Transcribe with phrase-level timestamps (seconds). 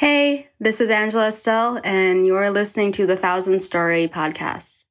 [0.00, 4.84] Hey, this is Angela Estelle, and you're listening to the Thousand Story podcast.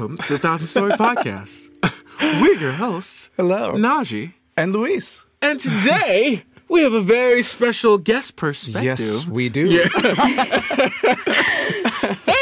[0.00, 1.68] Welcome to the Thousand Story Podcast.
[2.40, 3.74] We're your hosts, Hello.
[3.74, 5.26] Najee, And Luis.
[5.42, 8.82] and today we have a very special guest perspective.
[8.98, 9.68] Yes, we do.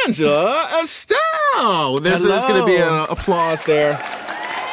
[0.07, 1.97] Angela Estelle.
[1.99, 3.95] There's, there's going to be an applause there.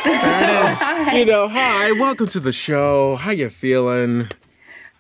[0.03, 0.79] There it is.
[1.17, 3.15] You know, hi, welcome to the show.
[3.15, 4.27] How you feeling?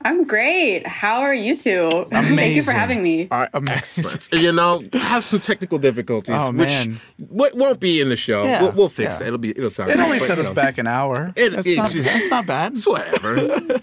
[0.05, 0.85] I'm great.
[0.85, 1.89] How are you two?
[2.11, 3.27] Thank you for having me.
[3.31, 4.29] All right, excellent.
[4.41, 7.01] you know, have some technical difficulties, Oh, which man.
[7.19, 8.43] w- won't be in the show.
[8.43, 9.19] Yeah, We'll, we'll fix yeah.
[9.19, 9.25] that.
[9.27, 9.49] It'll be.
[9.49, 9.89] It'll sound.
[9.89, 11.33] It good, only but, set us know, back an hour.
[11.35, 12.73] It- that's, it's not, just- that's not bad.
[12.73, 13.81] It's whatever.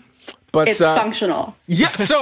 [0.53, 1.57] But It's uh, functional.
[1.67, 2.21] Yeah, so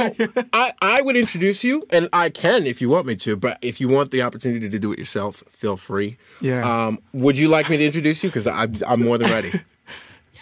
[0.52, 3.80] I, I would introduce you, and I can if you want me to, but if
[3.80, 6.16] you want the opportunity to do it yourself, feel free.
[6.40, 6.62] Yeah.
[6.86, 8.28] Um, would you like me to introduce you?
[8.28, 9.50] Because I'm, I'm more than ready.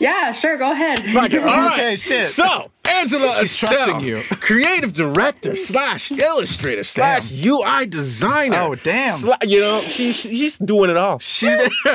[0.00, 0.56] Yeah, sure.
[0.56, 1.00] Go ahead.
[1.00, 1.40] Fuck it.
[1.40, 1.72] All right.
[1.74, 2.28] Okay, shit.
[2.28, 4.22] So, Angela She's Estelle, trusting you.
[4.40, 8.58] creative director slash illustrator slash UI designer.
[8.60, 9.18] Oh, damn.
[9.18, 11.18] Sla- you know, she's she's doing it all.
[11.18, 11.50] She's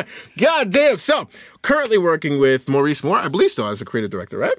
[0.37, 0.97] God damn.
[0.97, 1.27] So,
[1.61, 4.57] currently working with Maurice Moore, I believe still as a creative director, right?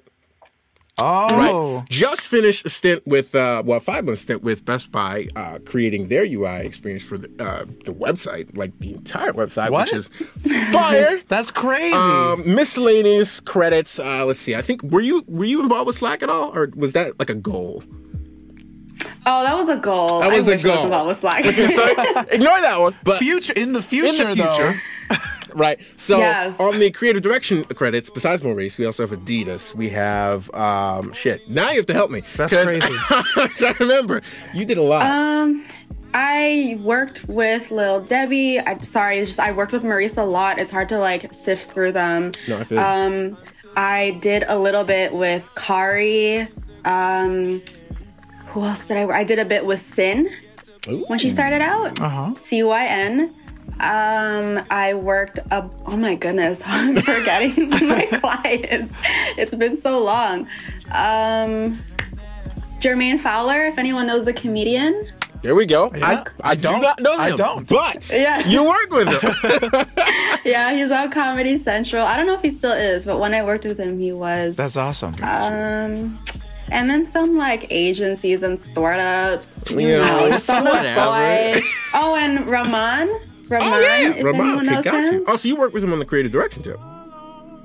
[1.01, 1.79] Oh.
[1.79, 1.89] Right.
[1.91, 6.07] Just finished a stint with, uh, well, five month stint with Best Buy, uh, creating
[6.09, 9.87] their UI experience for the uh, the website, like the entire website, What?
[9.91, 10.09] which is
[10.73, 11.21] fire.
[11.29, 11.95] That's crazy.
[11.97, 13.99] um, miscellaneous credits.
[13.99, 14.55] Uh, let's see.
[14.55, 17.31] I think were you were you involved with Slack at all, or was that like
[17.31, 17.83] a goal?
[19.27, 20.21] Oh, that was a goal.
[20.21, 20.85] That was I a wish I was goal.
[20.85, 21.45] involved with Slack.
[21.45, 22.95] So ignore that one.
[23.05, 24.81] But future in the future, in future, the future.
[25.55, 25.79] Right.
[25.95, 26.59] So Yes.
[26.59, 29.73] on the creative direction credits, besides Maurice, we also have Adidas.
[29.73, 31.49] We have um shit.
[31.49, 32.23] Now you have to help me.
[32.37, 32.81] That's crazy.
[33.11, 34.21] I'm trying to remember.
[34.53, 35.07] You did a lot.
[35.09, 35.65] Um,
[36.13, 38.59] I worked with Lil Debbie.
[38.59, 40.59] I sorry, it's just I worked with Maurice a lot.
[40.59, 42.33] It's hard to like sift through them.
[42.49, 42.79] no, I feel.
[42.81, 43.37] Um,
[43.77, 46.49] I did a little bit with Kari.
[46.85, 47.63] Um,
[48.55, 49.05] who else did I?
[49.07, 49.17] work?
[49.17, 50.31] I did a bit with Sin
[50.89, 51.05] Ooh.
[51.09, 52.01] when she started out.
[52.01, 52.35] Uh-huh.
[52.37, 53.35] C Y N.
[53.81, 58.97] Um, I worked a oh my goodness, I'm forgetting my clients.
[59.37, 60.47] It's been so long.
[60.93, 61.81] Um,
[62.81, 65.07] Jermaine Fowler, if anyone knows the comedian.
[65.43, 65.91] There we go.
[65.95, 66.25] Yeah.
[66.43, 66.81] I, I, do don't.
[66.81, 67.21] not know him.
[67.21, 67.69] I don't.
[67.69, 68.47] But Yeah.
[68.47, 69.87] you work with him.
[70.45, 72.05] Yeah, he's on Comedy Central.
[72.07, 74.57] I don't know if he still is, but when I worked with him, he was.
[74.57, 75.13] That's awesome.
[75.23, 76.19] um,
[76.71, 79.71] and then some like agencies and startups.
[79.71, 81.63] You You know, know, just on the side.
[81.95, 83.09] Oh, and Rahman.
[83.49, 83.69] Rahman.
[83.73, 84.41] oh yeah, if Ramon.
[84.47, 85.15] anyone Okay, knows got him.
[85.15, 85.25] you.
[85.29, 86.79] Oh, so you work with him on the creative direction too?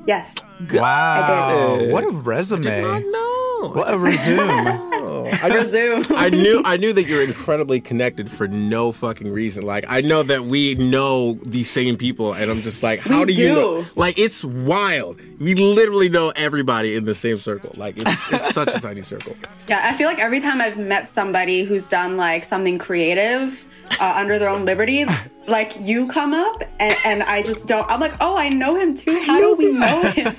[0.07, 0.35] Yes.
[0.73, 1.77] wow.
[1.89, 2.81] What a resume.
[2.81, 3.69] know.
[3.73, 4.85] What a resume.
[5.31, 5.73] I just.
[6.11, 9.63] I knew I knew that you're incredibly connected for no fucking reason.
[9.65, 13.33] Like I know that we know these same people, and I'm just like, how We
[13.33, 13.85] do, you know?
[13.95, 15.19] Like it's wild.
[15.39, 17.71] We literally know everybody in the same circle.
[17.75, 19.35] Like it's, it's such a tiny circle.
[19.67, 23.65] Yeah, I feel like every time I've met somebody who's done like something creative
[23.99, 25.05] uh, under their own liberty,
[25.47, 27.89] like you come up and, and I just don't.
[27.89, 29.19] I'm like, oh, I know him too.
[29.21, 30.35] How do we know him?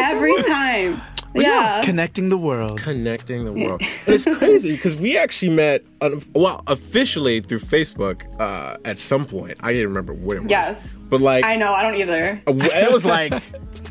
[0.00, 1.00] Every time.
[1.34, 1.82] Yeah.
[1.84, 2.78] Connecting the world.
[2.80, 3.82] Connecting the world.
[4.06, 9.24] And it's crazy because we actually met, uh, well, officially through Facebook uh, at some
[9.26, 9.58] point.
[9.60, 10.50] I didn't remember when it was.
[10.50, 10.94] Yes.
[11.14, 11.72] But like, I know.
[11.72, 12.42] I don't either.
[12.46, 13.32] it was like,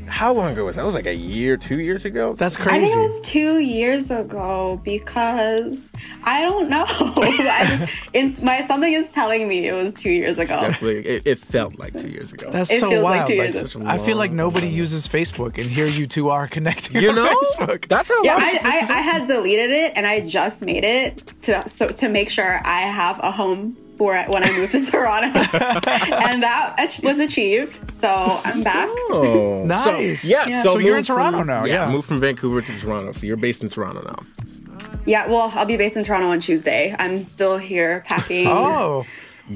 [0.07, 0.81] how long ago was that?
[0.81, 2.33] That was like a year, two years ago?
[2.33, 2.69] That's crazy.
[2.69, 2.85] I crazy.
[2.87, 5.93] think it was two years ago because
[6.25, 6.83] I don't know.
[6.89, 10.59] I just in, my something is telling me it was two years ago.
[10.59, 11.05] Definitely.
[11.09, 12.51] It, it felt like two years ago.
[12.51, 13.27] That's It so feels like wild.
[13.29, 13.85] two Like, years ago.
[13.87, 14.75] I feel like nobody time.
[14.75, 17.01] uses Facebook, and here you two are connecting.
[17.01, 17.25] you on know?
[17.57, 17.87] Facebook.
[17.87, 18.99] That's how Yeah, I, people I.
[18.99, 22.81] I had deleted it and I just made it to so to make sure I
[22.81, 27.89] have a home for when I moved to Toronto, and that was achieved.
[27.89, 28.09] So
[28.43, 28.89] I'm back.
[29.09, 30.21] Oh, Nice.
[30.21, 30.63] So, yeah, Yeah.
[30.63, 31.89] so, So you're in moved from- Toronto now, yeah.
[31.91, 33.11] moved from Vancouver to Toronto.
[33.11, 34.15] So you're based in Toronto now.
[35.05, 36.95] Yeah, well, I'll be based in Toronto on Tuesday.
[36.97, 38.47] I'm still here packing.
[38.47, 39.05] Oh,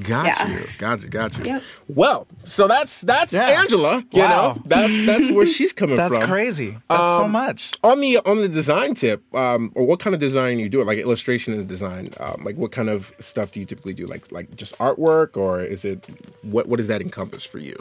[0.01, 0.49] Got Yeah.
[0.49, 1.45] you, got you, got you.
[1.45, 1.63] Yep.
[1.87, 3.45] Well, so that's that's Yeah.
[3.61, 4.03] Angela.
[4.11, 4.29] You Wow.
[4.55, 6.19] know, that's that's where she's coming that's from.
[6.21, 6.77] That's crazy.
[6.89, 7.73] That's so Um, much.
[7.83, 10.81] On the on the design tip, um, or what kind of design you do?
[10.81, 12.11] It Like illustration and design.
[12.19, 14.05] Um, like what kind of stuff do you typically do?
[14.05, 16.05] Like like just artwork, or is it
[16.41, 17.75] what what does that encompass for you?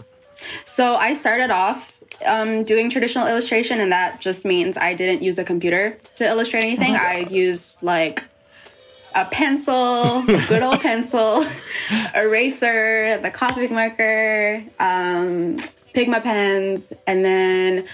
[0.64, 5.38] So I started off um, doing traditional illustration, and that just means I didn't use
[5.38, 6.94] a computer to illustrate anything.
[6.94, 8.22] I used like
[9.16, 11.44] a pencil, good old pencil,
[12.14, 15.56] eraser, the Copic marker, um,
[15.94, 17.86] Pigma pens, and then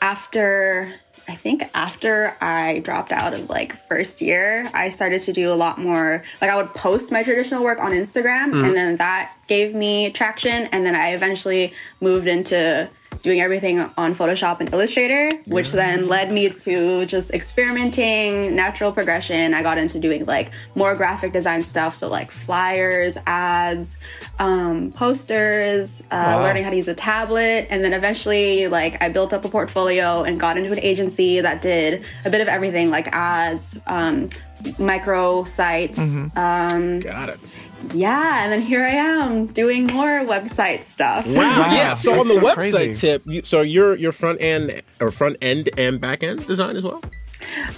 [0.00, 0.92] after
[1.28, 5.54] I think after I dropped out of like first year, I started to do a
[5.54, 6.24] lot more.
[6.40, 10.66] Like I would post my traditional work on Instagram, and then that gave me traction.
[10.72, 12.90] And then I eventually moved into
[13.22, 19.52] doing everything on Photoshop and Illustrator, which then led me to just experimenting, natural progression.
[19.52, 23.96] I got into doing like more graphic design stuff, so like flyers, ads,
[24.38, 26.42] um, posters, uh, Wow.
[26.44, 30.22] learning how to use a tablet, and then eventually like I built up a portfolio
[30.22, 34.28] and got into an agency that did a bit of everything, like ads, um,
[34.78, 35.98] micro sites.
[35.98, 36.98] Mm-hmm.
[37.00, 37.40] Got it.
[37.92, 41.26] Yeah, and then here I am doing more website stuff.
[41.26, 41.34] Wow.
[41.34, 41.94] Wow, Yeah.
[41.94, 42.94] So on the so website crazy.
[42.94, 46.84] tip, you, so you're your front end or front end and back end design as
[46.84, 47.02] well.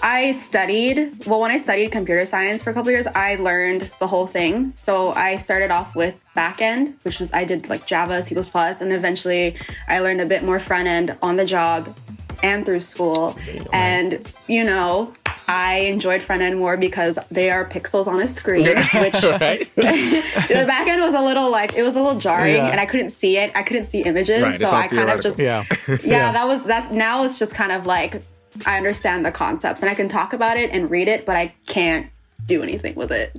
[0.02, 4.06] I studied, well, when I studied computer science for a couple years, I learned the
[4.06, 4.72] whole thing.
[4.74, 8.92] So I started off with back end, which was I did like Java, C, and
[8.92, 9.56] eventually
[9.88, 11.96] I learned a bit more front end on the job
[12.42, 13.38] and through school.
[13.72, 15.14] And, you know,
[15.52, 20.88] I enjoyed front end more because they are pixels on a screen, which the back
[20.88, 22.68] end was a little like it was a little jarring Yeah.
[22.68, 23.52] and I couldn't see it.
[23.54, 24.42] I couldn't see images.
[24.42, 25.94] Right, so I kind of just theoretical.
[25.94, 25.98] Yeah.
[26.04, 28.22] yeah, that was that's now it's just kind of like
[28.64, 31.54] I understand the concepts and I can talk about it and read it, but I
[31.66, 32.08] can't
[32.46, 33.36] do anything with it.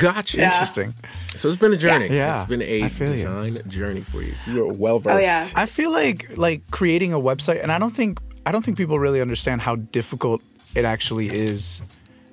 [0.00, 0.40] Gotcha.
[0.40, 0.94] Interesting.
[1.34, 2.14] So it's been a journey.
[2.14, 2.40] Yeah.
[2.42, 3.14] It's been a feel you.
[3.16, 4.36] design journey for you.
[4.36, 5.16] So you're well oh, versed.
[5.16, 5.48] Oh yeah.
[5.56, 9.00] I feel like like creating a website, and I don't think I don't think people
[9.00, 10.40] really understand how difficult
[10.74, 11.82] it actually is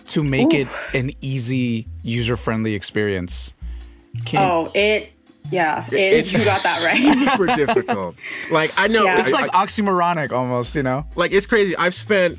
[0.07, 3.53] to make it an easy, user friendly experience.
[4.25, 5.11] Can, Oh, it
[5.49, 7.29] yeah, it, It's you got that right.
[7.31, 8.15] super difficult.
[8.51, 9.19] Like I know Yeah.
[9.19, 11.05] It's I- like I- oxymoronic almost, you know?
[11.15, 11.75] like it's crazy.
[11.77, 12.37] I've spent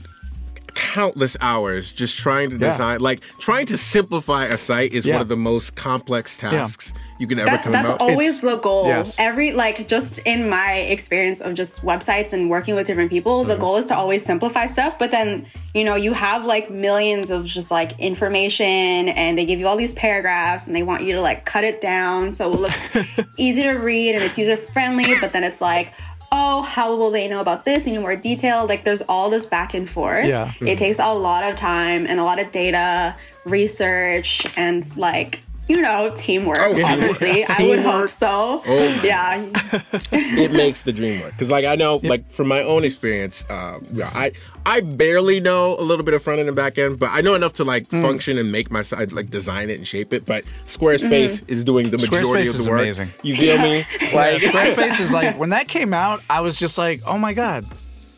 [0.74, 2.70] countless hours just trying to Yeah.
[2.70, 5.14] design like trying to simplify a site is Yeah.
[5.14, 8.00] one of the most complex tasks you can ever That's come that's about.
[8.00, 8.86] always the goal.
[8.86, 9.16] Yes.
[9.20, 13.48] Every like just in my experience of just websites and working with different people, Mm-hmm.
[13.50, 14.98] the goal is to always simplify stuff.
[14.98, 19.58] But then you know you have like millions of just like information, and they give
[19.60, 22.60] you all these paragraphs, and they want you to like cut it down so it
[22.60, 22.96] looks
[23.38, 25.14] easy to read and it's user friendly.
[25.20, 25.92] But then it's like.
[26.34, 27.86] Oh, how will they know about this?
[27.86, 28.66] Any more detail?
[28.66, 30.26] Like, there's all this back and forth.
[30.26, 30.50] Yeah.
[30.62, 30.78] It mm.
[30.78, 33.14] takes a lot of time and a lot of data,
[33.44, 35.40] research, and like,
[35.72, 36.90] you know, teamwork, Oh, teamwork.
[36.92, 37.44] obviously.
[37.48, 38.62] I would hope so.
[38.66, 39.48] Oh yeah.
[40.12, 43.78] it makes the dream work because like i know like from my own experience uh
[43.92, 44.32] yeah, i
[44.66, 47.34] i barely know a little bit of front end and back end but i know
[47.34, 48.02] enough to like Mm.
[48.02, 51.90] function and make my side, like design it and shape it but squarespace is doing
[51.90, 53.08] the majority of the is work amazing.
[53.22, 53.78] you feel me
[54.14, 57.64] like Squarespace is like when that came out, I was just like, oh my god,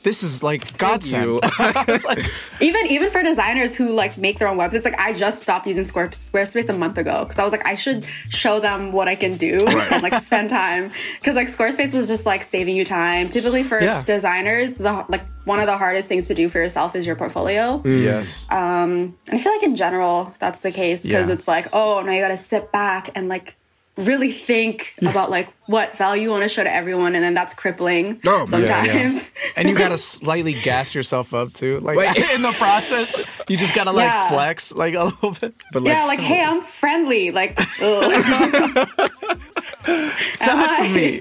[0.04, 1.40] this is like godsend.
[1.58, 2.18] like,
[2.60, 5.82] Even even for designers who like make their own websites, like I just stopped using
[5.84, 9.16] Square, Squarespace a month ago because I was like, I should show them what I
[9.16, 13.28] can do and like spend time because like Squarespace was just like saving you time.
[13.28, 14.02] Typically for Yeah.
[14.04, 17.78] designers, the like one of the hardest things to do for yourself is your portfolio.
[17.84, 18.02] Mm.
[18.04, 18.46] yes.
[18.50, 21.34] Um, and I feel like in general that's the case because Yeah.
[21.34, 23.56] it's like, oh, now you got to sit back and like
[23.96, 27.54] really think about like what value you want to show to everyone, and then that's
[27.54, 28.88] crippling Oh, sometimes.
[28.88, 29.20] yeah, yeah.
[29.56, 33.26] and you gotta slightly gas yourself up too, like Like- in the process.
[33.48, 34.28] You just gotta like Yeah.
[34.30, 35.54] flex like a little bit.
[35.72, 37.30] but Yeah, like, so- hey, I'm friendly.
[37.30, 38.88] Like, ugh.
[40.38, 41.20] Talk to me.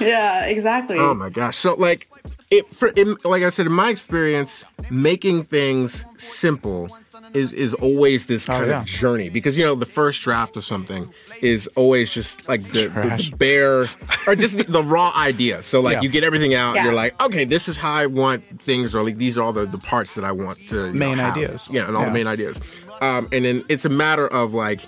[0.00, 0.96] yeah, exactly.
[0.98, 1.56] Oh my gosh!
[1.56, 2.08] So like,
[2.50, 6.88] it for in, like I said in my experience, making things simple
[7.34, 8.80] is is always this kind Oh, yeah.
[8.80, 11.06] of journey because you know the first draft of something
[11.40, 13.80] is always just like the, the, the bare
[14.26, 15.62] or just the, the raw idea.
[15.62, 16.00] So like Yeah.
[16.02, 16.84] you get everything out, Yeah.
[16.84, 19.66] you're like, okay, this is how I want things, or like these are all the,
[19.66, 21.36] the parts that I want to you Main know, have.
[21.36, 21.68] ideas.
[21.70, 22.60] Yeah, and all the main ideas.
[23.00, 24.80] Um, and then it's a matter of like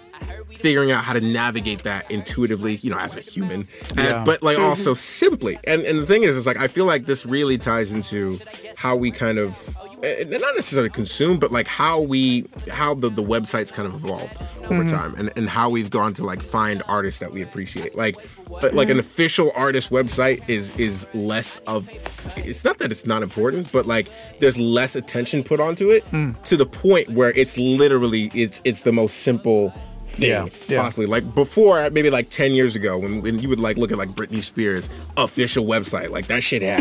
[0.51, 4.25] figuring out how to navigate that intuitively, you know, as a human, as- Yeah.
[4.25, 5.59] but like also simply.
[5.67, 8.39] And and the thing is, is like I feel like this really ties into
[8.77, 13.73] how we kind of not necessarily consume, but like how we how the the websites
[13.73, 14.89] kind of evolved over mm-hmm.
[14.89, 17.97] time, and and how we've gone to like find artists that we appreciate.
[17.97, 18.17] Like
[18.61, 21.89] but, like an official artist website is is less of.
[22.37, 24.09] It's not that it's not important, but like
[24.41, 26.41] there's less attention put onto it mm.
[26.45, 29.73] to the point where it's literally it's it's the most simple
[30.13, 30.83] thing Yeah, yeah.
[30.83, 31.07] possibly.
[31.07, 34.11] Like before, maybe like ten years ago, when, when you would like look at like
[34.11, 36.81] Britney Spears official website, like that shit had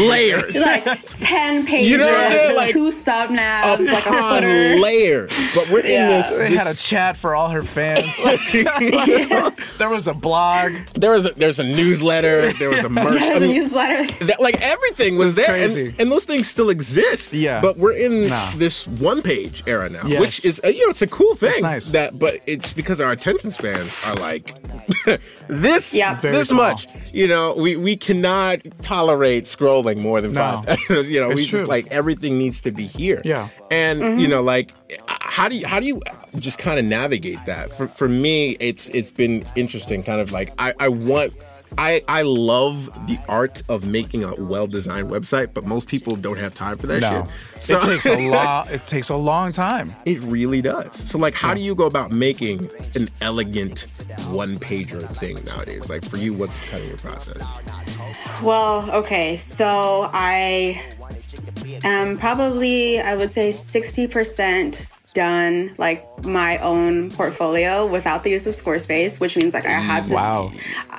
[0.08, 0.56] layers.
[0.56, 2.56] like 10 pages, You know what I'm saying?
[2.56, 4.76] Like, two subnabs, like a upon footer.
[4.76, 5.32] layers.
[5.54, 6.38] But we're in this.
[6.38, 8.16] They this had a chat for all her fans.
[9.78, 10.72] there was a blog.
[10.94, 12.52] there was a, there's a newsletter.
[12.54, 13.12] There was a merch.
[13.12, 14.24] There's I a mean, newsletter.
[14.26, 15.94] that, like everything was there, and, crazy.
[15.98, 17.32] and those things still exist.
[17.32, 17.60] Yeah.
[17.60, 18.50] but we're in Nah.
[18.56, 20.20] this one page era now, Yes.
[20.20, 21.62] which is uh, you know it's a cool thing.
[21.62, 21.90] nice.
[21.90, 24.54] That, but it's because our attention spans are like
[25.48, 26.14] this Yeah.
[26.14, 26.70] This small.
[26.70, 26.86] much.
[27.12, 30.62] You know, we we cannot tolerate scrolling more than No.
[30.64, 30.78] five.
[31.10, 31.60] you know, It's we true.
[31.60, 33.20] just like everything needs to be here.
[33.24, 33.48] Yeah.
[33.70, 34.18] and Mm-hmm.
[34.20, 34.74] you know, like
[35.08, 36.00] how do you how do you
[36.38, 37.72] just kind of navigate that?
[37.72, 40.02] For for me, it's it's been interesting.
[40.02, 41.32] Kind of like I I want.
[41.78, 46.38] I, I love the art of making a well designed website, but most people don't
[46.38, 47.62] have time for that No, shit.
[47.62, 48.70] So it takes a lot.
[48.70, 49.94] It takes a long time.
[50.04, 50.94] it really does.
[51.08, 53.86] So like how do you go about making an elegant
[54.28, 55.88] one pager thing nowadays?
[55.88, 57.42] Like for you, what's kind of your process?
[58.42, 60.82] Well, okay, so I
[61.84, 68.54] am probably, I would say 60% done like my own portfolio without the use of
[68.54, 70.14] Squarespace, which means like I had to.
[70.14, 70.52] Wow.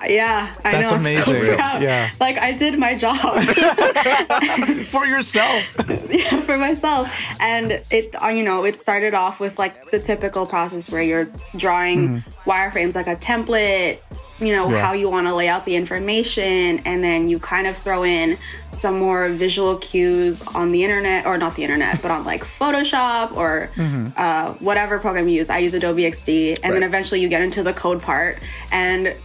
[0.08, 0.90] Yeah, I That's know.
[0.90, 0.96] So
[1.36, 1.56] amazing.
[1.56, 1.82] proud.
[1.82, 2.12] Yeah.
[2.20, 3.44] Like I did my job.
[4.88, 5.64] For yourself.
[6.10, 7.10] yeah, for myself.
[7.40, 11.30] And it, uh, you know, it started off with like the typical process where you're
[11.56, 14.00] drawing wireframes like a template,
[14.40, 14.70] you know.
[14.70, 14.82] Yeah.
[14.82, 16.80] how you want to lay out the information.
[16.86, 18.38] And then you kind of throw in
[18.72, 23.36] some more visual cues on the internet, or not the internet, but on like Photoshop
[23.36, 24.08] or Mm-hmm.
[24.18, 25.50] uh, whatever program you use.
[25.50, 26.60] I use Adobe XD.
[26.64, 28.40] And then eventually you get into the code part.
[28.72, 29.16] And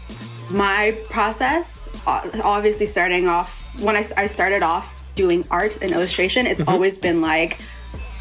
[0.50, 6.60] my process, obviously starting off, when I, I started off doing art and illustration, it's
[6.66, 7.58] always been like,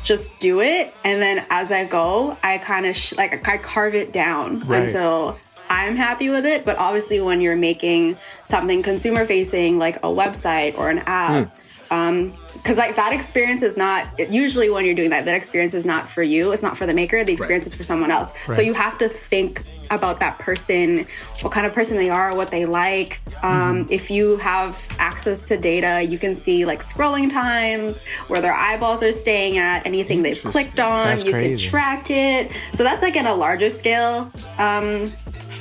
[0.04, 0.94] just do it.
[1.04, 4.84] And then as I go, I kind of sh- like, I carve it down Right.
[4.84, 5.38] until
[5.76, 6.66] I'm happy with it.
[6.66, 11.52] But obviously, when you're making something consumer facing, like a website or an app,
[11.90, 16.10] because like that experience is not usually when you're doing that that experience is not
[16.10, 18.34] for you it's not for the maker the experience is for someone else.
[18.56, 21.06] So you have to think about that person
[21.42, 23.22] what kind of person they are what they like.
[23.44, 28.54] Um, if you have access to data you can see like scrolling times where their
[28.56, 31.64] eyeballs are staying at anything they've clicked on That's you crazy.
[31.64, 32.52] can track it.
[32.74, 34.28] So that's like in a larger scale
[34.58, 35.08] um,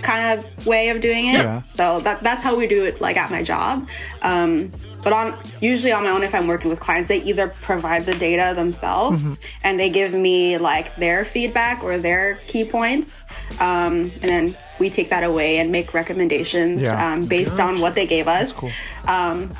[0.04, 1.62] kind of way of doing it Yeah.
[1.68, 3.88] so that, that's how we do it like at my job
[4.22, 4.70] um,
[5.02, 8.14] but on usually on my own if i'm working with clients they either provide the
[8.14, 9.58] data themselves Mm-hmm.
[9.64, 13.24] and they give me like their feedback or their key points
[13.60, 17.12] um, and then we take that away and make recommendations Yeah.
[17.14, 18.70] um, based on what they gave us cool.
[19.08, 19.52] um,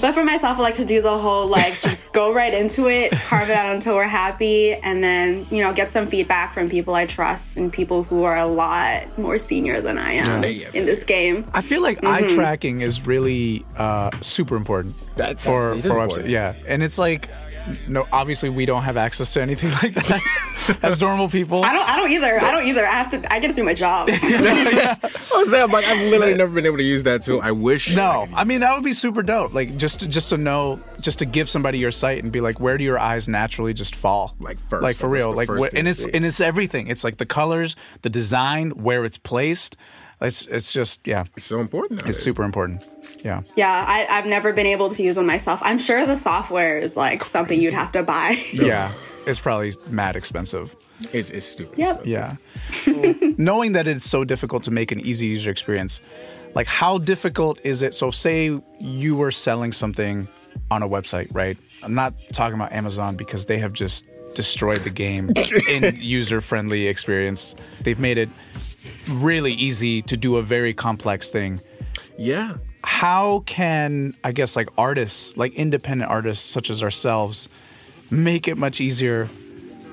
[0.00, 3.12] but for myself, I like to do the whole like just go right into it,
[3.12, 6.94] carve it out until we're happy, and then you know get some feedback from people
[6.94, 10.68] I trust and people who are a lot more senior than I am Yeah.
[10.74, 11.44] in this game.
[11.54, 15.90] I feel like eye tracking is really uh, super important That- for that is for
[15.94, 16.02] website.
[16.02, 16.28] important.
[16.28, 17.28] Yeah, and it's like,
[17.88, 21.62] no, obviously we don't have access to anything like that as normal people.
[21.64, 21.88] I don't.
[21.88, 22.40] I don't either.
[22.40, 22.86] I don't either.
[22.86, 23.32] I have to.
[23.32, 24.08] I get it through my job.
[24.12, 24.96] I
[25.34, 27.40] was saying, like I've literally never been able to use that tool.
[27.42, 27.94] I wish.
[27.94, 29.54] No, could- I mean that would be super dope.
[29.54, 32.60] Like just to, just to know, just to give somebody your site and be like,
[32.60, 34.34] where do your eyes naturally just fall?
[34.40, 36.10] Like first, like for real, like what, and it's see?
[36.12, 36.88] and it's everything.
[36.88, 39.76] It's like the colors, the design, where it's placed.
[40.20, 42.04] It's it's just yeah, It's so important.
[42.06, 42.82] it's super important.
[43.24, 43.42] Yeah.
[43.56, 45.60] yeah, I, I've never been able to use one myself.
[45.62, 48.36] I'm sure the software is like something you'd have to buy.
[48.52, 48.92] Yeah,
[49.26, 50.74] it's probably mad expensive.
[51.12, 51.78] It's, it's stupid.
[51.78, 52.02] Yep.
[52.06, 52.36] Yeah.
[53.38, 56.00] Knowing that it's so difficult to make an easy user experience,
[56.54, 57.94] like how difficult is it?
[57.94, 60.26] So, say you were selling something
[60.70, 61.56] on a website, right?
[61.82, 65.32] I'm not talking about Amazon because they have just destroyed the game
[65.68, 67.54] in user friendly experience.
[67.82, 68.28] They've made it
[69.08, 71.60] really easy to do a very complex thing.
[72.18, 72.56] Yeah.
[72.84, 77.48] How can, I guess, like artists, like independent artists such as ourselves,
[78.10, 79.28] make it much easier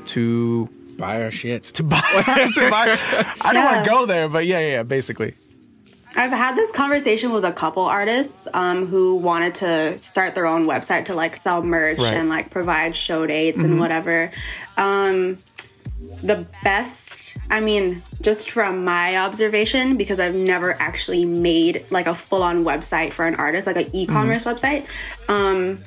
[0.07, 1.63] to Buy our shit.
[1.63, 1.99] to buy.
[2.55, 2.97] to buy.
[3.41, 5.33] I don't want to go there, but yeah, yeah, yeah, basically.
[6.15, 10.65] I've had this conversation with a couple artists um, who wanted to start their own
[10.65, 12.13] website to like sell merch Right.
[12.13, 14.31] and like provide show dates and whatever.
[14.77, 15.39] Um,
[16.23, 22.15] the best, I mean, just from my observation, because I've never actually made like a
[22.15, 24.87] full on website for an artist, like an e commerce website.
[25.29, 25.79] Um,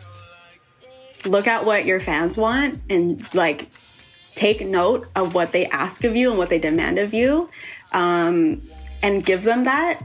[1.25, 3.69] look at what your fans want and like
[4.35, 7.51] take note of what they ask of you and what they demand of you
[7.93, 8.63] um,
[9.03, 10.05] and give them that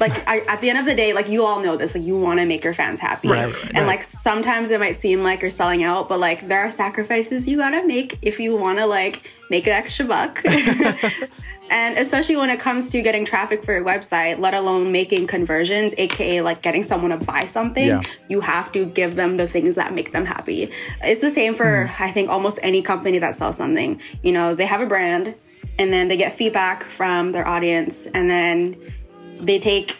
[0.00, 2.18] like I, at the end of the day, like you all know this, like you
[2.18, 3.86] want to make your fans happy, Right, right, and right.
[3.86, 7.56] like sometimes it might seem like you're selling out, but like there are sacrifices you
[7.58, 10.42] gotta make if you want to like make an extra buck.
[11.68, 15.94] And especially when it comes to getting traffic for your website, let alone making conversions,
[15.98, 18.02] aka like getting someone to buy something, Yeah.
[18.28, 20.70] you have to give them the things that make them happy.
[21.02, 22.00] It's the same for, mm.
[22.00, 24.00] I think, almost any company that sells something.
[24.22, 25.34] You know, they have a brand
[25.78, 28.76] and then they get feedback from their audience and then
[29.40, 29.96] they take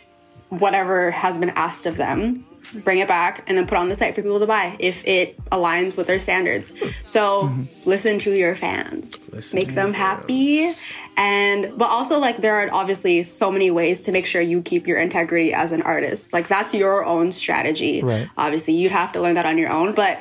[0.48, 2.44] whatever has been asked of them,
[2.84, 5.38] bring it back, and then put on the site for people to buy if it
[5.50, 6.74] aligns with their standards.
[7.04, 7.52] So
[7.84, 10.72] listen to your fans, Listen make them happy,
[11.16, 14.86] and but also like there are obviously so many ways to make sure you keep
[14.86, 16.32] your integrity as an artist.
[16.32, 18.02] Like that's your own strategy.
[18.02, 18.28] Right.
[18.36, 20.20] Obviously, you'd have to learn that on your own, but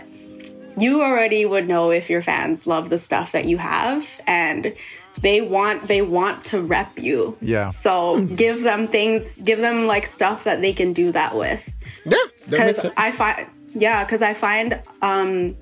[0.77, 4.73] you already would know if your fans love the stuff that you have and
[5.21, 7.37] they want they want to rep you.
[7.41, 7.69] Yeah.
[7.69, 11.73] So give them things, give them like stuff that they can do that with.
[12.05, 12.17] Yeah,
[12.49, 12.85] Because.
[12.97, 15.55] I find, yeah, because I find um,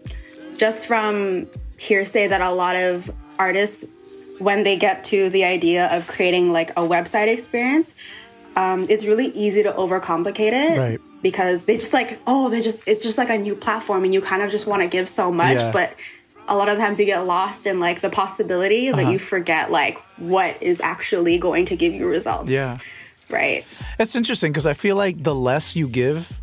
[0.57, 3.89] just from hearsay that a lot of artists,
[4.39, 7.95] when they get to the idea of creating like a website experience,
[8.55, 10.77] um, it's really easy to overcomplicate it.
[10.77, 11.01] Right.
[11.22, 14.22] Because they just like, oh, they just, it's just like a new platform and you
[14.22, 15.55] kind of just want to give so much.
[15.55, 15.72] Yeah.
[15.72, 15.95] But
[16.47, 19.12] a lot of times you get lost in like the possibility, but Uh-huh.
[19.12, 22.50] you forget like what is actually going to give you results.
[22.50, 22.77] Yeah.
[23.29, 23.65] Right.
[24.00, 26.39] It's interesting because I feel like the less you give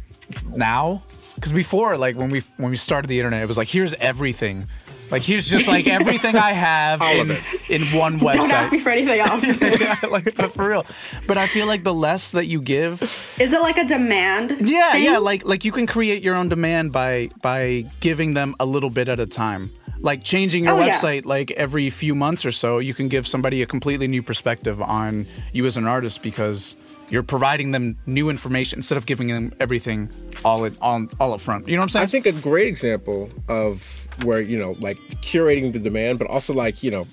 [0.54, 1.02] now,
[1.34, 4.66] because before, like when we when we started the internet, it was like here's everything,
[5.10, 8.90] like here's just like everything I have in, of in one Don't ask me for
[8.90, 9.44] anything else.
[9.80, 10.84] Yeah, like but for real.
[11.26, 13.02] But I feel like the less that you give,
[13.38, 14.56] Is it like a demand?
[14.60, 15.04] yeah, thing?
[15.04, 18.90] yeah, like like you can create your own demand by by giving them a little
[18.90, 19.70] bit at a time.
[20.02, 20.90] Like changing your Oh, yeah.
[20.94, 24.80] website like every few months or so, you can give somebody a completely new perspective
[24.80, 26.74] on you as an artist because
[27.10, 30.08] you're providing them new information instead of giving them everything
[30.44, 31.68] all at all, all up front.
[31.68, 32.04] You know what I'm saying?
[32.04, 36.54] I think a great example of where you know, like curating the demand, but also
[36.54, 37.06] like you know,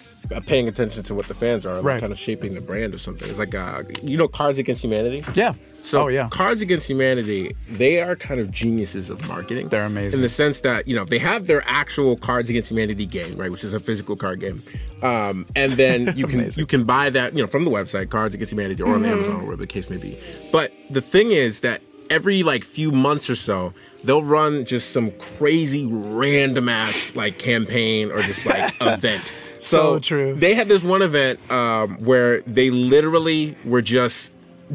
[0.45, 1.99] paying attention to what the fans are, like Right.
[1.99, 3.29] kind of shaping the brand or something.
[3.29, 5.23] It's like uh, you know, Cards Against Humanity.
[5.33, 5.53] yeah.
[5.83, 6.27] So oh yeah.
[6.29, 9.69] Cards Against Humanity, they are kind of geniuses of marketing.
[9.69, 10.17] They're amazing.
[10.17, 13.49] In the sense that, you know, they have their actual Cards Against Humanity game, right,
[13.51, 14.61] which is a physical card game.
[15.01, 18.35] Um, and then you can you can buy that, you know, from the website, Cards
[18.35, 20.17] Against Humanity or on Amazon or whatever the case may be.
[20.51, 25.11] But the thing is that every like few months or so, they'll run just some
[25.11, 29.31] crazy random ass like campaign or just like event.
[29.59, 30.33] So true.
[30.35, 34.31] They had this one event um, where they literally were just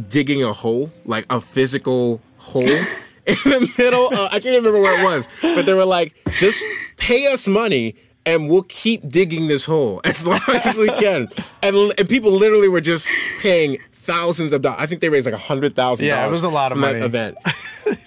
[0.08, 2.62] digging a hole, like a physical hole
[3.26, 4.08] in the middle.
[4.08, 6.62] Of, I can't even remember where it was, but they were like, just
[6.96, 11.28] pay us money and we'll keep digging this hole as long as we can.
[11.62, 13.08] And, and people literally were just
[13.40, 14.80] paying thousands of dollars.
[14.80, 16.06] I think they raised like a hundred thousand.
[16.06, 17.00] Yeah, it was a lot of money.
[17.00, 17.36] That event.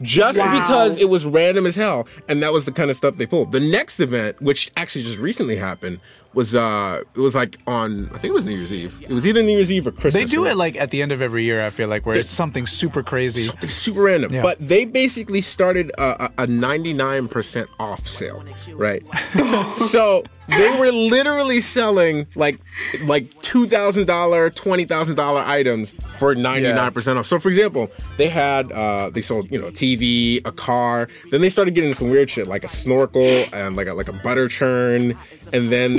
[0.02, 0.60] Just Wow.
[0.60, 3.52] because it was random as hell, and that was the kind of stuff they pulled.
[3.52, 6.00] The next event, which actually just recently happened,
[6.34, 9.04] was uh, it was like on I think it was New Year's Eve.
[9.08, 10.14] It was either New Year's Eve or Christmas.
[10.14, 11.66] They do or- it like at the end of every year.
[11.66, 13.42] I feel like where it's something super crazy.
[13.42, 14.34] Something super random.
[14.34, 14.42] Yeah.
[14.42, 19.04] But they basically started a, a, a 99% off sale, right?
[19.90, 22.60] so they were literally selling like
[23.04, 27.26] like $2,000, $20,000 items for 99% off.
[27.26, 31.42] So for example, they had uh they sold, you know, a TV, a car, then
[31.42, 34.48] they started getting some weird shit like a snorkel and like a like a butter
[34.48, 35.18] churn
[35.54, 35.96] and then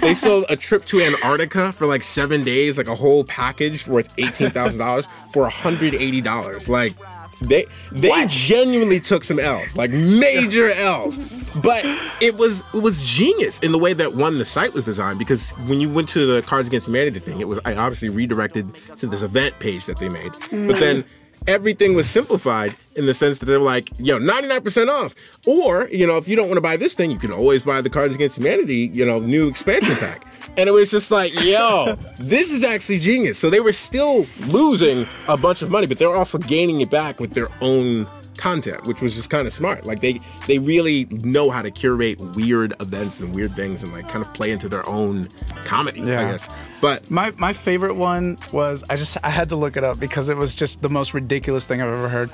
[0.00, 4.14] they sold a trip to Antarctica for like 7 days, like a whole package worth
[4.16, 6.68] $18,000 for $180.
[6.68, 6.94] Like
[7.40, 11.44] they they genuinely took some L's, like major L's.
[11.62, 11.84] But
[12.20, 15.50] it was it was genius in the way that one the site was designed because
[15.66, 19.06] when you went to the Cards Against Humanity thing, it was I obviously redirected to
[19.06, 20.32] this event page that they made.
[20.32, 20.78] But mm.
[20.78, 21.04] then
[21.48, 25.14] everything was simplified in the sense that they were like, yo, 99% off.
[25.46, 27.80] Or, you know, if you don't want to buy this thing, you can always buy
[27.80, 30.26] the Cards Against Humanity, you know, new expansion pack.
[30.58, 33.38] And it was just like, yo, this is actually genius.
[33.38, 36.90] So they were still losing a bunch of money, but they were also gaining it
[36.90, 38.06] back with their own
[38.38, 39.84] content, which was just kind of smart.
[39.84, 44.08] Like they they really know how to curate weird events and weird things and like
[44.08, 45.28] kind of play into their own
[45.64, 46.30] comedy, I Yeah.
[46.32, 46.48] guess.
[46.80, 50.28] But My my favorite one was I just I had to look it up because
[50.28, 52.30] it was just the most ridiculous thing I've ever heard.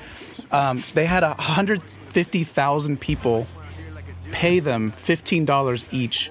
[0.51, 3.47] Um, they had a hundred fifty thousand people
[4.31, 6.29] pay them fifteen dollars each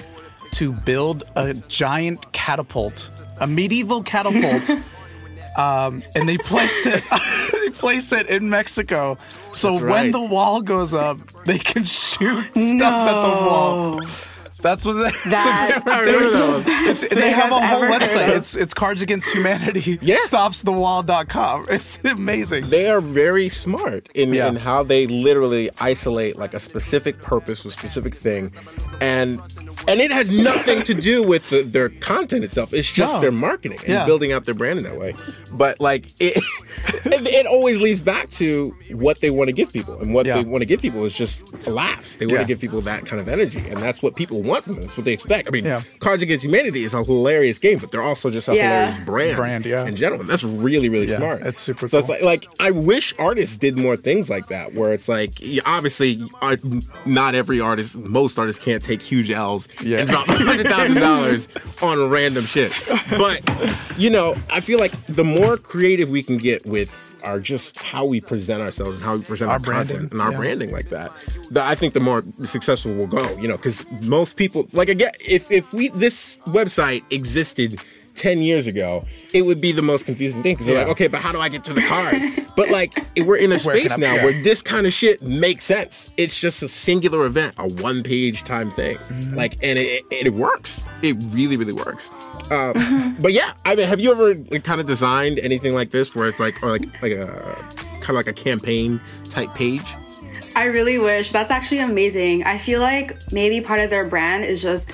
[0.52, 3.10] to build a giant catapult,
[3.40, 4.70] a medieval catapult,
[5.56, 7.02] um, and they placed it
[7.52, 9.16] they placed it in Mexico.
[9.52, 14.00] So That's when the wall goes up, they can shoot stuff at the wall.
[14.62, 16.62] That's what they, That that's what they were doing.
[16.62, 16.86] that.
[16.88, 18.34] It's- they have a I've whole website.
[18.34, 19.98] It's it's Cards Against Humanity.
[20.02, 20.16] Yeah.
[20.20, 21.66] Stopsthewall.com.
[21.68, 22.70] It's amazing.
[22.70, 24.48] they are very smart in, Yeah.
[24.48, 28.52] in how they literally isolate like a specific purpose, a specific thing,
[29.02, 29.38] and
[29.88, 32.72] and it has nothing to do with the, their content itself.
[32.72, 33.20] It's just No.
[33.20, 34.06] their marketing and Yeah.
[34.06, 35.14] building out their brand in that way.
[35.52, 36.36] But like it,
[37.04, 40.36] it, it always leads back to what they want to give people, and what Yeah.
[40.36, 42.16] they want to give people is just laughs.
[42.16, 42.38] They want Yeah.
[42.42, 44.82] to give people that kind of energy, and that's what people want from them.
[44.84, 45.48] That's what they expect.
[45.48, 45.82] I mean, Yeah.
[46.00, 48.86] Cards Against Humanity is a hilarious game, but they're also just a Yeah.
[48.86, 49.86] hilarious brand, Brand, yeah.
[49.86, 50.20] in general.
[50.20, 51.42] And that's really, really Yeah, smart.
[51.42, 51.90] it's super smart.
[51.90, 55.32] So it's like, like I wish artists did more things like that, where it's like
[55.42, 56.56] y- obviously uh,
[57.06, 59.98] not every artist, most artists can't take huge L's Yeah.
[59.98, 61.48] and drop hundred thousand dollars
[61.82, 62.72] on random shit.
[63.10, 63.40] But
[63.98, 68.04] you know, I feel like the more creative we can get with our just how
[68.04, 70.36] we present ourselves and how we present Our our, content and our yeah.
[70.36, 71.10] branding like that,
[71.50, 73.36] the, I think the more successful we'll go.
[73.38, 77.80] You know, because most people like again, if if we this website existed.
[78.14, 81.20] 10 years ago, it would be the most confusing thing because they're like, okay, but
[81.20, 82.26] how do I get to the cards?
[82.56, 84.24] but like, we're in a space I- now yeah.
[84.24, 86.12] where this kind of shit makes sense.
[86.16, 88.96] It's just a singular event, a one page time thing.
[88.96, 89.34] Mm-hmm.
[89.34, 90.82] Like, and it, it, it works.
[91.02, 92.10] It really, really works.
[92.50, 96.14] Um, but yeah, I mean, have you ever like, kind of designed anything like this
[96.14, 97.26] where it's like, or like, like a
[98.00, 99.00] kind of like a campaign
[99.30, 99.94] type page?
[100.56, 101.32] I really wish.
[101.32, 102.44] That's actually amazing.
[102.44, 104.92] I feel like maybe part of their brand is just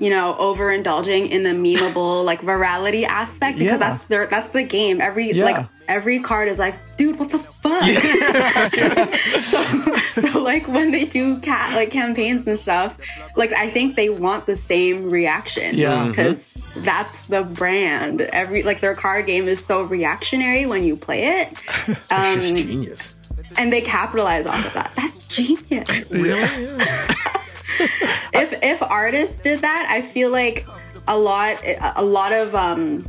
[0.00, 3.90] you know, overindulging in the memeable like virality aspect because Yeah.
[3.90, 5.00] that's their that's the game.
[5.00, 5.44] Every Yeah.
[5.44, 7.82] like every card is like, dude, what the fuck?
[9.42, 9.60] so,
[10.30, 12.96] so like when they do cat like campaigns and stuff,
[13.36, 15.74] like I think they want the same reaction.
[15.76, 16.06] Yeah.
[16.08, 18.20] Because that's the brand.
[18.22, 21.48] Every like their card game is so reactionary when you play it.
[21.88, 23.14] It's Um, just genius.
[23.58, 24.92] and they capitalize off of that.
[24.94, 26.12] That's genius.
[28.32, 30.66] If if artists did that, I feel like
[31.08, 31.56] a lot
[31.96, 33.06] a lot of um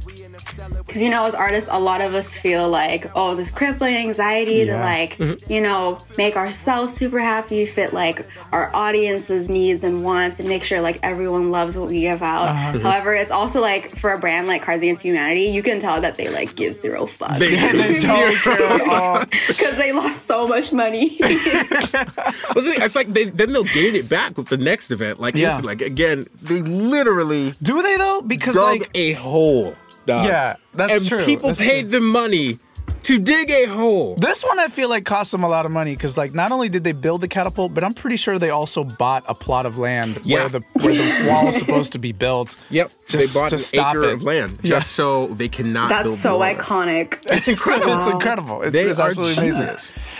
[0.77, 4.59] because you know as artists a lot of us feel like oh this crippling anxiety
[4.65, 4.83] to Yeah.
[4.83, 5.51] like mm-hmm.
[5.51, 10.63] you know make ourselves super happy fit like our audience's needs and wants and make
[10.63, 12.71] sure like everyone loves what we give out uh-huh.
[12.73, 12.81] mm-hmm.
[12.85, 16.15] however it's also like for a brand like Cards Against Humanity you can tell that
[16.15, 17.53] they like give zero fucks They-
[17.93, 19.19] They don't care at all.
[19.47, 23.95] because they lost so much money Well, the thing- it's like they, then they'll gain
[23.95, 25.19] it back with the next event.
[25.19, 25.59] Like, Yeah.
[25.63, 28.21] like again, they literally Do they though?
[28.21, 29.73] Because like a hole.
[30.05, 30.27] Dog.
[30.27, 31.25] Yeah, that's and true.
[31.25, 31.89] people That's paid true.
[31.89, 32.59] them money
[33.03, 34.15] to dig a hole.
[34.15, 36.69] This one I feel like cost them a lot of money because like not only
[36.69, 39.77] did they build the catapult, but I'm pretty sure they also bought a plot of
[39.77, 40.39] land Yeah.
[40.39, 42.55] where the where the wall is supposed to be built.
[42.69, 44.13] Yep, Just they bought to an stop acre it.
[44.13, 44.69] of land Yeah.
[44.69, 45.89] just so they cannot.
[45.89, 46.47] that's build so more.
[46.47, 47.93] iconic It's incredible.
[47.97, 48.61] it's incredible.
[48.61, 49.77] It's, They it's are absolutely amazing.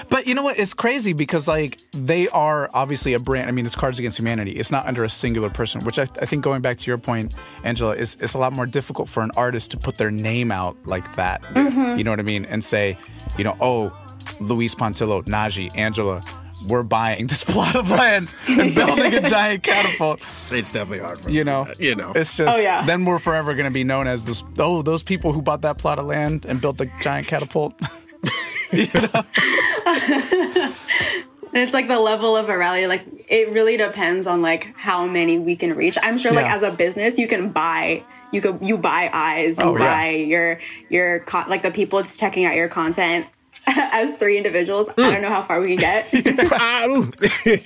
[0.09, 0.59] But you know what?
[0.59, 3.47] It's crazy because like they are obviously a brand.
[3.47, 4.51] I mean, it's Cards Against Humanity.
[4.51, 7.33] It's not under a singular person, which I, I think going back to your point,
[7.63, 10.75] Angela, is it's a lot more difficult for an artist to put their name out
[10.85, 11.41] like that.
[11.43, 11.97] Mm-hmm.
[11.97, 12.45] You know what I mean?
[12.45, 12.97] And say,
[13.37, 13.93] you know, oh,
[14.39, 16.23] Luis Pontillo, Najee, Angela.
[16.67, 20.21] We're buying this plot of land and building a giant catapult.
[20.51, 22.13] It's definitely hard for You know, that, you know.
[22.15, 22.85] It's just Oh, yeah.
[22.85, 24.43] then we're forever going to be known as this.
[24.57, 27.79] Oh, those people who bought that plot of land and built the giant catapult.
[28.71, 28.81] And
[31.53, 32.87] it's like the level of a rally.
[32.87, 35.97] like it really depends on like how many we can reach.
[36.01, 39.63] I'm sure like as a business you can buy you could you buy eyes, you
[39.63, 39.85] Oh, yeah.
[39.85, 43.27] buy your your con- like the people just checking out your content
[43.67, 44.89] as three individuals.
[44.97, 46.09] I don't know how far we can get.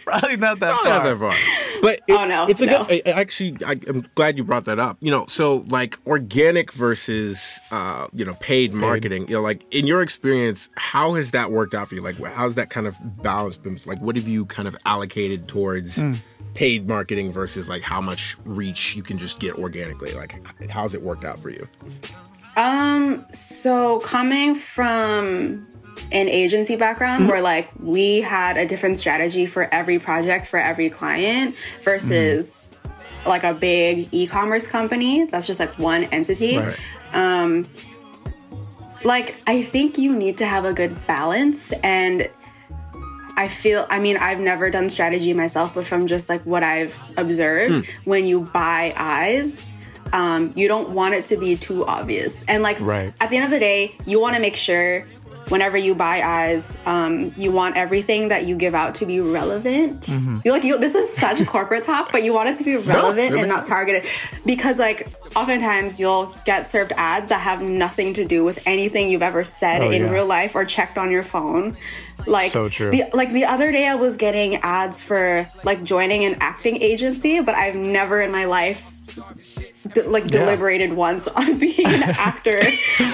[0.03, 1.03] Probably not that Probably far.
[1.03, 1.35] not that far.
[1.81, 2.83] But it- Oh, no, it's a no.
[2.85, 3.01] good.
[3.07, 4.97] I, I actually, I, I'm glad you brought that up.
[5.01, 9.27] You know, so like organic versus uh, you know paid marketing.
[9.27, 12.01] You know, like in your experience, how has that worked out for you?
[12.01, 13.79] Like, how's that kind of balance been?
[13.85, 15.97] Like, what have you kind of allocated towards?
[15.97, 16.13] Hmm.
[16.57, 20.13] Paid marketing versus like how much reach you can just get organically.
[20.13, 20.41] Like,
[20.71, 21.67] how's it worked out for you?
[22.55, 25.67] Um, so coming from
[26.11, 27.29] an agency background mm-hmm.
[27.29, 33.29] where like we had a different strategy for every project for every client versus mm-hmm.
[33.29, 36.57] like a big e-commerce company that's just like one entity.
[36.57, 36.79] Right.
[37.13, 37.67] Um,
[39.03, 42.27] like I think you need to have a good balance and
[43.37, 46.99] I feel I mean I've never done strategy myself but from just like what I've
[47.17, 49.73] observed when you buy eyes
[50.13, 53.13] um, you don't want it to be too obvious and like Right.
[53.21, 55.05] at the end of the day you want to make sure
[55.49, 60.07] whenever you buy eyes, um, you want everything that you give out to be relevant.
[60.43, 60.77] You're like you.
[60.77, 63.65] This is such corporate talk, but you want it to be relevant that and not
[63.65, 64.07] targeted
[64.45, 69.21] because like oftentimes you'll get served ads that have nothing to do with anything you've
[69.21, 70.09] ever said Oh, in yeah.
[70.09, 71.77] real life or checked on your phone.
[72.25, 72.91] Like So true.
[72.91, 77.39] The, like the other day I was getting ads for like joining an acting agency,
[77.41, 78.96] but I've never in my life
[79.93, 80.39] d- like Yeah.
[80.39, 82.59] deliberated once on being an actor.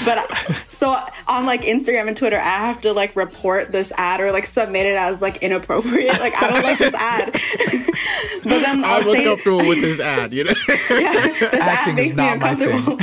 [0.06, 0.28] but
[0.68, 4.46] so on like Instagram and Twitter, I have to like report this ad or like
[4.46, 6.20] submit it as like inappropriate.
[6.20, 7.32] Like I don't like this ad.
[8.44, 10.34] but then I'll I'm say uncomfortable with this ad.
[10.34, 10.54] You know.
[10.68, 13.00] yeah, this ad Acting is makes me not my uncomfortable.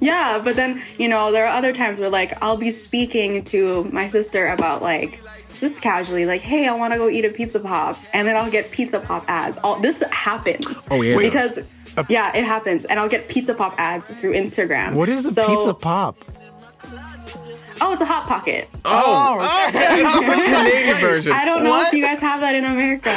[0.00, 3.84] yeah, but then you know there are other times where like I'll be speaking to
[3.92, 5.20] my sister about like
[5.54, 8.50] just casually like, hey, I want to go eat a pizza pop, and then I'll
[8.50, 9.56] get pizza pop ads.
[9.58, 10.84] All this happens.
[10.90, 11.16] Oh, yeah.
[11.16, 11.32] Wait.
[11.94, 12.10] Because.
[12.14, 14.94] Yeah, it happens, and I'll get pizza pop ads through Instagram.
[14.94, 16.18] What is a So- pizza pop?
[17.80, 18.68] Oh, it's a hot pocket.
[18.84, 20.02] Oh, oh okay.
[20.02, 21.32] the Canadian version.
[21.32, 21.88] I don't know What?
[21.88, 23.10] if you guys have that in America.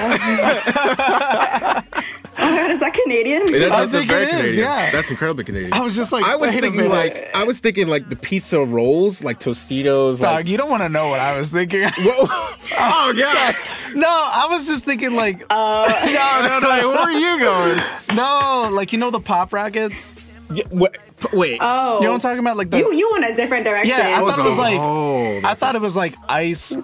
[2.39, 3.45] oh my god, is that Canadian?
[3.47, 4.59] That- I that's think very it is, Canadian.
[4.59, 4.91] yeah.
[4.91, 5.73] That's incredibly Canadian.
[5.73, 6.91] I was just like, I was wait thinking minute.
[6.91, 10.19] like I was thinking like the pizza rolls, like Totino's.
[10.19, 11.83] Dog, Like, you don't want to know what I was thinking.
[11.99, 13.53] oh yeah.
[13.95, 16.67] no, I was just thinking like, Uh, no, no, no.
[16.69, 17.79] Like, where are you going?
[18.15, 20.15] No, like you know the pop rackets.
[20.51, 20.95] Yeah, wait,
[21.33, 21.57] wait.
[21.61, 22.57] oh, You know what I'm talking about?
[22.57, 23.95] Like the you you went a different direction.
[23.97, 26.77] Yeah, I thought it was like Oh, I thought it was like ice,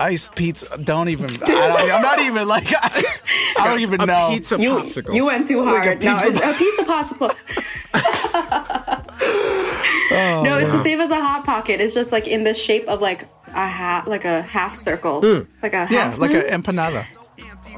[0.00, 0.76] ice pizza.
[0.78, 1.30] Don't even.
[1.30, 2.66] I don't, I'm not even like.
[2.72, 3.02] I,
[3.58, 4.28] I don't even a know.
[4.30, 5.14] pizza you popsicle.
[5.14, 6.02] you went too Like a hard.
[6.02, 7.32] no, pizza it's a pizza popsicle.
[10.10, 11.80] no, it's the same as a hot pocket.
[11.80, 15.20] It's just like in the shape of like a half, like a half circle,
[15.62, 15.92] like a Hmm.
[15.92, 17.04] Yeah, half like an empanada,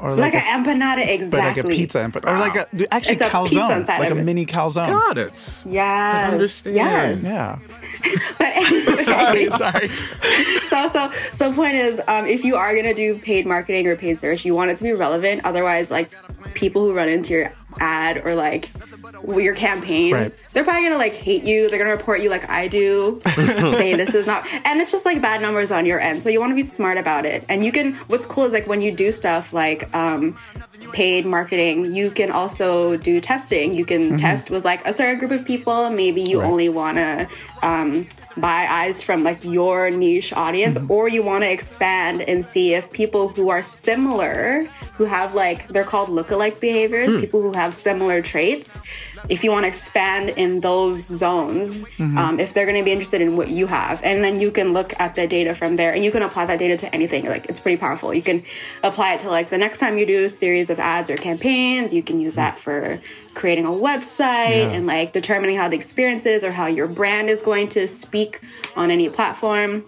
[0.01, 1.29] or like like, an empanada, exactly.
[1.29, 4.09] but like a pizza empanada, or like a actually It's a pizza calzone, inside like
[4.09, 4.23] a of it.
[4.23, 4.87] mini calzone.
[4.87, 5.65] Got it.
[5.67, 6.75] Yes, understand.
[6.75, 7.23] yes.
[7.23, 7.59] Yeah.
[8.37, 9.87] But anyway, Sorry, sorry.
[10.69, 14.13] so so so point is um, if you are gonna do paid marketing or paid
[14.17, 16.09] search you want it to be relevant otherwise like
[16.53, 18.69] people who run into your ad or like
[19.37, 20.33] your campaign Right.
[20.53, 21.69] they're probably gonna like hate you.
[21.69, 25.21] They're gonna report you like i do saying this is not and it's just like
[25.21, 26.21] bad numbers on your end.
[26.23, 27.43] So you want to be smart about it.
[27.49, 30.37] And you can what's cool is like when you do stuff like um,
[30.93, 33.73] paid marketing you can also do testing.
[33.73, 35.89] You can test with like a certain group of people.
[35.89, 36.47] Maybe you Right.
[36.49, 37.27] only want to
[37.61, 38.07] um,
[38.39, 40.91] buy eyes from like your niche audience mm-hmm.
[40.91, 44.63] or you want to expand and see if people who are similar
[44.95, 47.21] who have like they're called lookalike behaviors mm.
[47.21, 48.81] people who have similar traits
[49.27, 52.17] if you want to expand in those zones mm-hmm.
[52.17, 54.01] um, if they're going to be interested in what you have.
[54.03, 56.59] And then you can look at the data from there and you can apply that
[56.59, 57.25] data to anything.
[57.25, 58.13] Like it's pretty powerful.
[58.13, 58.43] You can
[58.83, 61.93] apply it to like the next time you do a series of ads or campaigns
[61.93, 62.37] you can use mm.
[62.37, 63.01] that for
[63.39, 64.75] creating a website Yeah.
[64.75, 68.41] and like determining how the experience is or how your brand is going to speak
[68.75, 69.85] on any platform.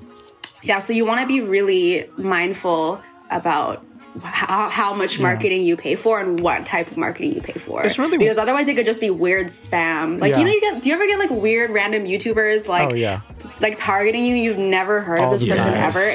[0.63, 3.85] Yeah, so you want to be really mindful about
[4.24, 7.84] how, how much marketing you pay for and what type of marketing you pay for.
[7.84, 10.19] It's really- because otherwise it could just be weird spam.
[10.19, 10.39] Like Yeah.
[10.39, 13.21] you know, you get do you ever get like weird random YouTubers like Oh, yeah.
[13.62, 14.36] like targeting you?
[14.36, 15.84] You've never heard All of this the person time.
[15.84, 16.12] ever.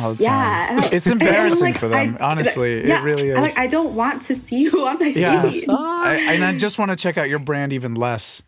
[0.00, 0.78] All the Yeah, time.
[0.84, 2.16] and It's embarrassing like, for them.
[2.20, 3.38] I- honestly, it really is.
[3.38, 5.68] I, like I don't want to see you on my yeah, feed.
[5.68, 8.42] I, and I just want to check out your brand even less.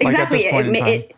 [0.00, 0.88] Like, at exactly this point it, in ma- time.
[1.00, 1.16] it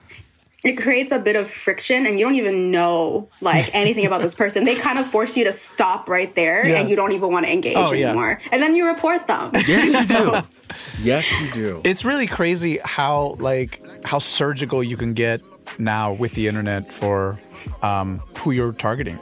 [0.65, 4.35] it creates a bit of friction and you don't even know like anything about this
[4.35, 6.81] person they kind of force you to stop right there Yeah.
[6.81, 8.09] and you don't even want to engage Oh, yeah.
[8.09, 10.41] anymore and then you report them Yes, you do.
[11.03, 11.81] yes, you do.
[11.85, 15.41] it's really crazy how like how surgical you can get
[15.79, 17.39] now with the internet for
[17.83, 19.19] um, who you're targeting.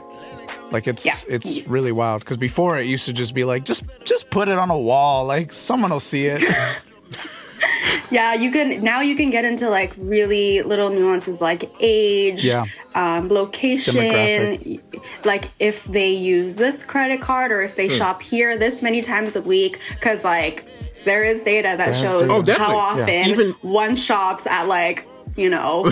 [0.71, 1.13] Like it's Yeah.
[1.27, 4.57] it's really wild because before it used to just be like just just put it
[4.57, 6.43] on a wall like someone will see it.
[8.11, 12.65] yeah you can now you can get into like really little nuances like age Yeah.
[12.95, 14.79] um, location
[15.25, 19.35] like if they use this credit card or if they shop here this many times
[19.35, 20.65] a week because like
[21.05, 22.33] there is data that is shows data.
[22.33, 22.75] Oh, definitely.
[22.75, 23.01] how Yeah.
[23.03, 25.91] often Even- one shops at like you know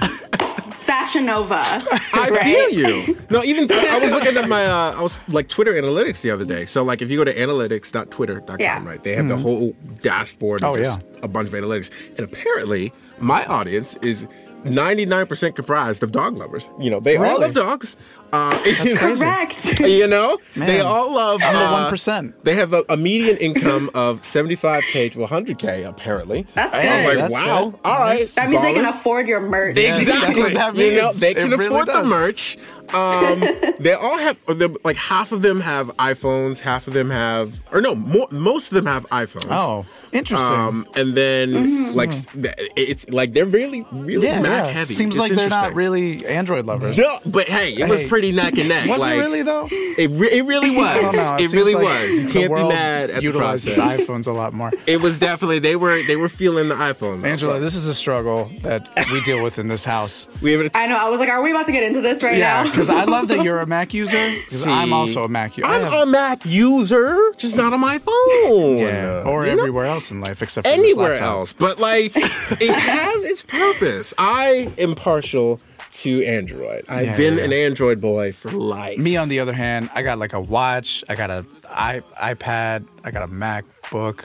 [0.90, 1.54] Fashion Nova.
[1.62, 2.42] I right?
[2.42, 3.16] feel you.
[3.30, 6.44] No, even I was looking at my uh, I was like Twitter analytics the other
[6.44, 6.64] day.
[6.66, 8.84] So like if you go to analytics.twitter.com, Yeah.
[8.84, 9.72] right, they have the whole
[10.02, 11.20] dashboard of Oh, just yeah.
[11.22, 11.90] a bunch of analytics.
[12.18, 14.26] And apparently my audience is
[14.64, 16.70] 99% comprised of dog lovers.
[16.78, 17.96] You know, they all love dogs.
[18.32, 19.00] Uh, you know.
[19.16, 19.80] Correct.
[19.80, 21.40] You know, they all love.
[21.42, 22.42] I'm the uh, 1%.
[22.42, 25.86] They have a, a median income of 75k to 100k.
[25.88, 27.18] Apparently, That's I was like, good.
[27.18, 27.80] That's wow, good.
[27.84, 28.32] all right.
[28.36, 29.76] That means they can afford your merch.
[29.76, 30.04] Exactly.
[30.04, 31.20] That's what that You know, means.
[31.20, 32.56] they It can really afford the merch.
[32.94, 33.40] Um,
[33.78, 37.80] they all have they're- like half of them have iPhones, half of them have, or
[37.80, 39.46] no, more, most of them have iPhones.
[39.50, 40.36] Oh, interesting.
[40.50, 44.72] Um, and then like s- th- it's like they're really, really yeah, Mac yeah.
[44.72, 44.94] heavy.
[44.94, 46.98] Seems It's like they're not really Android lovers.
[46.98, 48.08] No, but hey, it was Hey.
[48.08, 48.88] pretty neck and neck.
[48.88, 49.68] Was like, it really though?
[49.70, 50.86] It, re- it really was.
[50.90, 51.34] I don't know.
[51.36, 52.18] It seems really like was.
[52.18, 54.06] You can't be mad at the utilizes process.
[54.06, 54.72] iPhones a lot more.
[54.86, 57.20] It was definitely they were they were feeling the iPhone.
[57.22, 57.28] though.
[57.28, 60.28] Angela, this is a struggle that we deal with in this house.
[60.42, 60.96] we have a I know.
[60.96, 62.70] I was like, are we about to get into this right Yeah, now?
[62.86, 64.30] Because I love that you're a Mac user.
[64.44, 65.68] Because I'm also a Mac user.
[65.68, 68.78] I I'm a Mac user, just not on my phone.
[68.78, 69.58] yeah, or You know?
[69.62, 71.28] everywhere else in life except for anywhere laptop.
[71.28, 71.52] else.
[71.52, 74.14] But like, it has its purpose.
[74.18, 75.60] I am partial
[75.92, 76.84] to Android.
[76.88, 77.52] I've Yeah, been yeah, an.
[77.52, 78.96] Android boy for life.
[78.98, 82.86] Me, on the other hand, I got like a watch, I got a i iPad,
[83.04, 84.24] I got a MacBook.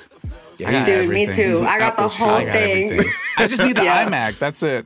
[0.65, 1.63] I got Dude, me too.
[1.67, 3.01] I got the whole I got thing.
[3.37, 4.07] I just need the Yeah.
[4.07, 4.39] iMac.
[4.39, 4.85] That's it.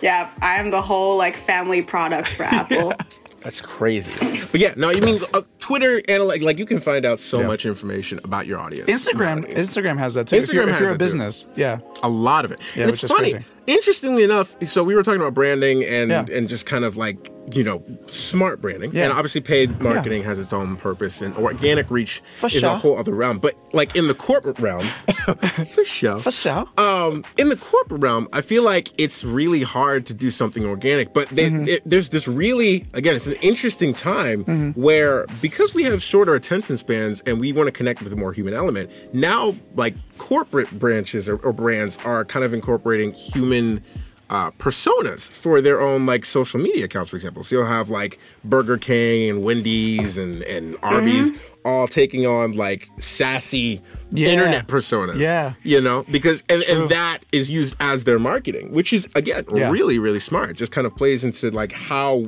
[0.00, 2.92] Yeah, I am the whole like family product for Apple.
[3.40, 4.40] That's crazy.
[4.50, 7.40] But yeah, no, you mean uh, Twitter and like, like you can find out so
[7.40, 7.46] Yeah.
[7.46, 8.88] much information about your audience.
[8.90, 9.44] Instagram.
[9.54, 10.36] Instagram has that too.
[10.36, 11.04] if you're, Instagram if has you're a that too.
[11.04, 11.78] business, yeah.
[12.02, 12.60] a lot of it.
[12.74, 13.32] Yeah, and it's funny.
[13.32, 13.44] crazy.
[13.66, 16.24] Interestingly enough, so we were talking about branding and Yeah.
[16.32, 19.04] and just kind of like you know smart branding, Yeah.
[19.04, 22.70] and obviously paid marketing has its own purpose, and organic reach For is sure.
[22.70, 23.38] a whole other realm.
[23.38, 24.86] But like in the corporate realm,
[25.74, 26.64] for sure, For sure.
[26.78, 31.12] um, in the corporate realm, I feel like it's really hard to do something organic.
[31.12, 31.68] But they, Mm-hmm.
[31.68, 34.80] it- there's this really, again, it's an interesting time Mm-hmm.
[34.80, 38.32] where because we have shorter attention spans and we want to connect with a more
[38.32, 43.82] human element, now like corporate branches or, or brands are kind of incorporating human.
[44.30, 47.42] Uh, personas for their own like social media accounts, for example.
[47.42, 51.30] So you'll have like Burger King and Wendy's and and Arby's
[51.64, 54.28] all taking on like sassy Yeah.
[54.28, 55.18] internet personas.
[55.18, 55.54] Yeah.
[55.62, 59.70] You know, because and, and that is used as their marketing, which is again Yeah.
[59.70, 60.56] really really smart.
[60.56, 62.26] Just kind of plays into like how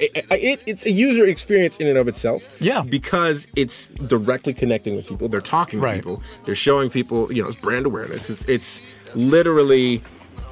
[0.00, 2.56] it, it, it's a user experience in and of itself.
[2.60, 2.82] Yeah.
[2.82, 5.28] because it's directly connecting with people.
[5.28, 5.96] They're talking Right.
[5.96, 6.22] to people.
[6.44, 7.32] They're showing people.
[7.32, 8.30] You know, it's brand awareness.
[8.30, 8.80] It's it's
[9.16, 10.02] literally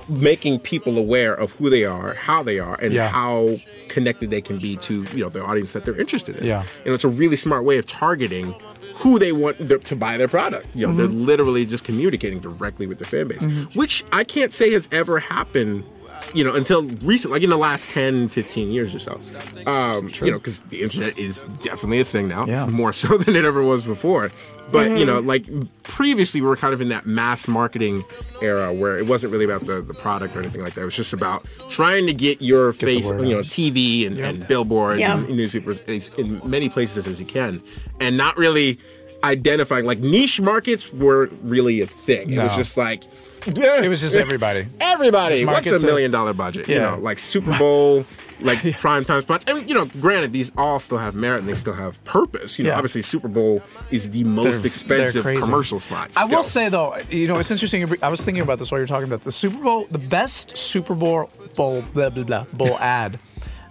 [0.08, 3.08] making people aware of who they are, how they are, and Yeah.
[3.08, 3.58] how
[3.88, 6.44] connected they can be to you know the audience that they're interested in.
[6.44, 6.62] Yeah.
[6.84, 8.54] and it's a really smart way of targeting
[8.94, 10.66] who they want to buy their product.
[10.74, 10.98] You know, Mm-hmm.
[10.98, 15.18] they're literally just communicating directly with the fan base, which I can't say has ever
[15.20, 15.84] happened.
[16.34, 19.20] You know, until recent, like in the last 10, 15 years or so.
[19.66, 22.66] Um, you know, because the internet is definitely a thing now, Yeah.
[22.66, 24.30] more so than it ever was before.
[24.70, 25.48] But you know, like
[25.84, 28.04] previously, we were kind of in that mass marketing
[28.42, 30.82] era where it wasn't really about the, the product or anything like that.
[30.82, 33.44] It was just about trying to get your the face, word you know, out.
[33.46, 35.16] TV and, and billboards Yeah.
[35.16, 37.62] and newspapers as- in many places as you can,
[38.00, 38.78] and not really
[39.24, 42.30] identifying like niche markets weren't really a thing.
[42.34, 43.02] It was just like
[43.46, 44.66] It was just everybody.
[44.80, 45.44] everybody.
[45.44, 46.68] What's a million dollar budget?
[46.68, 48.04] You know, like Super Bowl.
[48.40, 51.54] Like prime time spots, and you know, granted, these all still have merit and they
[51.54, 52.56] still have purpose.
[52.56, 52.76] You know, Yeah.
[52.76, 54.66] obviously, Super Bowl is the most They're- they're
[55.08, 56.10] expensive commercial slot.
[56.16, 57.92] I will say though, you know, it's interesting.
[58.00, 59.88] I was thinking about this while you're talking about the Super Bowl.
[59.90, 63.18] The best Super Bowl bowl blah blah blah bowl ad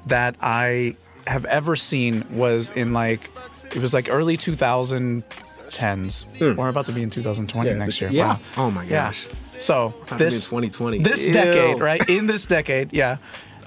[0.07, 0.95] that I
[1.27, 3.29] have ever seen was in like
[3.73, 6.27] it was like early 2010s.
[6.57, 7.73] We're about to be in 2020 Hmm.
[7.77, 8.09] Yeah, next year.
[8.11, 8.27] yeah.
[8.27, 8.39] Wow.
[8.57, 9.11] Oh my Yeah.
[9.57, 9.63] Gosh.
[9.63, 10.99] So About to this 2020.
[10.99, 11.33] this Ew.
[11.33, 12.07] decade, right?
[12.09, 13.17] In this decade, yeah.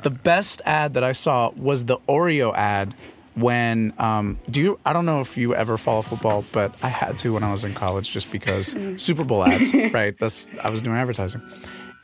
[0.03, 2.95] The best ad that I saw was the Oreo ad
[3.37, 7.17] when um do you I don't know if you ever follow football, but I had
[7.19, 10.17] to when I was in college just because Super Bowl ads, right?
[10.19, 11.43] That's I was doing advertising.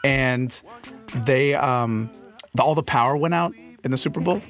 [0.05, 0.61] And
[1.14, 2.11] they um
[2.55, 4.40] the, all the power went out in the Super Bowl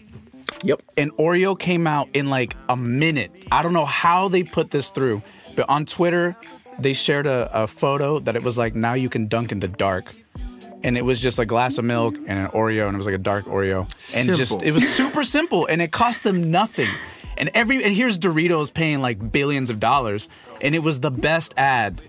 [0.62, 0.80] Yep.
[0.96, 3.30] and Oreo came out in like a minute.
[3.52, 5.22] I don't know how they put this through,
[5.54, 6.34] but on Twitter,
[6.78, 9.68] they shared a, a photo that it was like now you can dunk in the
[9.68, 10.14] dark.
[10.82, 13.14] And it was just a glass of milk and an Oreo, and it was like
[13.14, 13.80] a dark Oreo.
[14.16, 16.90] And just it was super simple and it cost them nothing.
[17.38, 20.28] And every and here's Doritos paying like billions of dollars,
[20.60, 22.00] and it was the best ad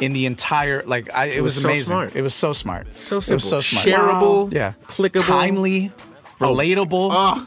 [0.00, 1.84] in the entire like I, it, was, was so amazing.
[1.84, 2.16] smart.
[2.16, 2.94] It was so smart.
[2.94, 3.34] So It simple.
[3.34, 3.86] was so smart.
[3.86, 4.52] Shareable.
[4.52, 4.72] Yeah.
[4.86, 5.26] Clickable.
[5.26, 5.92] Timely,
[6.40, 6.54] oh.
[6.54, 7.10] relatable.
[7.12, 7.46] Oh,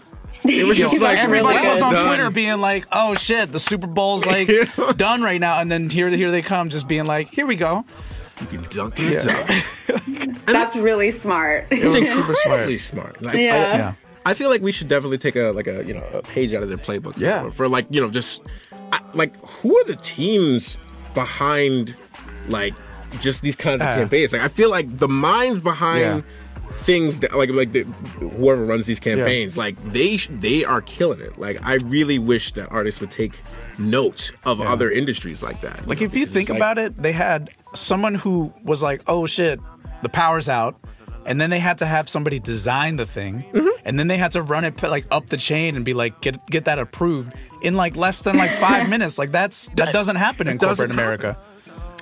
[0.50, 2.08] it was just like Everybody really was on done.
[2.08, 4.50] Twitter being like, "Oh shit, the Super Bowl's like
[4.98, 7.84] done right now," and then here, here they come, just being like, "Here we go."
[8.42, 10.46] You can dunk in the dark.
[10.46, 11.68] That's really smart.
[11.72, 12.38] It was super smart.
[12.46, 13.22] Incredibly smart.
[13.22, 13.54] Like, Yeah.
[13.74, 13.94] I, Yeah.
[14.26, 16.62] I feel like we should definitely take a like a you know a page out
[16.64, 17.18] of their playbook.
[17.18, 17.44] Yeah.
[17.44, 18.42] For, for, like you know just
[18.92, 20.78] I, like who are the teams
[21.14, 21.96] behind
[22.50, 22.74] like
[23.22, 23.96] just these kinds of Uh.
[23.96, 24.34] campaigns?
[24.34, 26.02] Like I feel like the minds behind.
[26.02, 26.22] Yeah.
[26.66, 31.38] Things that like like the, whoever runs these campaigns, like they they are killing it.
[31.38, 33.40] Like I really wish that artists would take
[33.80, 35.88] note of other industries like that.
[35.88, 39.60] Like if you think about it, they had someone who was like, "Oh shit,
[40.04, 40.76] the power's out."
[41.26, 43.68] and then they had to have somebody design the thing, mm-hmm.
[43.84, 46.46] and then they had to run it like up the chain and be like get
[46.48, 49.18] get that approved in like less than like five minutes.
[49.18, 51.38] Like that's that doesn't happen in corporate America.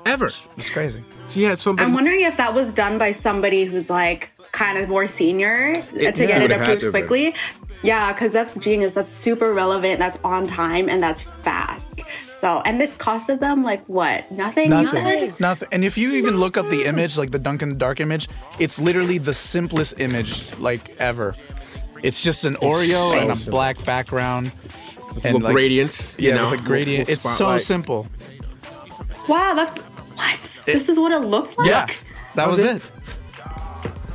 [0.06, 0.28] Ever.
[0.58, 1.02] It's crazy.
[1.28, 1.88] So you had somebody.
[1.88, 5.82] I'm wondering if that was done by somebody who's like kind of more senior to
[5.94, 7.02] yeah, get it would've approved to been.
[7.08, 7.36] quickly.
[7.82, 8.94] Yeah, because that's genius.
[8.94, 10.00] That's super relevant.
[10.00, 12.00] That's on time and that's fast.
[12.32, 14.32] So, and it costed them like what?
[14.32, 14.66] Nothing.
[14.66, 15.34] you Nothing.
[15.40, 15.68] Nothing.
[15.74, 19.18] And if you even look up the image, like the Dunkin' Dark image, it's literally
[19.18, 21.36] the simplest image like ever.
[22.04, 23.52] It's just an Oreo so and a simple.
[23.52, 24.54] black background.
[25.24, 26.16] little like- gradients.
[26.20, 27.10] You Yeah, know, with a gradient.
[27.10, 28.08] It's so simple.
[29.28, 30.40] Wow, that's what?
[30.66, 31.68] this is what it looked like.
[31.70, 31.88] Yeah,
[32.36, 33.18] that was was it.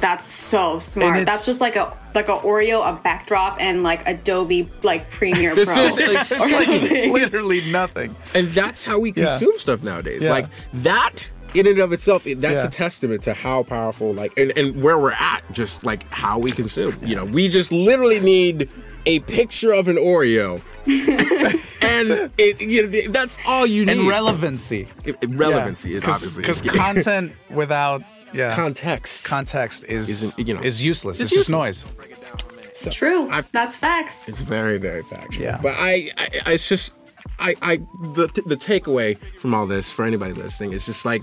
[0.00, 1.24] That's so smart.
[1.26, 5.68] That's just like a like a Oreo, a backdrop, and like Adobe like Premiere This
[5.72, 5.82] Pro.
[5.84, 6.68] is it's like.
[7.12, 8.14] Literally nothing.
[8.34, 9.26] and that's how we Yeah.
[9.38, 10.22] consume stuff nowadays.
[10.22, 10.30] Yeah.
[10.30, 12.66] Like that in and of itself, that's Yeah.
[12.66, 16.50] a testament to how powerful, like, and, and where we're at, just like how we
[16.50, 16.94] consume.
[17.02, 18.68] You know, we just literally need
[19.06, 20.60] a picture of an Oreo,
[21.82, 23.98] and it, you know, that's all you need.
[23.98, 24.88] And relevancy.
[25.04, 28.02] It- it- relevancy is obviously because content without
[28.32, 29.24] yeah context.
[29.24, 31.20] context is Isn't- you know, is useless.
[31.20, 31.84] it's It's, just useless.
[31.84, 32.94] noise.
[32.94, 33.28] True.
[33.30, 34.28] I- That's facts.
[34.28, 35.42] It's very, very factual.
[35.44, 35.58] Yeah.
[35.62, 36.92] But I, I, I it's just,
[37.40, 37.76] I, I,
[38.14, 41.22] the, the takeaway from all this for anybody listening is just like,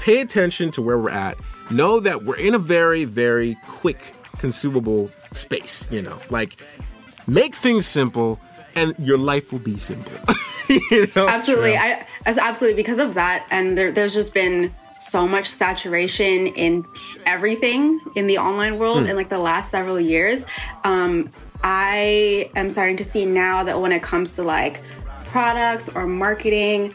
[0.00, 1.38] pay attention to where we're at.
[1.70, 5.90] Know that we're in a very, very quick, consumable space.
[5.90, 6.62] You know, like,
[7.26, 8.38] make things simple,
[8.74, 10.12] and your life will be simple.
[10.90, 11.28] you know.
[11.28, 11.76] Absolutely.
[11.76, 14.70] I as absolutely because of that, and there, there's just been
[15.00, 16.86] so much saturation in
[17.24, 20.44] everything in the online world in like the last several years.
[20.84, 21.30] Um,
[21.64, 24.80] I am starting to see now that when it comes to like
[25.26, 26.94] products or marketing,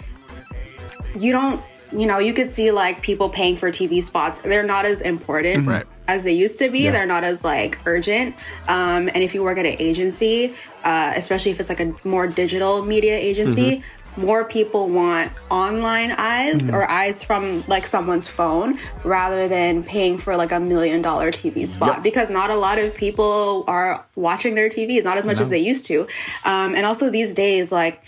[1.18, 4.86] you don't you know you could see like people paying for tv spots they're not
[4.86, 5.86] as important Right.
[6.08, 6.91] as they used to be Yeah.
[6.91, 8.36] they're not as like urgent
[8.68, 12.26] um, and if you work at an agency uh, especially if it's like a more
[12.28, 13.84] digital media agency
[14.18, 20.36] more people want online eyes or eyes from like someone's phone rather than paying for
[20.38, 22.03] like a million dollar tv spot Yep.
[22.03, 25.59] because not a lot of people are watching their tvs not as much as they
[25.59, 26.01] used to
[26.45, 28.01] um, and also these days like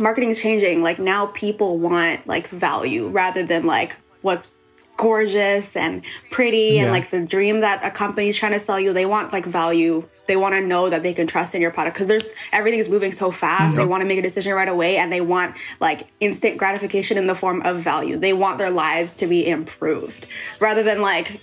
[0.00, 0.82] marketing is changing.
[0.82, 4.52] Like now people want like value rather than like what's
[4.96, 8.92] gorgeous and pretty and like the dream that a company's trying to sell you.
[8.92, 10.08] They want like value.
[10.28, 12.88] They want to know that they can trust in your product because there's everything is
[12.88, 13.76] moving so fast.
[13.76, 17.26] They want to make a decision right away and they want like instant gratification in
[17.26, 18.16] the form of value.
[18.16, 20.26] They want their lives to be improved
[20.60, 21.40] rather than like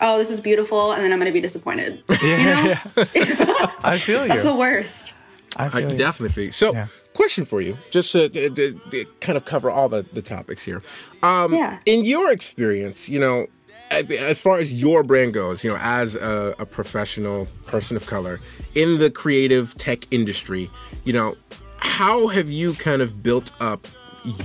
[0.00, 2.02] oh this is beautiful and then I'm going to be disappointed.
[2.22, 3.70] Yeah, yeah.
[3.84, 4.28] I feel you.
[4.28, 5.12] That's the worst.
[5.56, 5.98] I I feel you.
[5.98, 6.72] definitely think so.
[6.72, 6.86] Yeah.
[7.14, 10.62] Question for you, just to, to- to- to kind of cover all the, the topics
[10.64, 10.82] here.
[11.22, 11.78] Um, Yeah.
[11.84, 13.46] In your experience, you know,
[13.92, 18.40] as far as your brand goes, you know, as a, a professional person of color
[18.74, 20.70] in the creative tech industry,
[21.04, 21.36] you know,
[21.78, 23.80] how have you kind of built up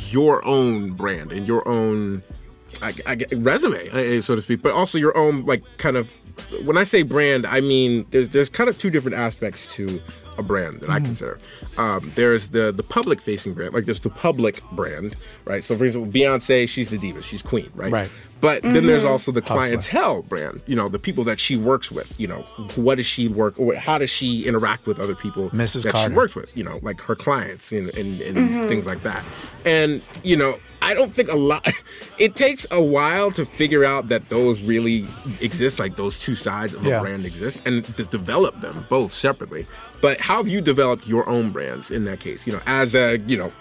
[0.10, 2.24] your own brand and your own
[2.82, 6.12] I, I, resume, so to speak, but also your own like kind of.
[6.64, 10.00] When I say brand, I mean there's there's kind of two different aspects to
[10.38, 11.06] a brand that I mm-hmm.
[11.06, 11.40] consider.
[11.78, 15.16] Um, there's the the public facing brand, like there's the public brand,
[15.46, 15.64] right?
[15.64, 17.92] So for example, Beyonce, she's the diva, she's queen, right?
[17.92, 18.10] Right.
[18.40, 19.58] But then there's also the Hustler.
[19.58, 22.42] clientele brand, you know, the people that she works with, you know,
[22.76, 25.84] what does she work or how does she interact with other people Mrs.
[25.84, 26.12] that Carter.
[26.12, 29.24] she works with, you know, like her clients and, and, and things like that.
[29.66, 31.68] And, you know, I don't think a lot,
[32.20, 35.06] it takes a while to figure out that those really
[35.42, 36.98] exist, like those two sides of Yeah.
[36.98, 39.66] a brand exist and to develop them both separately.
[40.02, 43.18] But how have you developed your own brands in that case, you know, as a,
[43.28, 43.52] you know,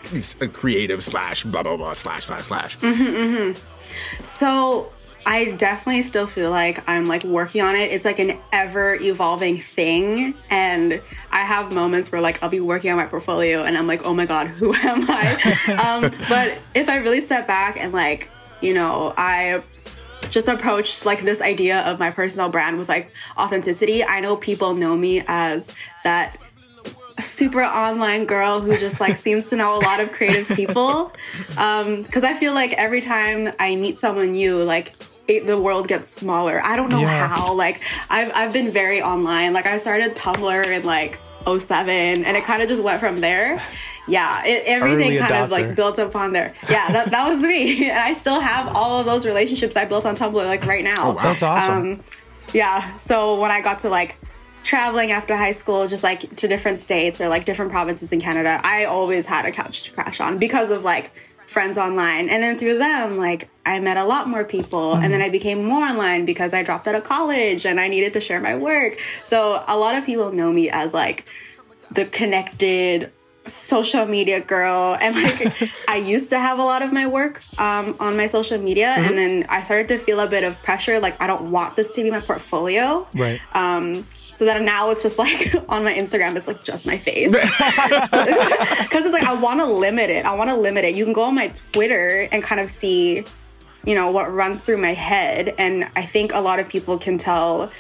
[0.41, 2.79] a creative slash blah, blah, blah, slash, slash, slash.
[2.79, 4.23] Mm-hmm, mm-hmm.
[4.23, 4.93] So
[5.27, 7.91] I definitely still feel like I'm like working on it.
[7.91, 10.35] It's like an ever evolving thing.
[10.51, 11.03] And
[11.33, 14.15] I have moments where like I'll be working on my portfolio and I'm like, oh
[14.15, 16.01] my God, who am I?
[16.03, 18.29] um, but if I really step back and like,
[18.61, 19.65] you know, I
[20.31, 24.05] just approached like this idea of my personal brand with like authenticity.
[24.05, 25.73] I know people know me as
[26.05, 26.37] that
[27.19, 31.13] super online girl who just like seems to know a lot of creative people.
[31.57, 34.93] Um, cause I feel like every time I meet someone new, like
[35.29, 36.61] it, the world gets smaller.
[36.63, 37.29] I don't know Yeah.
[37.29, 37.55] how.
[37.55, 39.53] Like I've I've been very online.
[39.53, 43.61] Like I started Tumblr in like 07 and it kind of just went from there.
[44.09, 46.55] Yeah, it, everything Early kind of like built upon there.
[46.71, 47.91] Yeah, that, that was me.
[47.91, 51.13] And I still have all of those relationships I built on Tumblr like right now.
[51.13, 51.23] wow.
[51.23, 51.93] That's awesome.
[51.93, 52.05] Um,
[52.55, 52.97] yeah.
[52.97, 54.17] So when I got to like
[54.63, 58.61] traveling after high school, just like to different states or like different provinces in Canada,
[58.63, 61.11] I always had a couch to crash on because of like
[61.47, 62.29] friends online.
[62.29, 64.95] And then through them, like I met a lot more people.
[64.95, 68.13] And then I became more online because I dropped out of college and I needed
[68.15, 68.99] to share my work.
[69.23, 71.25] So a lot of people know me as like
[71.91, 73.13] the connected
[73.47, 77.95] social media girl and like i used to have a lot of my work um,
[78.01, 81.15] on my social media and then i started to feel a bit of pressure like
[81.23, 83.41] i don't want this to be my portfolio Right.
[83.55, 84.05] um,
[84.37, 87.35] so that now it's just like on my Instagram, it's like just my face.
[88.87, 90.25] Because it's like, I want to limit it.
[90.25, 90.95] I want to limit it.
[90.95, 93.25] You can go on my Twitter and kind of see,
[93.85, 95.55] you know, what runs through my head.
[95.59, 97.71] And I think a lot of people can tell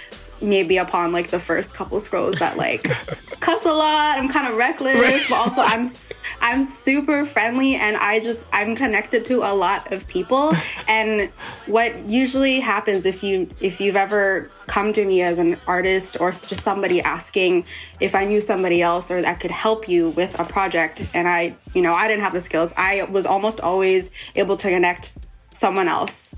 [0.40, 2.82] maybe upon like the first couple scrolls that like
[3.40, 5.86] cuss a lot i'm kind of reckless but also i'm
[6.40, 10.52] i'm super friendly and i just i'm connected to a lot of people.
[10.88, 11.30] And
[11.66, 16.30] what usually happens if you if you've ever come to me as an artist or
[16.30, 17.64] just somebody asking
[17.98, 21.56] if i knew somebody else or that could help you with a project and i
[21.74, 22.72] you know i didn't have the skills.
[22.76, 25.14] I was almost always able to connect
[25.56, 26.34] someone else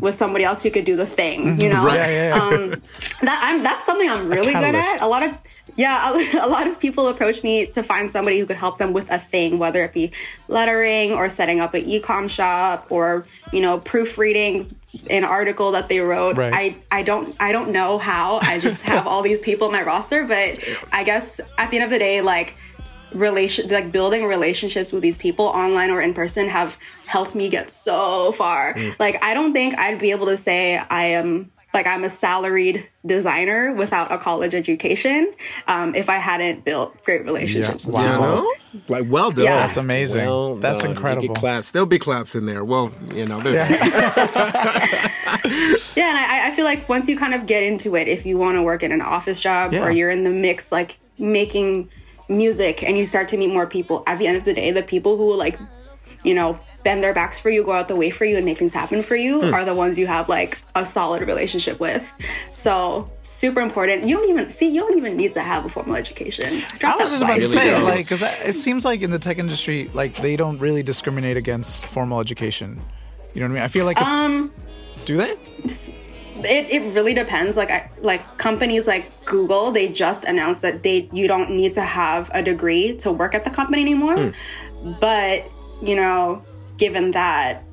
[0.00, 1.96] with somebody else who could do the thing you know Right.
[1.96, 2.42] Yeah, yeah.
[2.42, 2.82] um,
[3.22, 5.00] that I'm that's something I'm really good at.
[5.00, 5.36] A lot of
[5.76, 8.92] yeah, a, a lot of people approach me to find somebody who could help them
[8.92, 10.12] with a thing, whether it be
[10.48, 14.74] lettering or setting up an e-com shop or you know proofreading
[15.08, 16.36] an article that they wrote.
[16.36, 16.52] Right.
[16.54, 18.38] I I don't I don't know how.
[18.42, 20.62] I just have all these people in my roster, but
[20.92, 22.54] I guess at the end of the day, like
[23.14, 27.70] relation like building relationships with these people online or in person have helped me get
[27.70, 32.04] so far like i don't think i'd be able to say i am like i'm
[32.04, 35.32] a salaried designer without a college education
[35.68, 38.02] um, if i hadn't built great relationships with Wow.
[38.14, 38.54] You know?
[38.88, 39.44] Like, well done.
[39.44, 39.56] Yeah.
[39.66, 40.24] That's amazing.
[40.24, 40.92] Well That's done.
[40.92, 41.34] Incredible.
[41.34, 41.72] claps.
[41.72, 42.64] There'll be claps in there.
[42.64, 43.54] Well, you know, there's
[45.94, 48.38] Yeah, and I, I feel like once you kind of get into it, if you
[48.38, 49.84] want to work in an office job Yeah.
[49.84, 51.90] or you're in the mix, like making
[52.32, 54.82] music, and you start to meet more people, at the end of the day, the
[54.82, 55.58] people who will, like,
[56.24, 58.58] you know, bend their backs for you, go out the way for you, and make
[58.58, 59.54] things happen for you Hmm.
[59.54, 62.12] are the ones you have like a solid relationship with.
[62.50, 64.04] So super important.
[64.04, 64.68] You don't even see.
[64.68, 66.62] You don't even need to have a formal education.
[66.78, 67.54] Drop I was just about to spice.
[67.54, 67.84] Really say, don't.
[67.84, 71.86] like, because it seems like in the tech industry, like they don't really discriminate against
[71.86, 72.80] formal education.
[73.32, 73.62] You know what I mean?
[73.62, 74.50] I feel like it's, Um,
[75.04, 75.36] do they?
[76.36, 77.56] It, it really depends.
[77.56, 81.82] Like I, like companies like google they just announced that they you don't need to
[81.82, 84.16] have a degree to work at the company anymore.
[84.16, 84.92] Hmm.
[85.00, 85.50] But
[85.82, 86.44] you know
[86.78, 87.64] given that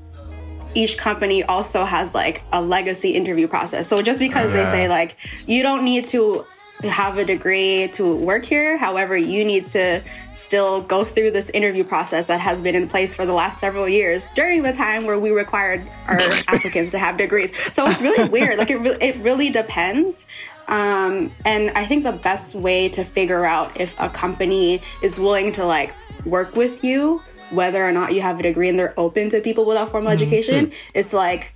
[0.75, 3.87] each company also has like a legacy interview process.
[3.87, 5.15] So just because they say like
[5.47, 6.45] you don't need to
[6.83, 10.01] have a degree to work here however you need to
[10.39, 13.87] still go through this interview process that has been in place for the last several
[13.87, 16.17] years during the time where we required our
[16.47, 17.55] applicants to have degrees.
[17.73, 18.57] So it's really weird.
[18.57, 20.25] Like it, re- it really depends.
[20.67, 25.51] Um, and i think the best way to figure out if a company is willing
[25.53, 29.29] to like work with you whether or not you have a degree and they're open
[29.29, 31.55] to people without formal education is like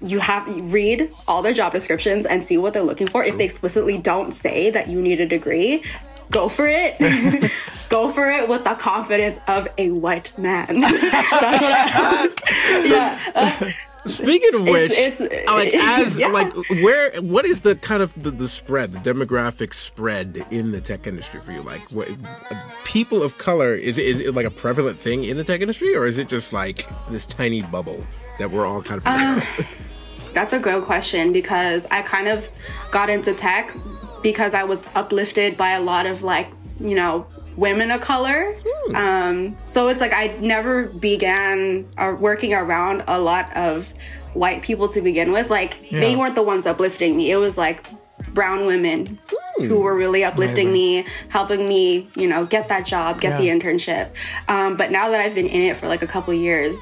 [0.00, 3.24] you have you read all their job descriptions and see what they're looking for.
[3.24, 5.82] If they explicitly don't say that you need a degree,
[6.30, 6.96] go for it.
[7.88, 10.80] go for it with the confidence of a white man.
[10.80, 13.32] That's what I, yeah.
[13.34, 13.70] uh,
[14.08, 16.28] Speaking of which, It's- it's- like as yeah.
[16.28, 16.52] like
[16.82, 21.08] where what is the kind of the, the spread, the demographic spread in the tech
[21.08, 21.60] industry for you?
[21.62, 22.08] Like, what
[22.84, 25.92] people of color is it, is it like a prevalent thing in the tech industry,
[25.96, 28.06] or is it just like this tiny bubble
[28.38, 29.66] that we're all kind of of?
[30.32, 32.48] That's a good question because I kind of
[32.92, 33.74] got into tech
[34.22, 36.48] because I was uplifted by a lot of like,
[36.80, 38.54] you know, women of color.
[38.94, 43.92] Um, so it's like I never began uh, working around a lot of
[44.34, 45.48] white people to begin with.
[45.50, 47.30] Like they weren't the ones uplifting me.
[47.30, 47.86] It was like
[48.34, 49.18] brown women
[49.56, 53.38] who were really uplifting me, helping me, you know, get that job, get Yeah.
[53.38, 54.10] the internship.
[54.48, 56.76] Um, but now that I've been in it for like a couple years,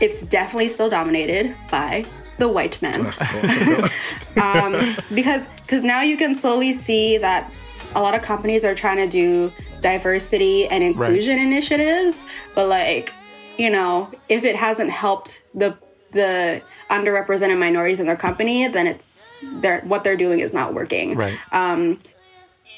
[0.00, 2.04] it's definitely still dominated by
[2.38, 3.12] the white men.
[4.38, 7.50] Um, because because now you can slowly see that
[7.94, 12.24] a lot of companies are trying to do diversity and inclusion initiatives
[12.54, 13.12] but like
[13.56, 15.76] you know if it hasn't helped the
[16.12, 21.16] the underrepresented minorities in their company then it's they're what they're doing is not working.
[21.16, 21.38] Right.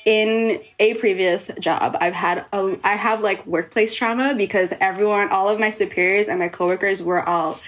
[0.06, 5.50] in a previous job i've had a i have like workplace trauma because everyone all
[5.50, 7.58] of my superiors and my coworkers were all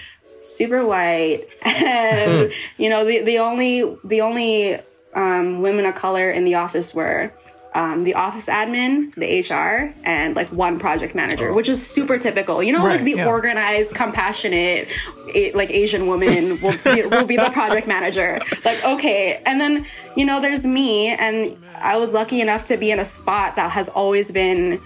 [0.43, 4.79] super white and you know the, the only the only
[5.15, 7.31] um, women of color in the office were
[7.75, 12.61] um, the office admin, the HR, and like one project manager, which is super typical.
[12.61, 13.27] You know, like the yeah.
[13.27, 14.89] organized, compassionate,
[15.33, 18.39] a, like Asian woman will be, will be the project manager.
[18.63, 19.85] Like, okay, and then
[20.15, 23.71] you know, there's me, and I was lucky enough to be in a spot that
[23.71, 24.79] has always been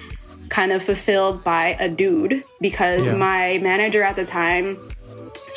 [0.49, 3.15] kind of fulfilled by a dude because Yeah.
[3.15, 4.77] my manager at the time,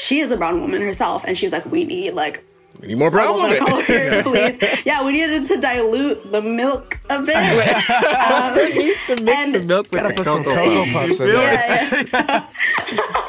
[0.01, 2.43] she is a brown woman herself, and she's like, we need like
[2.81, 3.69] We need more brown woman of women.
[3.69, 4.23] color here,
[4.59, 4.83] please.
[4.87, 7.37] yeah, we needed to dilute the milk a bit.
[7.37, 10.55] Um, We need to mix and- the milk with Gotta the put some cocoa.
[10.85, 11.53] Cocoa Puffs in there.
[11.53, 12.51] yeah, yeah.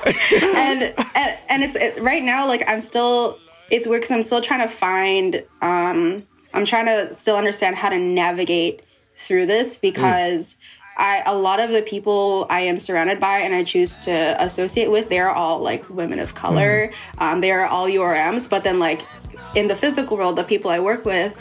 [0.56, 0.84] and,
[1.16, 3.38] and and it's it, right now like I'm still
[3.70, 7.90] it's weird because I'm still trying to find um I'm trying to still understand how
[7.90, 8.82] to navigate
[9.18, 10.58] through this because
[10.98, 14.92] I a lot of the people I am surrounded by and I choose to associate
[14.92, 19.02] with they're all like women of color um, they are all URMs but then like
[19.56, 21.38] in the physical world the people I work with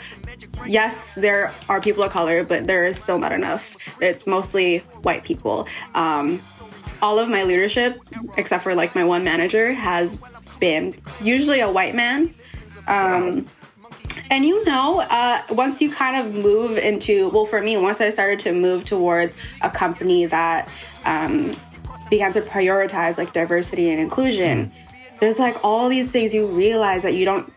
[0.65, 3.75] yes, there are people of color, but there is still not enough.
[4.01, 5.67] It's mostly white people.
[5.95, 6.39] Um,
[7.01, 7.99] all of my leadership,
[8.37, 10.19] except for like my one manager, has
[10.59, 12.33] been usually a white man.
[12.87, 13.47] Um,
[14.29, 18.09] and you know, uh, once you kind of move into, well, for me, once I
[18.09, 20.69] started to move towards a company that
[21.05, 21.53] um,
[22.09, 24.71] began to prioritize like diversity and inclusion,
[25.19, 27.47] there's like all these things you realize that you don't,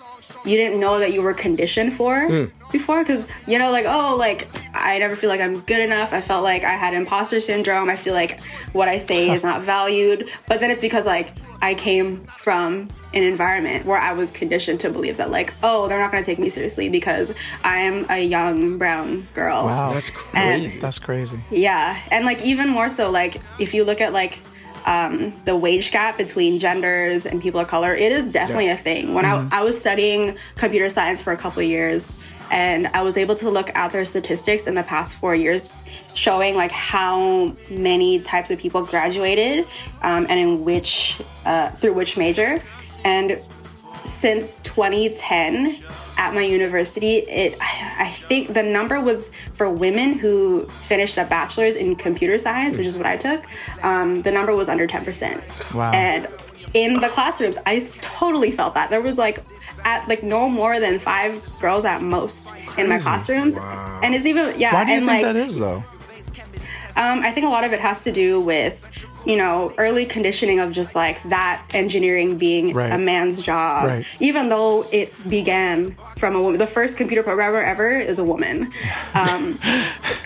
[0.44, 3.02] you didn't know that you were conditioned for before.
[3.02, 6.12] Because, you know, like, oh, like, I never feel like I'm good enough.
[6.12, 7.88] I felt like I had imposter syndrome.
[7.88, 8.42] I feel like
[8.74, 10.28] what I say is not valued.
[10.46, 14.90] But then it's because, like, I came from an environment where I was conditioned to
[14.90, 18.22] believe that, like, oh, they're not going to take me seriously because I am a
[18.22, 19.64] young brown girl.
[19.64, 19.94] Wow.
[19.94, 20.80] That's And- crazy.
[20.80, 21.38] That's crazy.
[21.50, 24.40] Yeah, and like even more so, like if you look at like
[24.84, 29.14] um, the wage gap between genders and people of color, it is definitely a thing.
[29.14, 32.20] When I, I was studying computer science for a couple of years,
[32.50, 35.72] and I was able to look at their statistics in the past four years,
[36.14, 39.66] showing like how many types of people graduated
[40.02, 42.58] um, and in which uh, through which major,
[43.04, 43.38] and
[44.04, 45.76] since 2010
[46.18, 51.74] at my university it i think the number was for women who finished a bachelor's
[51.74, 53.42] in computer science which is what i took
[53.82, 55.90] um, the number was under 10% Wow.
[55.92, 56.28] and
[56.74, 57.56] in the classrooms.
[57.64, 58.90] I totally felt that.
[58.90, 59.38] There was like
[59.84, 63.56] at like no more than five girls at most in my classrooms.
[64.02, 65.82] And it's even yeah Why do you and think like that is though?
[66.96, 70.60] Um, I think a lot of it has to do with, you know, early conditioning
[70.60, 72.92] of just like that engineering being Right.
[72.92, 73.86] a man's job.
[73.88, 74.06] Right.
[74.20, 76.58] Even though it began from a woman.
[76.58, 78.70] The first computer programmer ever is a woman.
[79.14, 79.56] Um,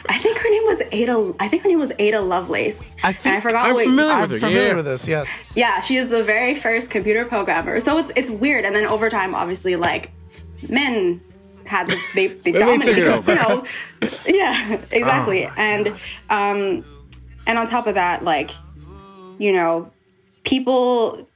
[0.08, 1.34] I think her name was Ada.
[1.40, 2.96] I think her name was Ada Lovelace.
[3.04, 3.84] I and I forgot I'm what.
[3.84, 4.74] familiar I'm with her, familiar yeah.
[4.76, 5.06] with this.
[5.06, 5.52] Yes.
[5.54, 7.80] Yeah, she is the very first computer programmer.
[7.80, 8.64] So it's it's weird.
[8.64, 10.10] And then over time, obviously, like
[10.66, 11.20] men
[11.68, 13.28] had the, they they Then they took dominated.
[13.28, 13.64] it You know,
[14.26, 15.46] yeah, exactly.
[15.46, 15.52] Oh.
[15.56, 15.88] And
[16.30, 16.84] um,
[17.46, 18.50] and on top of that, like
[19.38, 19.92] you know,
[20.44, 21.28] people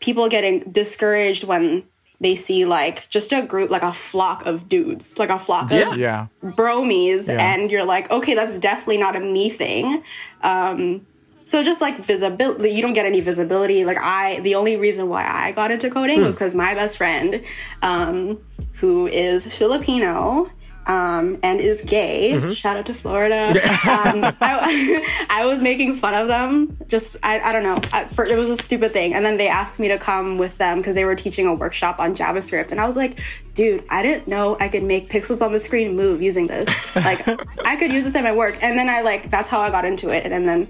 [0.00, 1.84] people getting discouraged when
[2.20, 5.90] they see like just a group like a flock of dudes like a flock Yeah.
[5.92, 6.26] of Yeah.
[6.42, 7.40] bromies Yeah.
[7.54, 10.02] and you're like okay that's definitely not a me thing
[10.42, 11.06] um
[11.44, 15.24] so just like visibility you don't get any visibility like i the only reason why
[15.26, 17.42] i got into coding was because my best friend
[17.82, 18.38] um
[18.74, 20.50] who is filipino
[20.86, 22.52] um, and is gay.
[22.52, 23.48] Shout out to Florida.
[23.88, 26.76] um, I, I was making fun of them.
[26.88, 27.78] Just I, I don't know.
[27.92, 29.14] I, for, it was a stupid thing.
[29.14, 31.98] And then they asked me to come with them because they were teaching a workshop
[31.98, 32.70] on JavaScript.
[32.70, 33.20] And I was like,
[33.54, 36.66] dude, I didn't know I could make pixels on the screen move using this.
[36.96, 37.26] Like
[37.64, 38.58] I could use this at my work.
[38.62, 40.30] And then I like that's how I got into it.
[40.30, 40.68] And then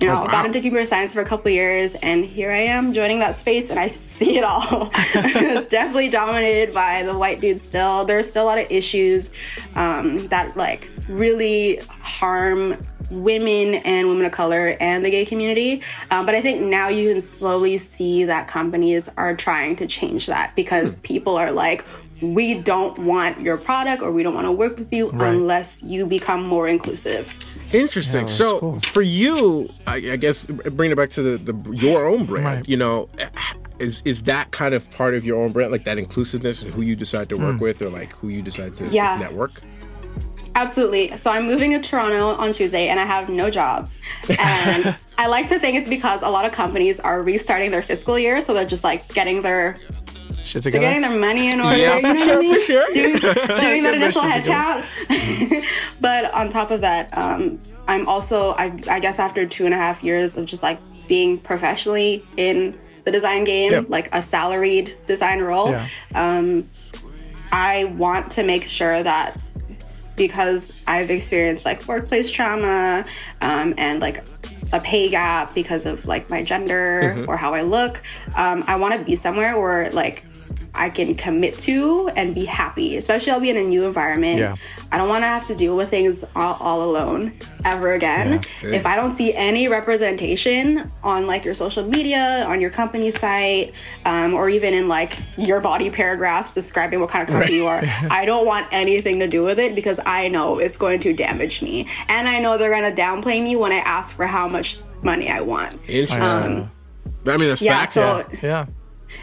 [0.00, 0.30] you know wow.
[0.30, 1.94] got into computer science for a couple years.
[1.96, 4.90] And here I am joining that space, and I see it all.
[5.68, 7.62] Definitely dominated by the white dudes.
[7.62, 9.30] Still, there's still a lot of issues
[9.74, 12.76] um, that like really harm
[13.10, 15.82] women and women of color and the gay community.
[16.10, 20.26] Um, but I think now you can slowly see that companies are trying to change
[20.26, 21.84] that because people are like,
[22.22, 25.28] we don't want your product or we don't want to work with you Right.
[25.34, 27.32] unless you become more inclusive.
[27.72, 28.20] Interesting.
[28.22, 28.80] that's so cool.
[28.80, 32.46] for you, I, I guess bring it back to the, the your own brand.
[32.46, 32.68] Right.
[32.68, 33.08] You know,
[33.78, 36.82] is is that kind of part of your own brand, like that inclusiveness and who
[36.82, 37.62] you decide to work Hmm.
[37.62, 39.18] with, or like who you decide to Yeah.
[39.18, 39.60] network?
[40.54, 41.16] Absolutely.
[41.18, 43.88] So I'm moving to Toronto on Tuesday and I have no job.
[44.40, 48.18] And I like to think it's because a lot of companies are restarting their fiscal
[48.18, 48.40] year.
[48.40, 49.78] So they're just like getting their
[50.48, 51.76] Shit they're getting their money in order.
[51.76, 52.54] Yeah, you for know I sure, mean?
[52.54, 52.88] for sure.
[52.92, 55.64] Doing, doing that initial headcount.
[56.00, 59.76] but on top of that, um, I'm also, I, I guess, after two and a
[59.76, 63.82] half years of just like being professionally in the design game, Yeah.
[63.88, 65.86] like a salaried design role, yeah.
[67.52, 69.38] I want to make sure that
[70.16, 73.04] because I've experienced like workplace trauma
[73.42, 74.24] um, and like
[74.72, 78.02] a pay gap because of like my gender or how I look,
[78.36, 80.24] um, I want to be somewhere where like
[80.74, 82.96] I can commit to and be happy.
[82.96, 84.38] Especially I'll be in a new environment.
[84.38, 84.56] Yeah.
[84.92, 87.32] I don't want to have to deal with things all, all alone
[87.64, 88.40] ever again.
[88.62, 88.70] Yeah.
[88.70, 93.74] If I don't see any representation on like your social media, on your company site,
[94.04, 97.80] um, or even in like your body paragraphs describing what kind of company you are,
[98.10, 101.62] I don't want anything to do with it because I know it's going to damage
[101.62, 104.78] me, and I know they're going to downplay me when I ask for how much
[105.02, 105.76] money I want.
[105.88, 106.22] Interesting.
[106.22, 106.70] Um,
[107.26, 107.94] I mean, that's Yeah, facts.
[107.94, 108.38] so Yeah.
[108.42, 108.66] yeah,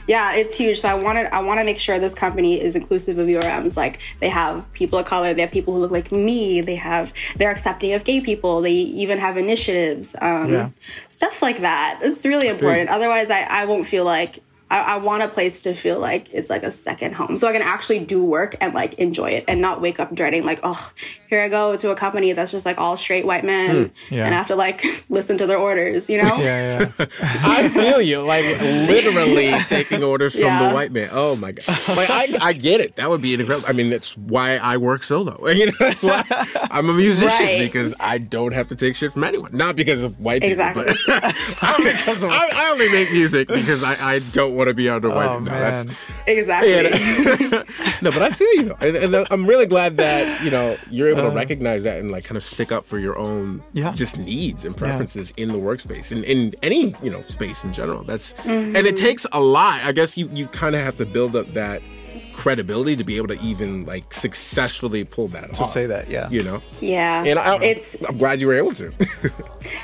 [0.08, 0.80] it's huge.
[0.80, 3.76] So I wanted I want to make sure this company is inclusive of URMs.
[3.78, 7.14] Like they have people of color, they have people who look like me, they have
[7.38, 10.70] they're accepting of gay people, they even have initiatives, um, Yeah.
[11.10, 12.00] stuff like that.
[12.02, 12.90] It's really important.
[12.90, 14.40] Otherwise, I I won't feel like.
[14.72, 17.52] I, I want a place to feel like it's like a second home, so I
[17.54, 20.92] can actually do work and like enjoy it, and not wake up dreading like, oh,
[21.30, 24.26] here I go to a company that's just like all straight white men, hmm, Yeah.
[24.26, 26.36] and I have to like listen to their orders, you know?
[26.40, 27.06] Yeah, yeah.
[27.22, 28.22] I feel you.
[28.22, 30.68] Like literally taking orders from Yeah.
[30.68, 31.10] the white man.
[31.12, 31.66] Oh my god.
[31.96, 32.96] Like I, I get it.
[32.96, 33.68] That would be incredible.
[33.68, 35.48] I mean, that's why I work solo.
[35.56, 36.24] You know, that's why
[36.72, 37.60] I'm a musician Right.
[37.60, 39.52] because I don't have to take shit from anyone.
[39.56, 40.86] Not because of white people, Exactly.
[41.08, 44.90] but I, only, I, I only make music because I, I don't want to be
[44.90, 45.30] under white.
[45.30, 45.86] Oh, no, man.
[45.88, 45.98] that's
[46.28, 46.72] exactly.
[46.72, 47.64] yeah,
[48.02, 51.10] no, but I feel you though, and, and I'm really glad that you know you're
[51.10, 53.94] able to recognize that and like kind of stick up for your own Yeah.
[53.94, 58.04] just needs and preferences in the workspace and in any you know space in general.
[58.04, 58.76] That's Mm-hmm.
[58.76, 59.82] and it takes a lot.
[59.84, 61.82] I guess you you kind of have to build up that
[62.34, 65.70] credibility to be able to even like successfully pull that To off.
[65.70, 66.30] say that, yeah.
[66.30, 66.62] you know.
[66.82, 68.92] Yeah, And I, it's I'm glad you were able to.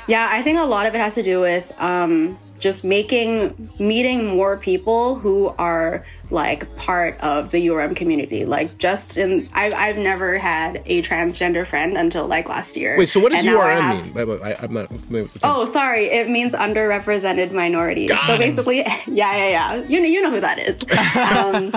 [0.06, 4.24] Yeah, I think a lot of it has to do with um, just making meeting
[4.36, 8.44] more people who are like part of the URM community.
[8.44, 12.96] Like, just in I've I've never had a transgender friend until like last year.
[12.96, 14.14] Wait, so what does And now I URM have- mean?
[14.14, 15.50] Wait, wait, I, I'm not familiar with the term.
[15.52, 16.04] Oh, sorry.
[16.04, 18.10] It means underrepresented minorities.
[18.10, 19.74] Got so basically, yeah, yeah, yeah.
[19.82, 20.78] You know, you know who that is.
[21.32, 21.72] Um,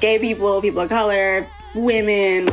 [0.00, 2.46] gay people, people of color, women,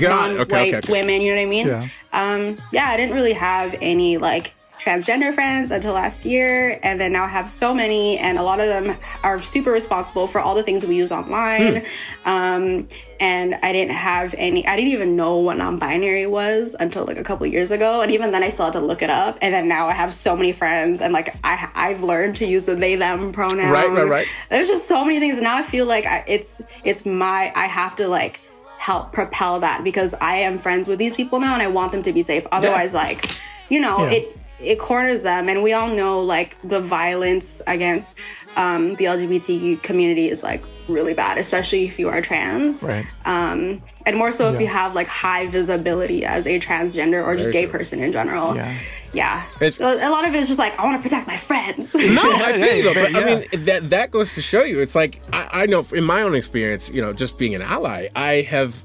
[0.00, 0.92] God, non-white okay, okay.
[0.92, 1.20] women.
[1.22, 1.66] You know what I mean?
[1.66, 1.88] Yeah.
[2.12, 7.12] Um, yeah, I didn't really have any like transgender friends until last year, and then
[7.12, 10.54] now I have so many, and a lot of them are super responsible for all
[10.54, 11.84] the things we use online.
[12.24, 12.88] Um,
[13.20, 14.66] and I didn't have any.
[14.66, 18.30] I didn't even know what non-binary was until like a couple years ago, and even
[18.32, 19.38] then I still had to look it up.
[19.40, 22.66] And then now I have so many friends, and like I I've learned to use
[22.66, 23.70] the they them pronoun.
[23.70, 24.26] Right, right, right.
[24.50, 25.34] There's just so many things.
[25.34, 28.40] and Now I feel like I, it's it's my I have to like
[28.78, 32.02] help propel that because I am friends with these people now and I want them
[32.02, 32.44] to be safe.
[32.50, 33.30] Otherwise, like,
[33.68, 34.10] you know, Yeah.
[34.14, 38.18] it it corners them and we all know like the violence against
[38.56, 42.82] um, the LGBT community is like really bad, especially if you are trans.
[42.82, 43.06] Right.
[43.24, 47.52] Um, and more so if you have like high visibility as a transgender or just
[47.52, 47.72] gay true.
[47.72, 48.54] person in general.
[48.56, 48.78] Yeah.
[49.14, 49.46] Yeah.
[49.56, 51.94] It's- so a lot of it is just like I want to protect my friends.
[51.94, 53.00] No, I feel you though.
[53.00, 54.80] Yeah, But I mean, that that goes to show you.
[54.80, 58.08] It's like I, I know in my own experience, you know, just being an ally,
[58.14, 58.82] I have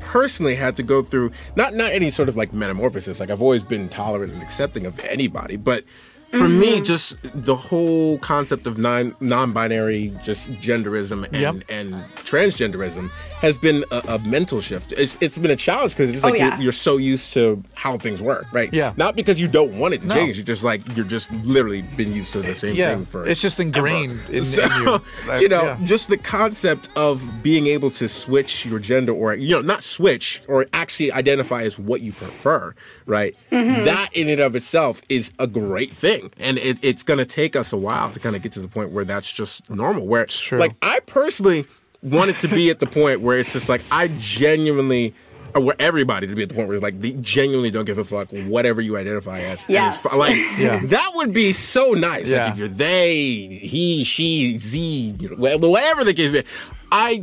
[0.00, 3.20] personally had to go through not not any sort of like metamorphosis.
[3.20, 5.84] Like I've always been tolerant and accepting of anybody, but
[6.30, 6.84] for me, mm-hmm.
[6.84, 11.54] just the whole concept of non non-binary, just genderism and Yep.
[11.70, 13.10] and transgenderism
[13.40, 14.92] has been a, a mental shift.
[14.92, 16.54] It's, it's been a challenge because it's Oh, like yeah.
[16.56, 18.72] you're, you're so used to how things work, right?
[18.72, 18.92] Yeah.
[18.96, 20.14] Not because you don't want it to No.
[20.14, 20.36] change.
[20.36, 22.94] You're just like you're just literally been used to the same Yeah.
[22.96, 23.26] thing for.
[23.26, 25.00] It's just ingrained in, in So, you.
[25.28, 25.78] Like, you know, yeah.
[25.84, 30.42] just the concept of being able to switch your gender or, you know, not switch
[30.48, 32.74] or actually identify as what you prefer,
[33.06, 33.36] right?
[33.52, 33.84] Mm-hmm.
[33.84, 36.30] That in and of itself is a great thing.
[36.38, 38.68] And it, it's going to take us a while to kind of get to the
[38.68, 40.06] point where that's just normal.
[40.06, 40.58] Where, true.
[40.58, 41.66] like, I personally
[42.02, 45.14] want it to be at the point where it's just like, I genuinely.
[45.54, 47.96] Or where everybody to be at the point where it's like they genuinely don't give
[47.96, 49.62] a fuck whatever you identify as.
[49.62, 50.04] And Yes.
[50.04, 50.78] it's like Yeah.
[50.84, 52.28] that would be so nice.
[52.30, 52.44] Yeah.
[52.44, 56.46] Like if you're they, he, she, z, you know, whatever the case may be.
[56.90, 57.22] I,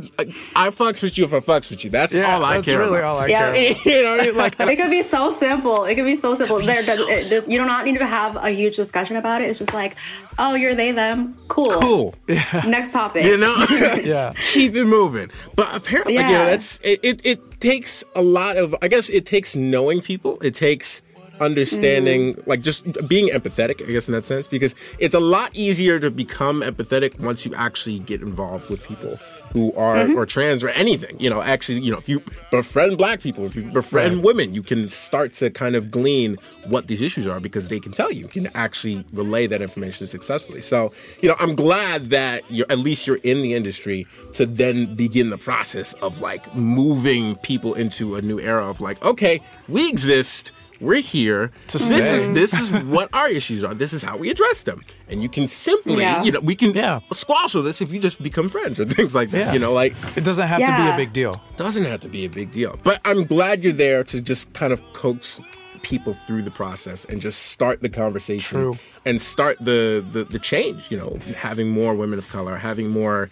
[0.54, 1.90] I fucks with you if I fucks with you.
[1.90, 3.04] That's yeah, all I that's care really about.
[3.16, 3.52] all I Yeah.
[3.52, 3.86] care about.
[3.86, 4.36] you know what I mean?
[4.36, 5.84] Like, it could be so simple.
[5.84, 6.60] It could be so simple.
[6.60, 9.42] be There, so does- it- you do not need to have a huge discussion about
[9.42, 9.50] it.
[9.50, 9.96] It's just like,
[10.38, 11.36] oh, you're they them.
[11.48, 11.70] Cool.
[11.80, 12.14] cool.
[12.28, 13.24] Next topic.
[13.24, 13.54] You know?
[14.06, 14.32] Yeah.
[14.52, 15.30] Keep it moving.
[15.56, 16.44] But apparently, you know, Yeah.
[16.46, 17.20] that's it, it.
[17.24, 18.74] It takes a lot of.
[18.82, 20.38] I guess it takes knowing people.
[20.42, 21.02] It takes
[21.40, 22.46] understanding, Mm.
[22.46, 23.82] like just being empathetic.
[23.86, 27.54] I guess in that sense, because it's a lot easier to become empathetic once you
[27.54, 29.18] actually get involved with people
[29.52, 30.18] who are Mm-hmm.
[30.18, 31.18] or trans or anything.
[31.18, 34.24] You know, actually, you know, if you befriend black people, if you befriend Right.
[34.24, 36.36] women, you can start to kind of glean
[36.68, 38.22] what these issues are because they can tell you.
[38.22, 40.60] You can actually relay that information successfully.
[40.60, 44.94] So, you know, I'm glad that you're at least you're in the industry to then
[44.94, 49.88] begin the process of like moving people into a new era of like, okay, we
[49.88, 50.52] exist.
[50.80, 51.50] We're here.
[51.68, 52.14] To this stay.
[52.16, 53.74] is this is what our issues are.
[53.74, 54.84] This is how we address them.
[55.08, 56.22] And you can simply, Yeah.
[56.22, 57.00] you know, we can Yeah.
[57.12, 59.38] squash all this if you just become friends or things like that.
[59.38, 59.52] Yeah.
[59.54, 61.32] You know, like It doesn't have to be a big deal.
[61.56, 62.78] doesn't have to be a big deal.
[62.84, 65.40] But I'm glad you're there to just kind of coax
[65.82, 68.78] people through the process and just start the conversation True.
[69.04, 70.90] and start the, the the change.
[70.90, 73.30] You know, having more women of color, having more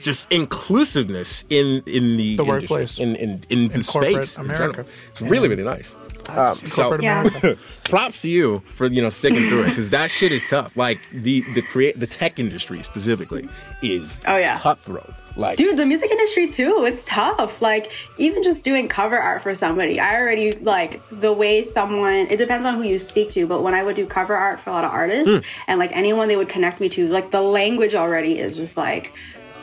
[0.00, 2.98] just inclusiveness in in the, The industry, workplace.
[2.98, 4.38] in in in, the corporate space.
[4.38, 4.72] in America.
[4.72, 4.86] general.
[5.10, 5.96] It's really really nice.
[6.30, 7.28] Um, so- Yeah.
[7.84, 10.76] Props to you for you know sticking through it because that shit is tough.
[10.76, 13.46] Like the the create the tech industry specifically
[13.82, 14.58] is Oh, yeah.
[14.58, 15.12] cutthroat.
[15.36, 17.60] Like Dude, the music industry too, it's tough.
[17.60, 22.36] Like, even just doing cover art for somebody, I already like the way someone, it
[22.38, 24.72] depends on who you speak to, but when I would do cover art for a
[24.74, 25.62] lot of artists Hmm.
[25.70, 29.12] and like anyone they would connect me to, like the language already is just like,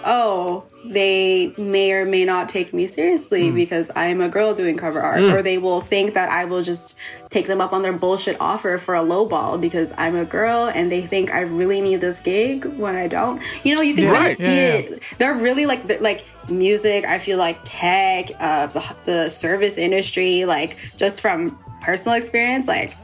[0.05, 3.55] oh, they may or may not take me seriously Hmm.
[3.55, 6.95] because I'm a girl doing cover art, or they will think that I will just
[7.29, 10.71] take them up on their bullshit offer for a low ball because I'm a girl
[10.73, 13.41] and they think I really need this gig when I don't.
[13.63, 14.31] You know, you can kind Right.
[14.31, 14.73] of see Yeah, yeah.
[14.95, 20.43] it they're really like like music i feel like tech uh the, the service industry
[20.45, 22.95] like just from personal experience like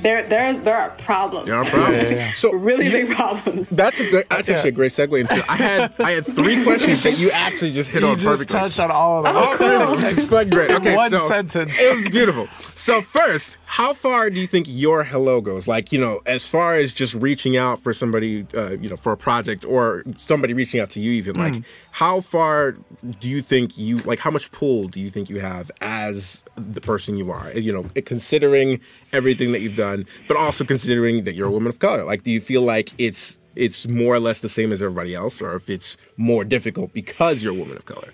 [0.00, 2.10] there there's there are problems there are problems.
[2.10, 2.32] Yeah, yeah, yeah.
[2.34, 4.26] So really you- big problems That's a good.
[4.28, 5.34] That's actually a great segue into.
[5.50, 8.58] I had I had three questions that you actually just hit You on just perfectly.
[8.58, 9.34] touched on all of them.
[9.36, 9.96] Oh, cool.
[9.96, 10.70] Which is like great.
[10.70, 11.78] Okay, One so sentence.
[11.80, 12.48] It was beautiful.
[12.74, 15.66] So first, how far do you think your hello goes?
[15.66, 19.12] Like you know, as far as just reaching out for somebody, uh, you know, for
[19.12, 22.76] a project or somebody reaching out to you, even like, how far
[23.20, 24.18] do you think you like?
[24.18, 27.50] How much pull do you think you have as the person you are?
[27.52, 28.80] You know, considering
[29.16, 32.04] everything that you've done, but also considering that you're a woman of color.
[32.04, 35.40] Like, do you feel like it's it's more or less the same as everybody else,
[35.40, 38.12] or if it's more difficult because you're a woman of color?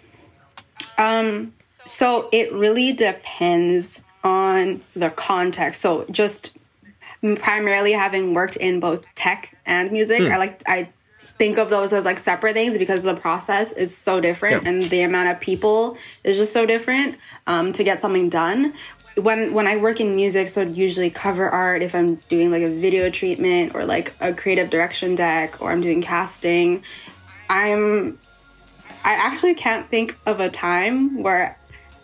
[0.98, 1.52] Um,
[1.86, 6.52] so it really depends on the context so just
[7.40, 10.88] primarily having worked in both tech and music i like i
[11.38, 14.68] think of those as like separate things because the process is so different Yeah.
[14.68, 17.16] and the amount of people is just so different
[17.48, 18.74] um, to get something done
[19.16, 22.70] when when i work in music so usually cover art if i'm doing like a
[22.70, 26.82] video treatment or like a creative direction deck or i'm doing casting
[27.50, 28.18] i'm
[29.04, 31.58] I actually can't think of a time where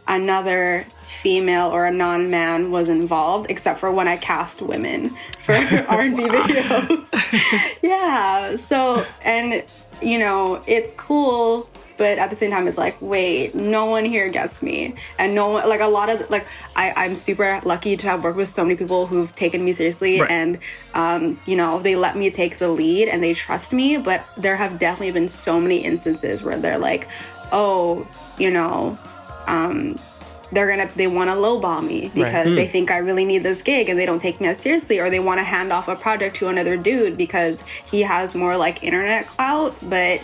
[0.08, 5.52] another female or a non-man was involved except for when I cast women for
[5.88, 7.78] R&B videos.
[7.82, 8.56] yeah.
[8.56, 9.62] So and
[10.02, 11.68] you know, it's cool
[11.98, 14.94] but at the same time it's like wait no one here gets me.
[15.18, 18.36] And no one like a lot of like I, i'm super lucky to have worked
[18.36, 20.30] with so many people who've taken me seriously Right.
[20.30, 20.58] and
[20.94, 24.56] um, you know they let me take the lead and they trust me but there
[24.56, 27.08] have definitely been so many instances where they're like
[27.52, 28.06] oh
[28.38, 28.96] you know
[29.46, 29.96] um,
[30.52, 33.88] they're gonna they want to lowball me because they think I really need this gig
[33.88, 36.36] and they don't take me as seriously, or they want to hand off a project
[36.36, 40.20] to another dude because he has more like internet clout, but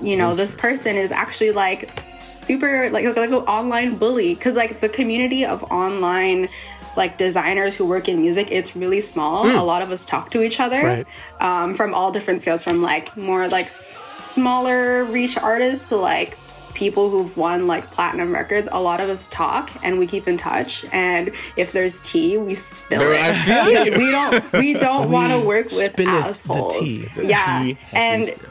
[0.00, 1.90] you know this person is actually like
[2.24, 4.34] super like like, like an online bully.
[4.34, 6.48] Because like the community of online
[6.96, 9.46] like designers who work in music it's really small.
[9.48, 11.06] A lot of us talk to each other Right.
[11.40, 13.68] um, from all different scales from like more like
[14.14, 16.36] smaller reach artists to like
[16.74, 18.68] people who've won like platinum records.
[18.70, 20.84] A lot of us talk and we keep in touch.
[20.92, 23.34] And if there's tea we spill There- it.
[23.44, 26.78] Because we don't we don't want to work with spilleth the assholes.
[26.78, 27.08] tea.
[27.16, 27.62] The yeah.
[27.62, 28.44] tea and spilled.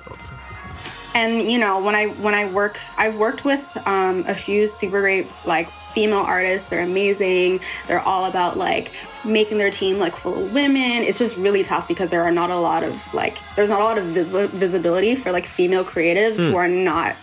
[1.16, 5.02] And you know when i when i work i've worked with um, a few super
[5.02, 6.70] great like female artists.
[6.70, 7.60] They're amazing.
[7.88, 8.92] They're all about like
[9.26, 11.02] making their team like full of women.
[11.02, 13.84] It's just really tough because there are not a lot of like there's not a
[13.84, 17.16] lot of vis- visibility for like female creatives who are not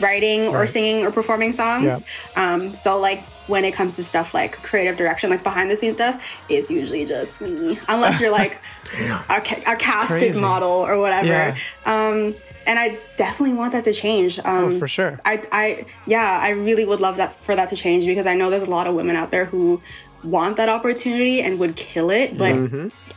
[0.00, 2.04] writing or singing or performing songs.
[2.34, 5.94] Um, so like when it comes to stuff like creative direction like behind the scenes
[5.94, 7.78] stuff it's usually just me.
[7.88, 8.60] Unless you're like
[9.28, 11.28] a, ca- a casted model or whatever.
[11.28, 11.56] Yeah.
[11.84, 12.34] um,
[12.66, 14.38] and I definitely want that to change.
[14.40, 15.20] Um, Oh, for sure.
[15.24, 18.50] I, I, yeah, I really would love that for that to change because I know
[18.50, 19.80] there's a lot of women out there who
[20.24, 22.54] want that opportunity and would kill it, but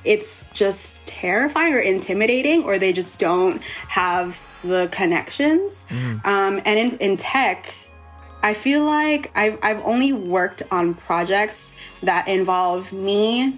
[0.05, 5.85] it's just terrifying or intimidating, or they just don't have the connections.
[6.23, 7.73] Um, and in, in tech,
[8.43, 11.73] I feel like I've, I've only worked on projects
[12.03, 13.57] that involve me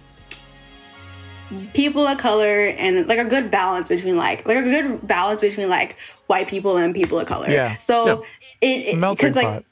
[1.73, 5.69] people of color and like a good balance between like like a good balance between
[5.69, 5.97] like
[6.27, 7.49] white people and people of color.
[7.49, 7.77] Yeah.
[7.77, 8.25] So
[8.61, 9.63] it it because like pot.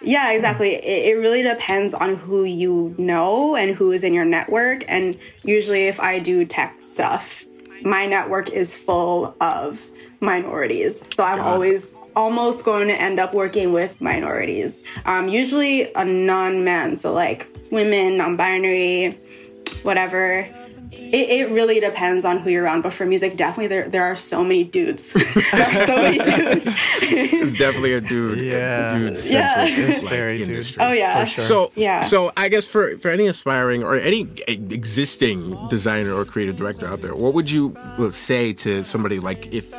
[0.00, 0.74] yeah, exactly.
[0.74, 4.84] It, it really depends on who you know and who is in your network.
[4.88, 7.44] And usually, if I do tech stuff,
[7.82, 9.90] my network is full of
[10.20, 11.02] minorities.
[11.14, 11.42] So I'm it.
[11.42, 14.82] always almost going to end up working with minorities.
[15.04, 19.18] Um, usually a non man, so like women, non binary,
[19.82, 20.48] whatever.
[20.92, 24.16] It, it really depends on who you're around, but for music, definitely there there are
[24.16, 25.12] so many dudes.
[25.52, 26.66] there are so many dudes.
[27.02, 28.40] It's definitely a dude.
[28.40, 28.94] Yeah.
[28.94, 29.66] dude Yeah.
[29.68, 30.48] It's very dude.
[30.48, 30.82] industry.
[30.82, 31.44] oh yeah, For sure.
[31.44, 32.02] So Yeah.
[32.02, 37.00] So I guess for for any aspiring or any existing designer or creative director out
[37.00, 37.74] there, what would you
[38.10, 39.72] say to somebody like if?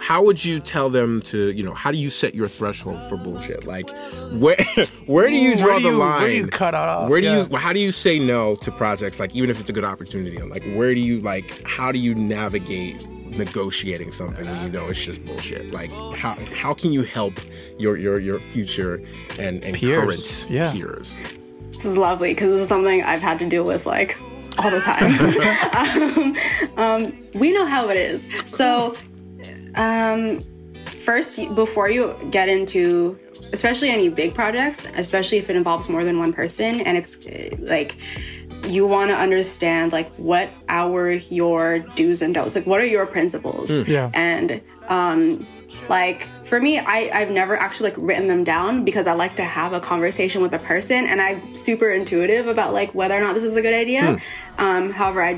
[0.00, 1.74] How would you tell them to you know?
[1.74, 3.64] How do you set your threshold for bullshit?
[3.64, 3.88] Like,
[4.32, 4.56] where
[5.06, 6.20] where do you draw where do the you- line?
[6.22, 7.08] where do you cut it off?
[7.08, 7.46] Where do Yeah.
[7.48, 7.56] you?
[7.56, 9.18] How do you say no to projects?
[9.20, 11.62] Like, even if it's a good opportunity, like, where do you like?
[11.66, 13.06] How do you navigate?
[13.26, 17.34] negotiating something when you know it's just bullshit like how how can you help
[17.76, 19.02] your your your future
[19.38, 20.72] and and Peers, current yeah.
[20.72, 21.16] peers
[21.72, 24.16] this is lovely because this is something I've had to deal with like
[24.58, 26.36] all the time.
[26.78, 28.26] um, um, we know how it is.
[28.48, 28.94] So,
[29.76, 30.40] um,
[31.04, 33.18] first, before you get into,
[33.52, 37.56] especially any big projects, especially if it involves more than one person, and it's uh,
[37.60, 37.96] like
[38.66, 43.06] you want to understand like what are your do's and don'ts, like what are your
[43.06, 44.10] principles, Yeah.
[44.14, 45.46] and um,
[45.88, 49.44] like for me I, i've never actually like written them down because i like to
[49.44, 53.34] have a conversation with a person and i'm super intuitive about like whether or not
[53.34, 54.18] this is a good idea.
[54.58, 55.32] Um, however i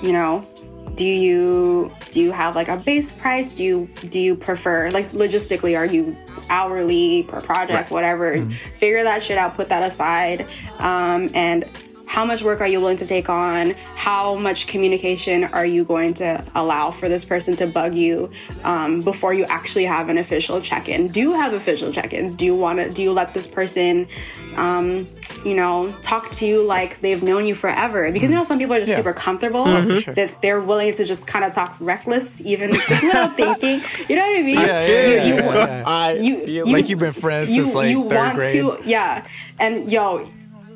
[0.00, 0.46] you know
[0.94, 3.54] do you do you have like a base price?
[3.54, 6.16] Do you do you prefer like logistically are you
[6.48, 8.48] hourly per project whatever?
[8.76, 10.46] Figure that shit out put that aside.
[10.78, 11.64] Um, and
[12.06, 13.70] how much work are you willing to take on?
[13.96, 18.30] How much communication are you going to allow for this person to bug you
[18.62, 21.08] um, before you actually have an official check-in?
[21.08, 22.36] Do you have official check-ins?
[22.36, 24.06] Do you want to do you let this person
[24.54, 25.08] um,
[25.44, 28.74] you know talk to you like they've known you forever because you know some people
[28.74, 28.96] are just Yeah.
[28.96, 29.98] super comfortable mm-hmm.
[29.98, 30.14] sure.
[30.14, 34.38] that they're willing to just kind of talk reckless even without thinking you know what
[34.38, 35.82] i mean Yeah, yeah, You- yeah, you- yeah.
[35.86, 38.54] I you, feel you- Like you've been friends since, like, third want grade.
[38.54, 39.26] to yeah
[39.58, 40.28] and yo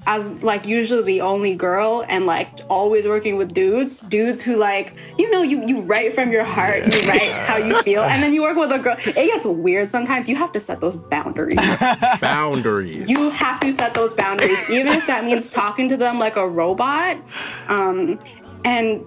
[0.08, 4.94] as like usually the only girl and like always working with dudes dudes who like
[5.18, 8.32] you know you you write from your heart you write how you feel and then
[8.32, 8.96] you work with a girl.
[8.98, 10.26] It gets weird sometimes.
[10.26, 11.58] You have to set those boundaries.
[12.20, 13.10] Boundaries.
[13.10, 16.48] You have to set those boundaries even if that means talking to them like a
[16.48, 17.18] robot
[17.68, 18.18] um
[18.64, 19.04] and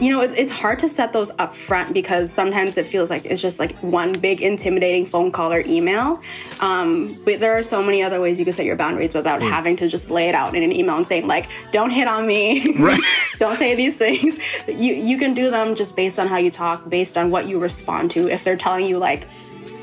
[0.00, 3.24] you know, it's, it's hard to set those up front because sometimes it feels like
[3.24, 6.20] it's just like one big intimidating phone call or email.
[6.60, 9.76] Um, but there are so many other ways you can set your boundaries without having
[9.78, 12.74] to just lay it out in an email and saying like, "Don't hit on me,
[12.78, 13.00] Right.
[13.38, 14.38] don't say these things."
[14.68, 17.58] You you can do them just based on how you talk, based on what you
[17.58, 18.28] respond to.
[18.28, 19.26] If they're telling you like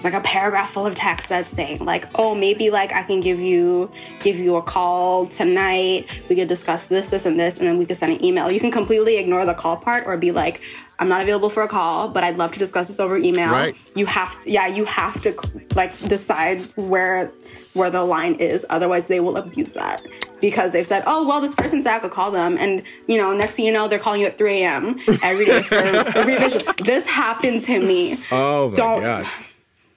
[0.05, 3.21] it's like a paragraph full of text that's saying like oh maybe like i can
[3.21, 3.89] give you
[4.19, 6.21] give you a call tonight.
[6.29, 8.51] We could discuss this this and this and then we could send an email.
[8.51, 10.61] You can completely ignore the call part or be like
[10.99, 13.51] i'm not available for a call but i'd love to discuss this over email.
[13.51, 13.75] Right.
[13.95, 15.33] you have to yeah you have to
[15.75, 17.31] like decide where
[17.73, 18.65] where the line is.
[18.69, 20.03] Otherwise they will abuse that
[20.41, 22.57] because they've said oh well this person said i could call them.
[22.57, 25.61] And you know next thing you know they're calling you at 3 a.m every day
[25.61, 26.61] for a revision.
[26.83, 28.17] This happened to me.
[28.31, 29.42] Oh my Don't- gosh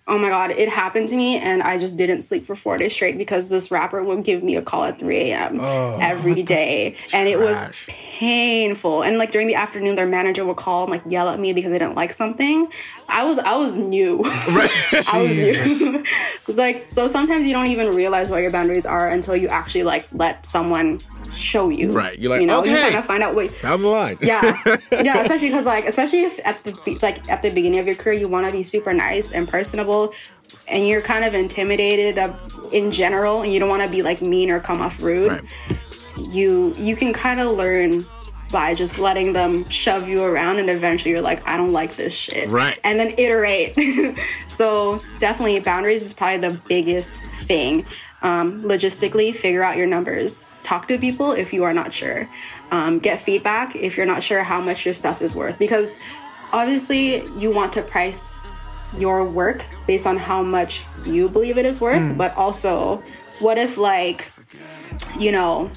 [0.08, 2.92] Oh my god, it happened to me, and I just didn't sleep for four days
[2.92, 5.60] straight because this rapper would give me a call at 3 a.m.
[6.00, 6.94] every day.
[7.12, 7.56] And it was
[7.88, 9.02] painful.
[9.02, 11.72] And like during the afternoon, their manager would call and like yell at me because
[11.72, 12.68] they didn't like something.
[13.08, 14.22] I was I was new.
[14.22, 14.70] right
[15.12, 16.04] I was new.
[16.48, 19.82] It's like so sometimes you don't even realize what your boundaries are until you actually
[19.82, 21.00] like let someone
[21.32, 21.92] show you.
[21.92, 22.18] Right.
[22.18, 22.82] You're like, you know, you okay.
[22.82, 24.56] kind of find out what down the line yeah
[24.92, 28.18] yeah especially because like especially if at the like at the beginning of your career
[28.18, 30.12] you want to be super nice and personable
[30.68, 32.18] and you're kind of intimidated
[32.72, 35.44] in general and you don't want to be like mean or come off rude right
[36.30, 38.04] you you can kind of learn
[38.50, 42.14] by just letting them shove you around and eventually you're like i don't like this
[42.14, 42.78] shit Right.
[42.84, 43.76] and then iterate
[44.48, 47.84] so definitely boundaries is probably the biggest thing
[48.22, 50.46] um, logistically figure out your numbers.
[50.62, 52.28] Talk to people if you are not sure.
[52.70, 55.58] Um, get feedback if you're not sure how much your stuff is worth.
[55.58, 55.98] Because
[56.52, 58.38] obviously you want to price
[58.96, 63.02] your work based on how much you believe it is worth but also
[63.40, 64.30] what if like
[65.18, 65.70] you know,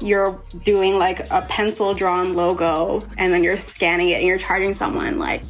[0.00, 4.72] you're doing like a pencil drawn logo and then you're scanning it and you're charging
[4.72, 5.42] someone like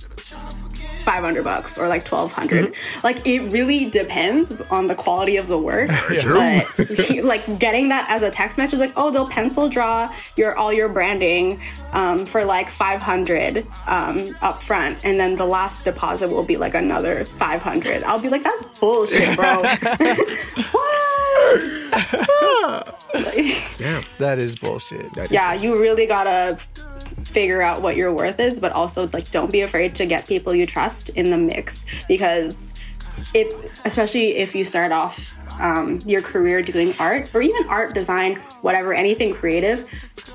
[1.02, 2.74] 500 bucks or like 1200
[3.04, 5.90] like it really depends on the quality of the work.
[6.20, 6.34] True.
[6.36, 10.72] but like getting that as a text message like oh they'll pencil draw your all
[10.72, 11.60] your branding
[11.92, 16.74] um, for like 500 um, up front and then the last deposit will be like
[16.74, 19.62] another 500 i'll be like that's bullshit bro.
[22.32, 22.98] What?
[23.76, 24.04] Damn.
[24.18, 25.12] That is bullshit.
[25.14, 26.58] That- yeah, you really gotta
[27.32, 30.54] figure out what your worth is, but also like don't be afraid to get people
[30.54, 32.74] you trust in the mix because
[33.34, 38.36] it's especially if you start off um, your career doing art or even art design,
[38.62, 39.86] whatever, anything creative.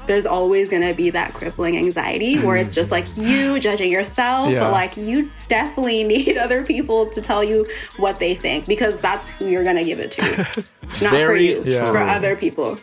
[0.06, 4.60] there's always gonna be that crippling anxiety where it's just like you judging yourself, Yeah.
[4.62, 7.66] but like you definitely need other people to tell you
[7.98, 10.48] what they think because that's who you're gonna give it to.
[10.84, 12.78] It's not for Very you, it's for other people.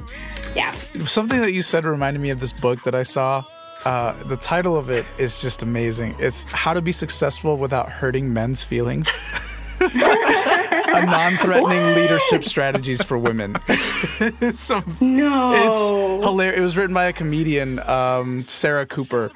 [0.56, 0.72] Yeah.
[1.04, 3.44] Something that you said reminded me of this book that I saw.
[3.84, 6.14] Uh, the title of it is just amazing.
[6.18, 9.08] It's How to Be Successful Without Hurting Men's Feelings.
[9.80, 13.56] a non-threatening leadership strategies for women.
[15.00, 15.52] No.
[15.56, 16.58] It's hilarious.
[16.58, 19.30] It was written by a comedian, um, Sarah Cooper.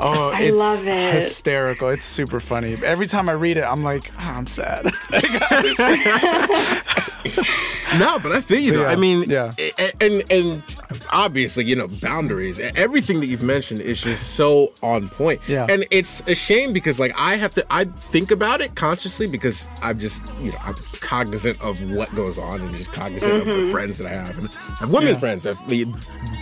[0.00, 1.14] Oh, I it's love it.
[1.14, 1.88] hysterical.
[1.88, 2.74] It's super funny.
[2.84, 4.86] Every time I read it, I'm like, "Ah, I'm sad.
[7.98, 8.82] No, but I feel you though.
[8.82, 9.52] Yeah, I mean, yeah.
[10.00, 10.62] and and
[11.10, 12.58] obviously, you know, boundaries.
[12.60, 15.40] Everything that you've mentioned is just so on point.
[15.48, 15.66] Yeah.
[15.70, 19.68] And it's a shame because like I have to I think about it consciously because
[19.80, 23.52] I'm just, you know, I'm cognizant of what goes on and just cognizant of the
[23.52, 23.72] mm-hmm.
[23.72, 24.38] friends that I have.
[24.38, 25.18] And I have women Yeah.
[25.18, 25.84] friends, I have a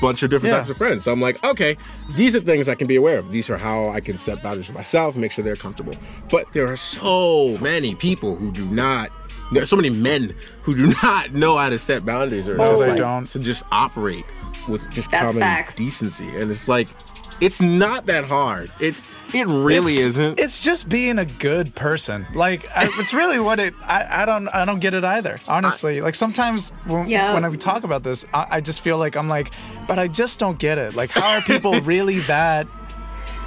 [0.00, 0.58] bunch of different Yeah.
[0.58, 1.04] types of friends.
[1.04, 1.76] So I'm like, okay,
[2.16, 3.30] these are things I can be aware of.
[3.30, 5.94] These are how I can set boundaries for myself, make sure they're comfortable.
[6.28, 9.10] But there are so many people who do not
[9.52, 12.66] there are so many men who do not know how to set boundaries or No,
[12.72, 13.26] just they like, don't.
[13.26, 14.24] to just operate
[14.68, 15.76] with just That's common facts.
[15.76, 16.28] decency.
[16.36, 16.88] And it's like
[17.40, 18.70] it's not that hard.
[18.80, 20.40] It's it really It's- isn't.
[20.40, 22.24] It's just being a good person.
[22.34, 23.74] Like I, it's really what it.
[23.82, 24.48] I, I don't.
[24.48, 25.38] I don't get it either.
[25.46, 27.34] Honestly, like sometimes when, Yeah.
[27.34, 29.50] when we talk about this, I, I just feel like I'm like,
[29.86, 30.94] but I just don't get it.
[30.94, 32.66] Like, how are people really that?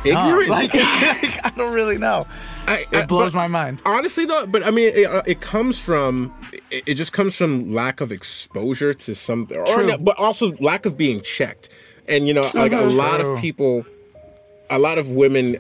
[0.06, 0.50] ignorant.
[0.50, 2.26] Like, like, I don't really know.
[2.70, 3.82] I- I- It blows my mind.
[3.86, 6.34] Honestly, though, but I mean, it, uh, it comes from
[6.72, 9.66] it, it just comes from lack of exposure to something, or
[9.98, 11.70] but also lack of being checked.
[12.08, 13.86] And you know, like a lot of people,
[14.70, 15.58] a lot of women.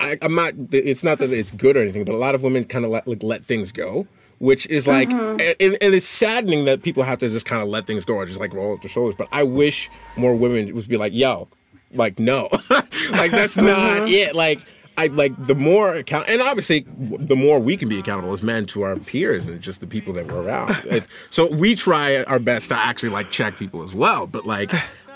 [0.00, 0.52] I, I'm not.
[0.72, 3.06] It's not that it's good or anything, but a lot of women kind of let
[3.06, 4.06] like let things go.
[4.38, 7.86] Which is like, and, and it's saddening that people have to just kind of let
[7.86, 9.14] things go or just like roll up their shoulders.
[9.16, 11.48] But I wish more women would be like, "Yo,
[11.94, 12.48] like no,
[13.12, 14.60] like that's not it." Like
[14.98, 18.64] I like the more account, and obviously the more we can be accountable as men
[18.66, 20.76] to our peers and just the people that we're around.
[20.86, 24.26] It's, so we try our best to actually like check people as well.
[24.26, 24.70] But like,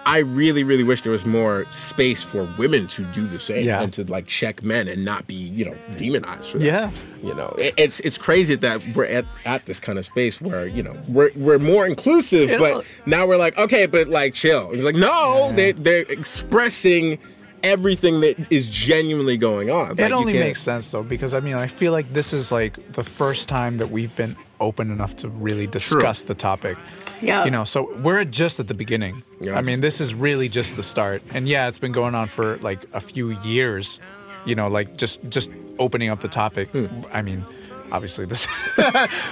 [0.06, 3.82] I really, really wish there was more space for women to do the same Yeah.
[3.82, 6.64] and to like check men and not be you know demonized for that.
[6.64, 6.90] Yeah.
[7.22, 10.66] You know, it, it's it's crazy that we're at, at this kind of space where
[10.66, 14.70] you know we're we're more inclusive, but now we're like okay, but like chill.
[14.72, 17.18] It's like no, they they're expressing
[17.62, 19.90] everything that is genuinely going on.
[19.90, 22.50] Like, It you only makes sense though, because I mean, I feel like this is
[22.52, 26.76] like the first time that we've been open enough to really discuss the topic.
[27.22, 27.44] Yeah.
[27.44, 29.22] You know, so we're just at the beginning.
[29.40, 29.58] Yeah.
[29.58, 31.22] I mean, this is really just the start.
[31.32, 34.00] And yeah, it's been going on for like a few years.
[34.46, 36.70] You know, like just just opening up the topic.
[36.70, 36.86] Hmm.
[37.12, 37.44] I mean,
[37.92, 38.46] obviously this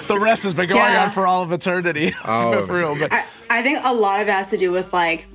[0.07, 1.05] the rest has been going Yeah.
[1.05, 2.13] on for all of eternity.
[2.27, 2.67] Oh.
[2.67, 2.95] for real.
[2.99, 5.27] But I, I think a lot of it has to do with like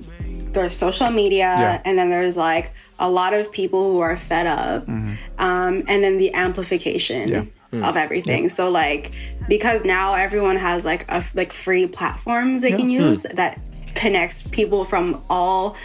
[0.52, 1.82] there's social media Yeah.
[1.84, 6.18] and then there's like a lot of people who are fed up um, and then
[6.18, 7.88] the amplification Yeah.
[7.88, 8.48] of everything.
[8.48, 9.10] So like
[9.48, 13.60] because now everyone has like a like free platforms they can use that
[13.96, 15.76] connects people from all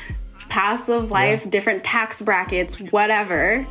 [0.50, 3.66] paths of life different tax brackets whatever.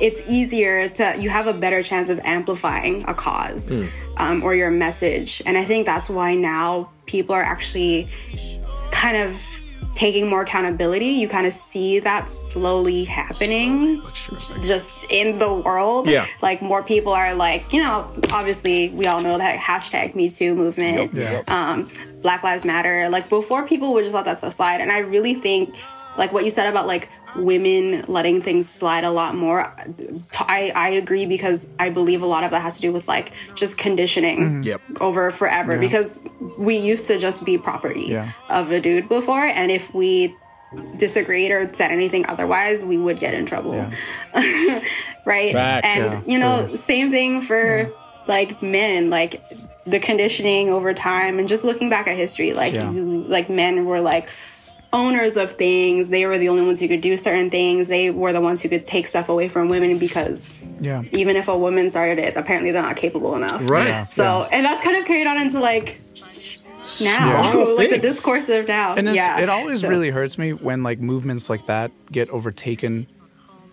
[0.00, 3.76] It's easier to you have a better chance of amplifying a cause
[4.16, 5.42] um, or your message.
[5.44, 8.08] And i think that's why now people are actually
[8.92, 9.32] kind of
[9.96, 14.02] taking more accountability you kind of see that slowly happening
[14.64, 16.26] just in the world Yeah.
[16.42, 20.54] like more people are like you know obviously we all know that hashtag me too
[20.54, 21.42] movement Yeah.
[21.48, 21.88] um,
[22.20, 23.08] Black Lives Matter.
[23.08, 25.76] Like before, people would just let that stuff slide, and I really think,
[26.18, 29.60] like what you said about like women letting things slide a lot more.
[30.38, 33.32] I I agree because I believe a lot of that has to do with like
[33.54, 34.62] just conditioning mm-hmm.
[34.62, 34.80] Yep.
[35.00, 35.78] over forever.
[35.78, 36.20] Because
[36.58, 38.32] we used to just be property Yeah.
[38.48, 40.36] of a dude before, and if we
[40.98, 43.72] disagreed or said anything otherwise, we would get in trouble
[45.24, 45.52] right?
[45.52, 45.86] Facts.
[45.88, 47.90] and Yeah, you know, same thing for
[48.26, 49.42] like men, like
[49.86, 52.90] the conditioning over time, and just looking back at history, like Yeah.
[52.90, 54.28] you- like men were like
[54.96, 56.08] owners of things.
[56.10, 57.88] They were the only ones who could do certain things.
[57.88, 61.02] They were the ones who could take stuff away from women because yeah.
[61.12, 63.68] even if a woman started it, apparently they're not capable enough.
[63.68, 63.88] Right.
[63.88, 64.08] Yeah.
[64.08, 66.00] So, and that's kind of carried on into like
[67.02, 68.02] now, Small like the things.
[68.02, 68.94] discourse of now.
[68.94, 69.40] And yeah.
[69.40, 73.06] it always So- really hurts me when like movements like that get overtaken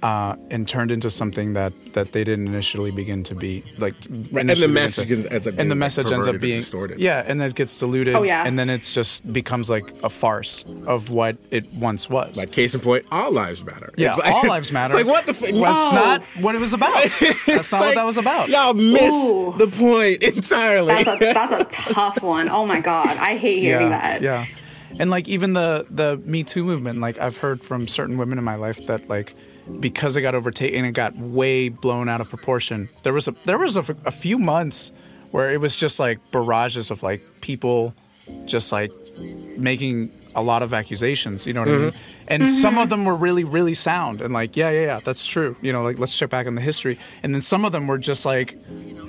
[0.03, 3.63] uh, and turned into something that that they didn't initially begin to be.
[3.77, 6.99] Like, and the message to- ends up being, and the message ends up being distorted.
[6.99, 8.13] yeah, and then it gets diluted.
[8.15, 8.45] Oh, yeah.
[8.45, 12.35] and then it just becomes like a farce of what it once was.
[12.37, 13.93] Like case in point, all lives matter.
[13.95, 14.93] yeah, It's like- all lives matter.
[14.97, 16.93] It's like what the f- Well, That's not what it was about.
[17.47, 18.49] That's not what that was about.
[18.49, 19.53] Y'all miss Ooh.
[19.57, 21.01] the point entirely.
[21.01, 22.49] That's a that's a tough one.
[22.49, 24.21] Oh my god, I hate hearing yeah, that.
[24.21, 24.45] yeah.
[24.99, 28.43] and like even the the Me Too movement, like I've heard from certain women in
[28.43, 29.33] my life that like
[29.79, 32.89] because it got overtaken, and it got way blown out of proportion.
[33.03, 34.91] There was a there was a, a few months
[35.31, 37.93] where it was just like barrages of like people
[38.45, 38.91] just like
[39.57, 41.45] making a lot of accusations.
[41.45, 41.91] You know what I mean?
[41.91, 41.97] Mm-hmm.
[42.27, 42.89] And some of mm-hmm.
[42.89, 45.55] them were really, really sound and like, yeah, yeah, yeah, that's true.
[45.61, 46.97] You know, like let's check back in the history.
[47.21, 48.57] And then some of them were just like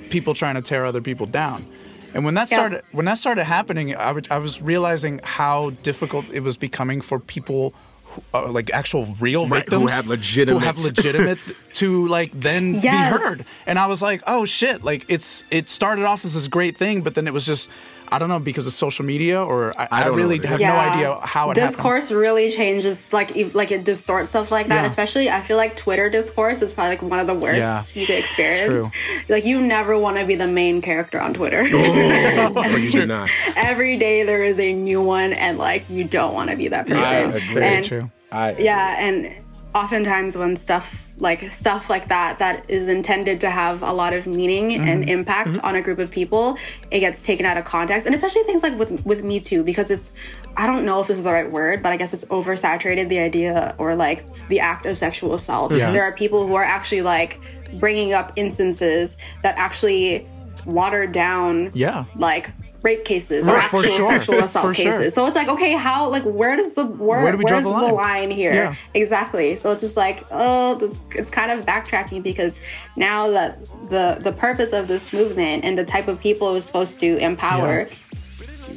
[0.09, 1.65] people trying to tear other people down.
[2.13, 2.57] And when that Yeah.
[2.57, 7.01] started, when that started happening, I would- I was realizing how difficult it was becoming
[7.01, 7.73] for people.
[8.15, 11.39] Who, uh, like actual real Right, who have legitimate- who have legitimate
[11.75, 12.83] to like then Yes.
[13.13, 16.47] be heard and i was like oh shit like it's it started off as this
[16.47, 17.69] great thing but then it was just
[18.11, 20.61] i don't know because of social media or i, I, don't really have is.
[20.61, 24.67] no idea how it happened discourse really changes like if, like it distorts stuff like
[24.67, 24.87] that Yeah.
[24.87, 27.57] especially i feel like twitter discourse is probably like one of the worst
[27.95, 28.01] Yeah.
[28.01, 28.91] you could experience True.
[29.29, 31.63] like you never want to be the main character on twitter
[32.53, 33.29] But you do not.
[33.55, 36.87] every day there is a new one and like you don't want to be that
[36.87, 37.39] person I agree.
[37.53, 39.33] very and true I, yeah and
[39.75, 44.25] oftentimes when stuff like stuff like that that is intended to have a lot of
[44.25, 45.09] meaning and mm-hmm.
[45.09, 45.65] impact mm-hmm.
[45.65, 46.57] on a group of people
[46.91, 49.91] it gets taken out of context and especially things like with with me too because
[49.91, 50.13] it's
[50.55, 53.19] i don't know if this is the right word but i guess it's oversaturated the
[53.19, 55.91] idea or like the act of sexual assault Yeah.
[55.91, 57.41] there are people who are actually like
[57.73, 60.25] bringing up instances that actually
[60.65, 62.05] watered down Yeah.
[62.15, 62.49] like
[62.85, 64.11] rape cases or Right, actual sure.
[64.11, 64.91] sexual assault For sure.
[64.99, 67.69] cases so it's like okay how like where does the where, Where do where's the
[67.69, 67.93] the line?
[67.95, 68.75] line here Yeah.
[68.93, 72.61] exactly so it's just like oh this, it's kind of backtracking because
[72.95, 73.59] now that
[73.89, 77.17] the the purpose of this movement and the type of people it was supposed to
[77.17, 77.87] empower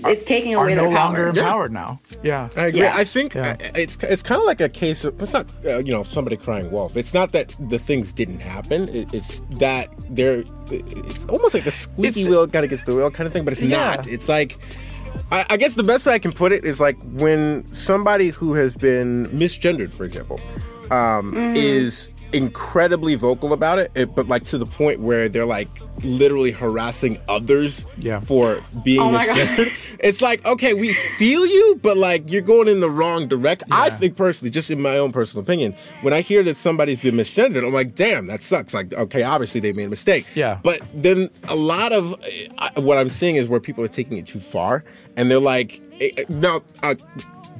[0.06, 2.80] it's taking are away no their longer power empowered now yeah I agree.
[2.80, 2.94] Yeah.
[2.96, 3.50] I think Yeah.
[3.50, 6.36] uh, it's it's kind of like a case of it's not uh, you know somebody
[6.36, 6.96] crying wolf.
[6.96, 8.88] It's not that the things didn't happen.
[8.88, 12.94] It, it's that they're it's almost like the squeaky It's- wheel kind of gets the
[12.94, 13.96] wheel kind of thing, but it's Yeah.
[13.96, 14.06] not.
[14.06, 14.56] It's like.
[15.32, 18.52] I, I guess the best way I can put it is like when somebody who
[18.54, 20.38] has been misgendered, for example,
[20.90, 25.68] um, is incredibly vocal about it, it, but like to the point where they're like
[26.05, 28.20] literally harassing others Yeah.
[28.20, 29.84] for being Oh misgendered.
[30.00, 33.66] It's like, okay, we feel you, but like you're going in the wrong direction.
[33.72, 37.16] I think personally, just in my own personal opinion, when I hear that somebody's been
[37.16, 38.72] misgendered, I'm like, damn, that sucks.
[38.72, 40.24] Like, okay, obviously they made a mistake.
[40.36, 40.60] Yeah.
[40.62, 42.14] But then a lot of
[42.59, 44.84] uh, what I'm seeing is where people are taking it too far,
[45.16, 46.62] and they're like, eh, eh, now.
[46.82, 46.94] Uh,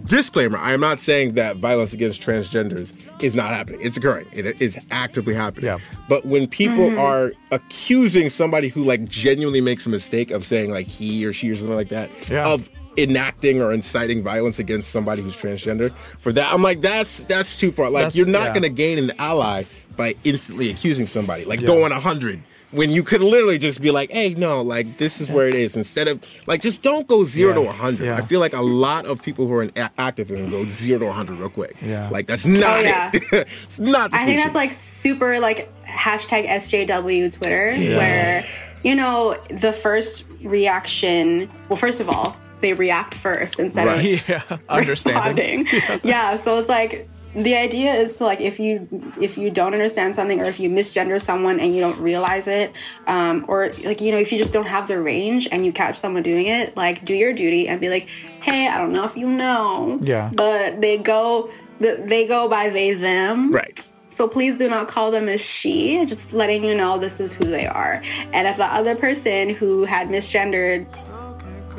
[0.05, 2.93] Disclaimer: I am not saying that violence against transgenders
[3.23, 3.81] is not happening.
[3.83, 4.27] It's occurring.
[4.33, 5.67] It is actively happening.
[5.67, 5.79] Yeah.
[6.09, 6.99] But when people mm-hmm.
[6.99, 11.51] are accusing somebody who like genuinely makes a mistake of saying like he or she
[11.51, 12.49] or something like that Yeah.
[12.49, 17.59] of enacting or inciting violence against somebody who's transgender, for that I'm like that's that's
[17.59, 17.91] too far.
[17.91, 18.49] Like That's- you're not yeah.
[18.49, 19.65] going to gain an ally
[19.97, 21.67] by instantly accusing somebody, like Yeah.
[21.67, 22.43] going a hundred.
[22.71, 25.75] When you could literally just be like, "Hey, no, like this is where it is,"
[25.77, 27.73] instead of like just don't go zero Yeah.
[27.73, 28.05] to hundred.
[28.05, 28.17] Yeah.
[28.17, 31.11] I feel like a lot of people who are in a- activism go zero to
[31.13, 31.77] hundred real quick.
[31.81, 32.11] Yeah.
[32.11, 33.11] like that's not Oh, yeah.
[33.15, 33.23] it.
[33.65, 34.11] it's not.
[34.11, 38.45] The I think that's like super like hashtag SJW Twitter, where
[38.85, 41.49] you know the first reaction.
[41.71, 44.13] Well, first of all, they react first instead Right.
[44.15, 46.01] of yeah understanding responding.
[46.05, 47.09] yeah, so it's like
[47.43, 48.89] the idea is to like if you
[49.21, 52.75] if you don't understand something or if you misgender someone and you don't realize it,
[53.07, 55.97] um, or like you know if you just don't have the range and you catch
[55.97, 58.09] someone doing it, like do your duty and be like,
[58.43, 60.31] hey, I don't know if you know, Yeah.
[60.35, 61.51] but they go
[61.81, 63.81] they go by they them, right.
[64.11, 67.45] so please do not call them a she, just letting you know this is who
[67.45, 68.03] they are.
[68.33, 70.87] And if the other person who had misgendered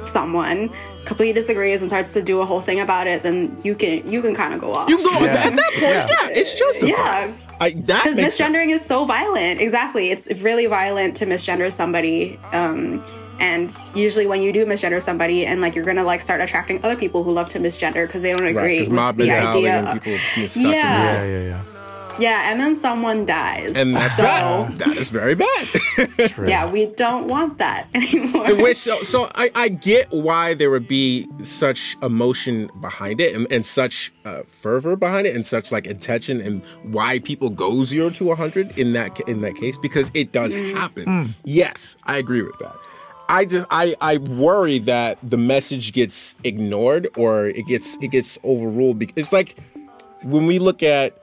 [0.07, 0.72] someone
[1.10, 4.22] completely disagrees and starts to do a whole thing about it, then you can you
[4.22, 4.88] can kind of go off.
[4.90, 5.34] You can go Yeah.
[5.48, 5.81] at that point.
[5.81, 6.07] Yeah.
[6.07, 6.90] Yeah, it's justified.
[6.90, 7.34] Yeah.
[7.60, 8.56] That because makes sense.
[8.56, 9.60] misgendering is so violent.
[9.60, 12.40] Exactly, it's really violent to misgender somebody.
[12.53, 13.03] Um,
[13.40, 16.95] and usually, when you do misgender somebody, and like you're gonna like start attracting other
[16.95, 19.72] people who love to misgender because they don't agree Right, because with the idea.
[19.80, 21.14] and of- people get stuck in Yeah.
[21.14, 21.61] yeah yeah yeah
[22.20, 23.76] yeah, and then someone dies.
[23.76, 24.78] And that's so, bad.
[24.80, 25.68] That is very bad.
[26.30, 26.48] True.
[26.48, 28.56] Yeah, we don't want that anymore.
[28.56, 33.52] Which so, so I, I get why there would be such emotion behind it and,
[33.52, 38.10] and such uh, fervor behind it and such like intention and why people go zero
[38.12, 41.36] to hundred in that in that case because it does happen.
[41.44, 42.76] Yes, I agree with that.
[43.30, 48.40] I just I, I worry that the message gets ignored or it gets it gets
[48.44, 49.56] overruled because it's like
[50.24, 51.19] when we look at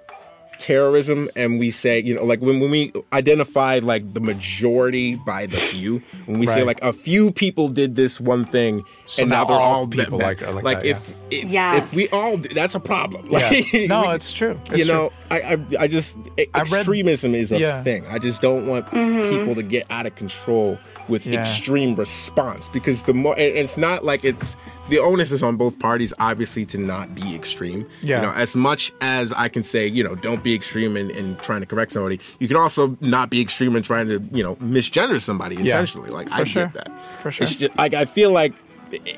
[0.59, 5.47] terrorism and we say, you know, like when, when we identify like the majority by
[5.47, 9.31] the few, when we say like a few people did this one thing So and
[9.31, 11.91] now now they're all all people that- like- are like that, if, if Yes.
[11.93, 13.27] if we all do- that's a problem.
[13.31, 13.39] Yeah.
[13.51, 14.59] Like, No, we- it's true.
[14.67, 14.95] It's you true.
[14.95, 17.83] know, I, I I just I read- extremism is a Yeah.
[17.83, 18.05] thing.
[18.09, 19.39] I just don't want Mm-hmm.
[19.39, 20.79] people to get out of control
[21.09, 21.41] with Yeah.
[21.41, 24.57] extreme response because the more it's not like it's
[24.89, 27.87] the onus is on both parties obviously to not be extreme.
[28.03, 28.21] Yeah.
[28.21, 31.37] You know, as much as I can say, you know, don't be extreme in, in
[31.37, 34.57] trying to correct somebody, you can also not be extreme in trying to, you know,
[34.57, 36.11] misgender somebody intentionally.
[36.11, 36.17] yeah.
[36.17, 36.65] Like For I sure.
[36.67, 37.01] get that.
[37.21, 37.45] For sure.
[37.45, 38.55] It's just, like I feel like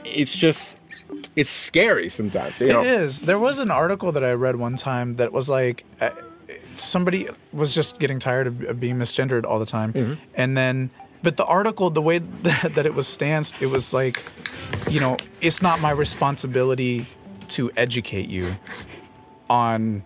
[0.04, 0.76] it's just
[1.36, 2.60] it's scary sometimes.
[2.60, 2.80] You know?
[2.80, 3.20] It is.
[3.22, 6.10] There was an article that I read one time that was like uh,
[6.76, 10.14] somebody was just getting tired of, of being misgendered all the time, Mm-hmm.
[10.34, 10.90] and then.
[11.22, 14.22] But the article, the way that, that it was stanced, it was like,
[14.90, 17.06] you know, it's not my responsibility
[17.48, 18.46] to educate you
[19.50, 20.04] on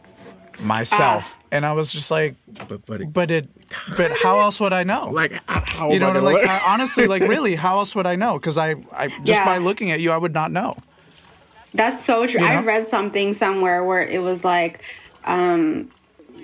[0.60, 1.38] myself.
[1.50, 2.36] And I was just like,
[2.68, 3.48] But but, it, but it,
[3.96, 5.10] but how else would I know?
[5.10, 6.46] like how you know I like?
[6.48, 8.38] I, honestly, like really, how else would I know?
[8.38, 9.44] Because I, I just Yeah.
[9.44, 10.76] by looking at you, I would not know.
[11.74, 12.40] That's so true.
[12.40, 12.54] You know?
[12.54, 14.84] I read something somewhere where it was like,
[15.24, 15.90] um,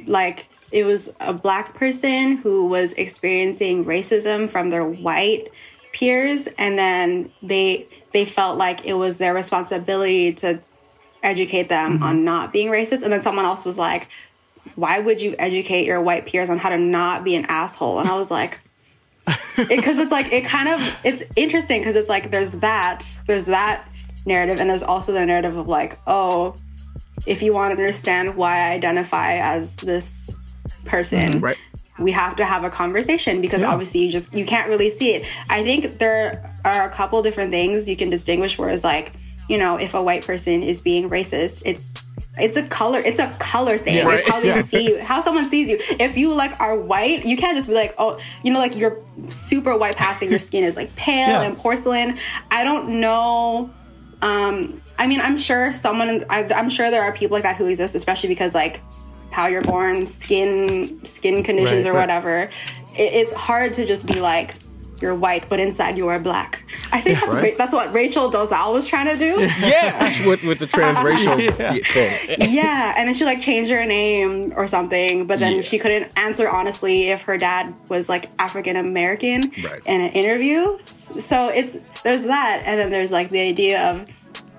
[0.06, 5.48] like it was a black person who was experiencing racism from their white
[5.92, 10.60] peers, and then they they felt like it was their responsibility to
[11.22, 12.02] educate them Mm-hmm.
[12.02, 14.08] on not being racist, and then someone else was like,
[14.76, 18.08] "Why would you educate your white peers on how to not be an asshole?" And
[18.08, 18.60] I was like.
[19.68, 23.86] because it's like it kind of it's interesting because it's like there's that there's that
[24.24, 26.54] narrative and there's also the narrative of like oh
[27.26, 30.34] if you want to understand why i identify as this
[30.84, 31.56] person Right.
[31.98, 33.70] we have to have a conversation because Yeah.
[33.72, 37.50] obviously you just you can't really see it i think there are a couple different
[37.50, 39.12] things you can distinguish whereas like
[39.48, 41.94] you know if a white person is being racist it's
[42.38, 44.10] it's a color it's a color thing Yeah.
[44.12, 44.62] it's how they Yeah.
[44.62, 47.74] see you how someone sees you if you like are white you can't just be
[47.74, 48.98] like oh you know like you're
[49.30, 51.42] super white passing your skin is like pale Yeah.
[51.42, 52.16] and porcelain
[52.50, 53.70] i don't know
[54.22, 57.66] um i mean i'm sure someone I, i'm sure there are people like that who
[57.66, 58.80] exist especially because like
[59.30, 61.90] how you're born skin skin conditions Right.
[61.90, 62.50] or whatever it,
[62.96, 64.54] it's hard to just be like
[65.00, 67.56] you're white but inside you are black i think that's, Right.
[67.56, 71.74] That's what rachel dolezal was trying to do yeah, with with the transracial Yeah.
[71.92, 72.50] thing.
[72.52, 75.62] yeah, and then she like changed her name or something, but then Yeah.
[75.62, 79.80] she couldn't answer honestly if her dad was like African American Right.
[79.86, 80.78] in an interview.
[80.82, 84.04] So it's there's that, and then there's like the idea of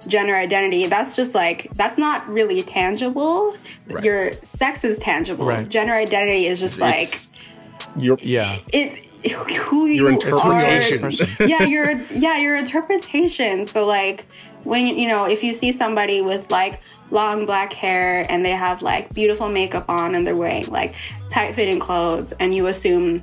[0.08, 0.86] gender identity.
[0.88, 3.56] That's just like that's not really tangible.
[3.88, 4.04] Right.
[4.04, 5.46] Your sex is tangible.
[5.46, 5.68] Right.
[5.68, 7.30] Gender identity is just like It's
[7.98, 8.58] your Yeah.
[8.74, 9.06] it.
[9.68, 11.04] Who you interpretation.
[11.04, 13.66] are- yeah, your yeah, your interpretation.
[13.66, 14.26] So like
[14.64, 16.80] when you know if you see somebody with like
[17.12, 20.94] long black hair and they have like beautiful makeup on and they're wearing like
[21.32, 23.22] tight fitting clothes and you assume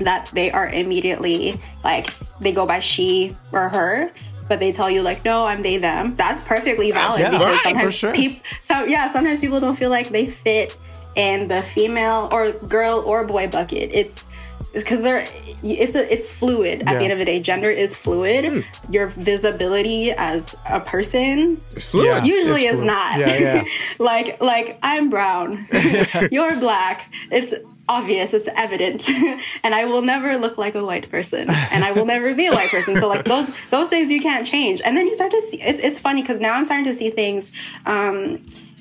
[0.00, 2.10] that they are immediately like
[2.40, 4.10] they go by she or her
[4.48, 7.56] but they tell you like no i'm they them that's perfectly valid Yeah, because right,
[7.58, 8.14] for sometimes sure.
[8.14, 10.76] people so yeah sometimes people don't feel like they fit
[11.14, 14.26] in the female or girl or boy bucket it's
[14.72, 15.24] because they're
[15.62, 16.98] it's a it's fluid at Yeah.
[16.98, 18.92] the end of the day gender is fluid hmm.
[18.92, 22.06] your visibility as a person It's fluid.
[22.06, 22.24] Yeah.
[22.24, 22.86] usually It's is fluid.
[22.88, 23.64] not Yeah, yeah.
[23.98, 25.68] like like i'm brown
[26.32, 27.54] you're black it's
[27.88, 29.06] obvious it's evident.
[29.64, 31.48] And i will never look like a white person.
[31.72, 32.96] And i will never be a white person.
[32.96, 34.80] So like those those things you can't change.
[34.84, 37.10] And then you start to see it's, it's funny because now i'm starting to see
[37.10, 37.52] things
[37.86, 38.40] um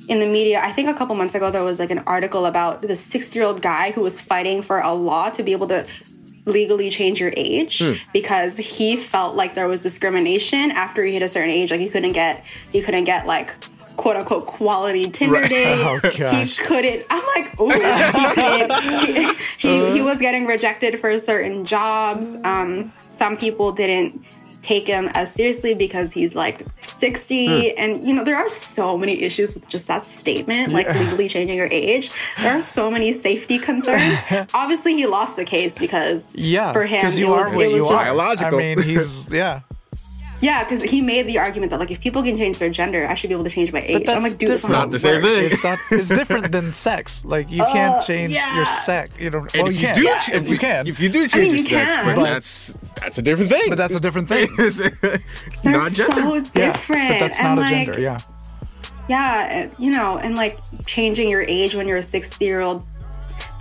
[0.10, 0.60] in the media.
[0.62, 3.46] I think a couple months ago there was like an article about this six year
[3.46, 5.86] old guy who was fighting for a law to be able to
[6.46, 7.94] legally change your age Hmm.
[8.12, 11.72] because he felt like there was discrimination after he hit a certain age.
[11.72, 12.44] Like he couldn't get
[12.74, 13.56] he couldn't get like
[13.98, 15.50] quote unquote quality tinder Right.
[15.50, 19.38] days Oh, he couldn't i'm like ooh he couldn't.
[19.60, 22.36] He, he, he was getting rejected for certain jobs.
[22.44, 24.24] Um some people didn't
[24.62, 29.22] take him as seriously because he's like 60 and you know there are so many
[29.22, 32.10] issues with just that statement like legally changing your age.
[32.42, 34.18] There are so many safety concerns.
[34.54, 37.58] Obviously he lost the case because Yeah, for him because it you was, what it
[37.58, 38.06] was you just- are.
[38.06, 38.58] Biological.
[38.60, 39.62] I mean, he's yeah.
[40.48, 43.14] Yeah because he made the argument that like if people can change their gender i
[43.18, 44.74] should be able to change my age But i'm like dude that's different.
[44.80, 45.42] not Not the same thing.
[45.54, 45.78] It's not.
[46.00, 47.04] It's different than sex.
[47.36, 48.56] Like you can't change Uh, yeah.
[48.58, 49.06] your sex.
[49.24, 49.42] You know.
[49.56, 50.82] And well, if you you do, Yeah, if you can.
[50.94, 52.02] if you do change mean, your you sex, can.
[52.08, 52.50] but But- that's
[53.02, 53.66] that's a different thing.
[53.72, 54.48] but that's a different thing.
[54.60, 56.22] It's not gender.
[56.22, 57.96] so Yeah, different but that's and not a like, gender.
[58.08, 58.18] Yeah.
[59.10, 60.56] yeah you know and like
[60.86, 62.80] changing your age when you're a 60 year old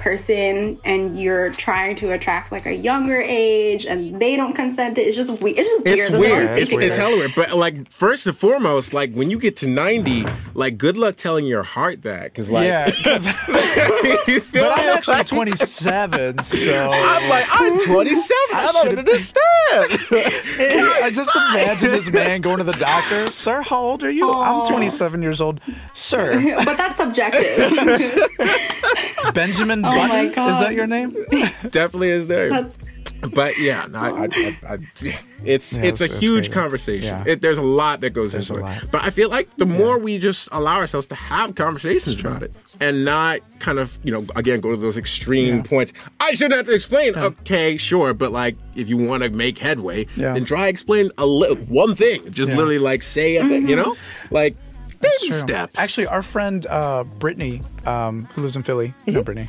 [0.03, 5.01] person and you're trying to attract like a younger age and they don't consent to
[5.03, 5.07] it.
[5.07, 5.59] It's just weird.
[5.59, 5.93] It's just weird.
[5.93, 6.33] It's There's weird.
[6.33, 7.33] always It's, something it's hella weird.
[7.37, 10.25] But like, first and foremost, like when you get to ninety,
[10.55, 13.27] like, good luck telling your heart that, because like, yeah, 'cause-
[14.29, 18.33] you feel but I'm actually Like, 27, so I'm like, I'm 27.
[18.55, 19.39] I don't understand.
[21.05, 23.31] I just imagine this man going to the doctor.
[23.31, 24.31] Sir, how old are you?
[24.33, 25.61] I'm 27 years old.
[25.93, 27.73] Sir, but that's subjective.
[29.35, 31.11] Benjamin Oh my Button, is that your name?
[31.71, 32.51] Definitely is there.
[32.51, 32.77] That's-
[33.33, 36.53] But yeah, no, I, I, I, I, it's Yeah, it's a it's- it's huge crazy.
[36.53, 37.05] conversation.
[37.05, 37.25] Yeah.
[37.25, 38.91] It, there's a lot that goes There's into it.
[38.91, 42.53] But I feel like the more we just allow ourselves to have conversations about it
[42.81, 45.63] and not kind of you know again go to those extreme Yeah.
[45.63, 45.93] points.
[46.19, 47.17] I shouldn't have to explain.
[47.17, 50.35] Okay, sure, but like if you want to make headway, Yeah.
[50.35, 52.29] then try explain a li- one thing.
[52.33, 52.57] Just Yeah.
[52.57, 53.69] literally like say a thing.
[53.69, 53.89] You mm-hmm.
[53.91, 53.97] know,
[54.33, 54.57] like
[55.03, 55.37] baby True.
[55.37, 55.79] steps.
[55.79, 59.11] Actually, our friend uh, Brittany, um, who lives in Philly, Mm-hmm.
[59.11, 59.49] you know Brittany,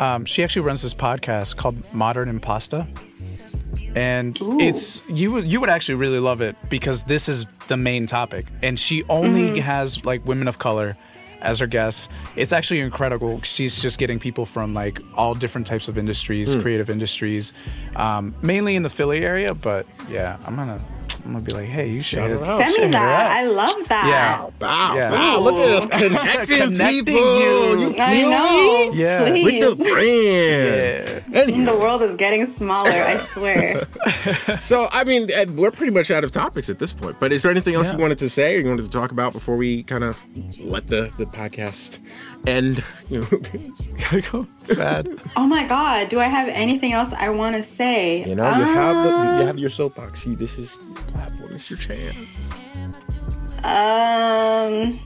[0.00, 2.86] um, she actually runs this podcast called Modern Impasta.
[3.94, 8.06] And it's you would you would actually really love it because this is the main
[8.06, 9.56] topic, and she only Mm-hmm.
[9.60, 10.96] has like women of color
[11.40, 12.08] as her guests.
[12.34, 13.40] It's actually incredible.
[13.42, 16.60] She's just getting people from like all different types of industries, Hmm.
[16.60, 17.52] creative industries,
[17.96, 19.54] um, mainly in the Philly area.
[19.54, 20.80] But yeah, I'm gonna
[21.24, 22.58] I'm gonna be like, hey, you should Shout hit it- out.
[22.58, 23.36] Send me hit that.
[23.36, 24.06] I love that.
[24.06, 24.50] Yeah.
[24.60, 25.12] Wow, Yeah.
[25.12, 27.40] wow, look at us connecting, Connecting people.
[27.40, 27.78] you.
[27.90, 28.90] You I know.
[28.92, 28.98] me?
[28.98, 29.24] Yeah.
[29.28, 29.44] Please.
[29.64, 31.34] With the brand.
[31.34, 31.72] Anyhow.
[31.72, 33.86] the world is getting smaller, I swear.
[34.60, 37.18] So, I mean, uh, we're pretty much out of topics at this point.
[37.20, 37.94] But is there anything else Yeah.
[37.94, 40.24] you wanted to say or you wanted to talk about before we kind of
[40.60, 41.98] let the, the podcast
[42.46, 42.84] end?
[43.08, 43.20] You
[44.32, 45.08] know, Sad.
[45.36, 48.28] Oh my god, do I have anything else I want to say?
[48.28, 49.10] you know, you have the,
[49.40, 50.22] you have your soapbox.
[50.22, 51.52] See, this is your platform.
[51.52, 52.52] It's your chance.
[53.62, 54.98] Um,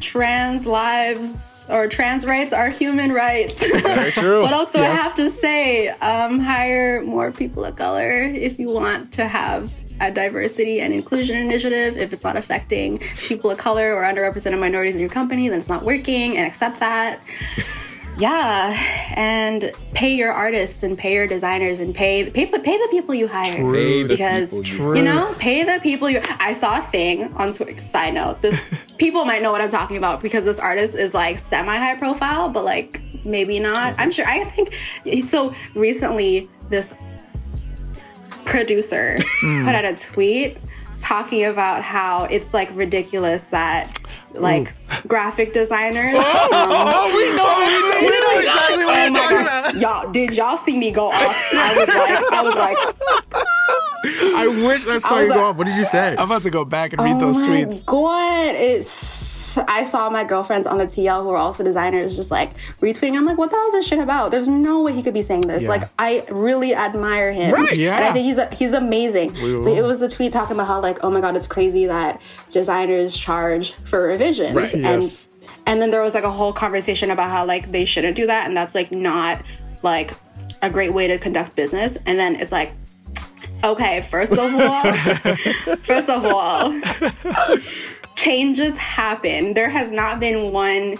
[0.00, 3.60] trans lives or trans rights are human rights.
[3.82, 4.42] Very true.
[4.42, 5.88] what else do I have to say?
[5.88, 11.36] Um, hire more people of color if you want to have a diversity and inclusion
[11.36, 11.96] initiative.
[11.96, 15.68] If it's not affecting people of color or underrepresented minorities in your company, then it's
[15.68, 17.20] not working and accept that.
[18.18, 18.72] Yeah,
[19.14, 23.28] and pay your artists and pay your designers and pay pay, pay the people you
[23.28, 26.22] hire the because people you know pay the people you.
[26.24, 27.82] I saw a thing on Twitter.
[27.82, 28.58] Side note: this
[28.98, 32.48] people might know what I'm talking about because this artist is like semi high profile,
[32.48, 33.76] but like maybe not.
[33.76, 33.94] Uh-huh.
[33.98, 34.26] I'm sure.
[34.26, 34.72] I think
[35.24, 35.54] so.
[35.74, 36.94] Recently, this
[38.46, 40.56] producer put out a tweet
[41.00, 44.00] talking about how it's like ridiculous that
[44.34, 44.72] like
[45.06, 46.16] graphic designers.
[46.16, 49.74] um, Oh, we know We know exactly what Oh you're my talking God.
[49.74, 49.76] about.
[50.04, 51.14] Y'all, did y'all see me go off?
[51.52, 52.78] I was like, I was like,
[54.36, 55.56] I wish I saw I you was go off.
[55.56, 56.10] What did you say?
[56.16, 57.84] I'm about to go back and read oh those my tweets.
[57.84, 59.25] God, it's.
[59.66, 63.16] I saw my girlfriends on the TL who are also designers just like retweeting.
[63.16, 64.30] I'm like, what the hell is this shit about?
[64.30, 65.62] There's no way he could be saying this.
[65.62, 65.68] Yeah.
[65.68, 67.52] Like, I really admire him.
[67.52, 67.96] Right, yeah.
[67.96, 69.34] And I think he's a, he's amazing.
[69.36, 72.20] So it was a tweet talking about how like, oh my god, it's crazy that
[72.52, 74.54] designers charge for revisions.
[74.54, 74.72] Right.
[74.74, 75.28] And Yes.
[75.66, 78.46] and then there was like a whole conversation about how like they shouldn't do that
[78.46, 79.44] and that's like not
[79.82, 80.12] like
[80.62, 81.98] a great way to conduct business.
[82.06, 82.72] And then it's like
[83.64, 84.92] okay, first of all,
[85.82, 86.70] first of all,
[88.16, 89.54] changes happen.
[89.54, 90.96] There has not been one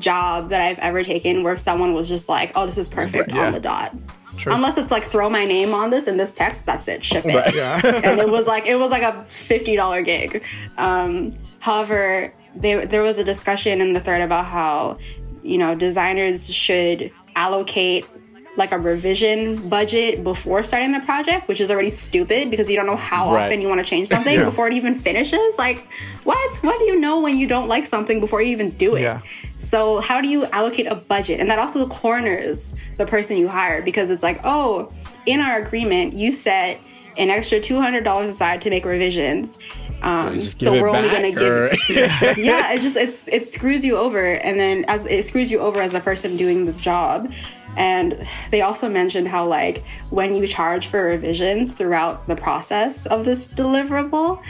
[0.00, 3.46] job that I've ever taken where someone was just like, "Oh, this is perfect Yeah.
[3.46, 3.94] on the dot."
[4.36, 4.52] True.
[4.52, 7.34] Unless it's like throw my name on this in this text, that's it, ship it.
[7.36, 7.84] Right.
[8.04, 10.42] and it was like it was like a fifty dollar gig.
[10.76, 11.30] Um,
[11.60, 14.98] however, there there was a discussion in the thread about how
[15.44, 18.06] you know designers should allocate
[18.56, 22.86] like a revision budget before starting the project, which is already stupid because you don't
[22.86, 23.46] know how Right.
[23.46, 24.44] often you want to change something Yeah.
[24.44, 25.54] before it even finishes.
[25.58, 25.88] Like,
[26.22, 26.38] what?
[26.62, 29.02] What do you know when you don't like something before you even do it?
[29.02, 29.20] Yeah.
[29.58, 31.40] So how do you allocate a budget?
[31.40, 34.92] And that also corners the person you hire because it's like, oh,
[35.26, 36.78] in our agreement, you set
[37.16, 39.58] an extra two hundred dollars aside to make revisions.
[40.02, 41.40] Um, so we're only going to
[41.88, 42.36] give.
[42.38, 45.80] yeah, it just it's it screws you over, and then as it screws you over
[45.80, 47.32] as a person doing the job.
[47.76, 53.24] And they also mentioned how like when you charge for revisions throughout the process of
[53.24, 54.42] this deliverable,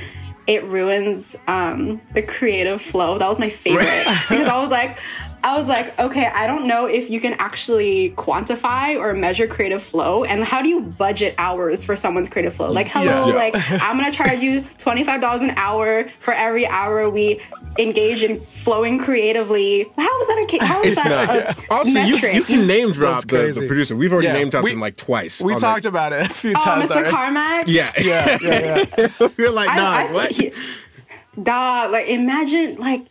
[0.46, 3.18] it ruins um, the creative flow.
[3.18, 4.98] That was my favorite because I was like,
[5.44, 9.82] I was like, okay, I don't know if you can actually quantify or measure creative
[9.82, 12.72] flow, and how do you budget hours for someone's creative flow?
[12.72, 13.34] Like, hello, Yeah.
[13.34, 17.42] like I'm gonna charge you twenty five dollars an hour for every hour we
[17.78, 19.82] engage in flowing creatively.
[19.98, 21.58] How is that a ca- how is It's that not.
[21.58, 22.34] a Also, you, metric?
[22.34, 23.94] you can name drop the, the producer.
[23.96, 25.40] We've already Yeah, name dropped we- him like twice.
[25.42, 25.88] We talked that.
[25.90, 26.96] about it a few oh, times Mr.
[26.96, 27.10] already.
[27.10, 27.68] Carmack.
[27.68, 29.28] Yeah, Yeah, yeah, yeah.
[29.36, 30.34] You're like, nah, I, I what?
[30.34, 33.02] think he- dog, like imagine like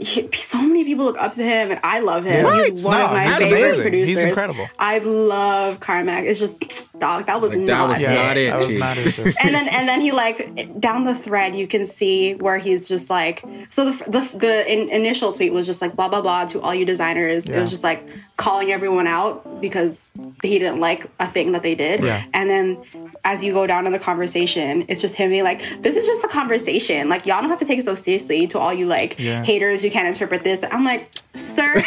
[0.00, 2.44] he- so many people look up to him, and I love him.
[2.44, 2.72] Right.
[2.72, 3.82] He's one No, of my favorite amazing.
[3.82, 4.08] producers.
[4.08, 4.68] He's incredible.
[4.78, 6.24] I love Carmack.
[6.24, 7.26] It's just dog.
[7.26, 8.08] That was Like, that not was it.
[8.10, 8.50] not it.
[8.50, 9.40] That was not his sister.
[9.42, 13.08] and then and then he like down the thread you can see where he's just
[13.10, 16.60] like so the the, the in, initial tweet was just like blah blah blah to
[16.60, 18.06] all you designers it was just like
[18.36, 20.12] calling everyone out because
[20.42, 22.24] he didn't like a thing that they did Yeah.
[22.34, 22.78] and then
[23.24, 26.24] as you go down in the conversation it's just him being like this is just
[26.24, 29.16] a conversation like y'all don't have to take it so seriously to all you like
[29.18, 29.42] Yeah.
[29.44, 30.64] haters you can't interpret this.
[30.70, 31.80] I'm like sir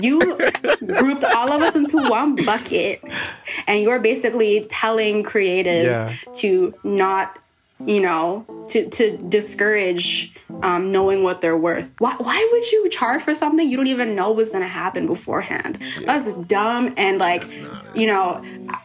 [0.00, 0.18] you
[0.86, 3.02] grouped all of us into one bucket.
[3.66, 6.32] And you're basically telling creatives Yeah.
[6.34, 7.38] to not
[7.86, 11.88] you know to to discourage um, knowing what they're worth.
[11.98, 15.06] Why, why would you charge for something you don't even know was going to happen
[15.06, 15.78] beforehand?
[16.04, 17.44] That's dumb and like
[17.94, 18.42] you know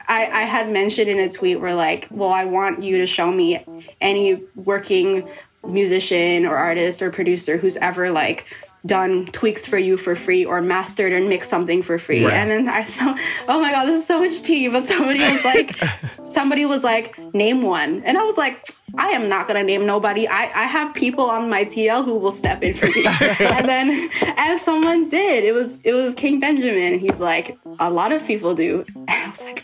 [0.08, 3.32] I, I had mentioned in a tweet where like well i want you to show
[3.32, 3.66] me
[4.00, 5.28] any working
[5.68, 8.46] musician or artist or producer who's ever like
[8.86, 12.26] done tweaks for you for free or mastered and mixed something for free.
[12.26, 12.34] Right.
[12.34, 13.16] and then i saw
[13.48, 15.78] oh my god this is so much tea but somebody was like
[16.30, 18.04] somebody was like name one.
[18.04, 18.68] And i was like
[18.98, 20.28] i am not gonna name nobody.
[20.28, 23.06] I i have people on my tl who will step in for me.
[23.40, 25.46] And then and someone did.
[25.46, 27.00] It was it was king benjamin.
[27.00, 28.84] He's like a lot of people do.
[28.96, 29.64] And i was like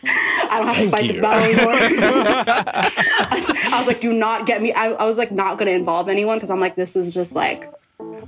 [0.49, 1.13] i don't have to fight you.
[1.13, 5.17] this battle anymore I was, I was like do not get me i, I was
[5.17, 7.71] like not gonna involve anyone because i'm like this is just like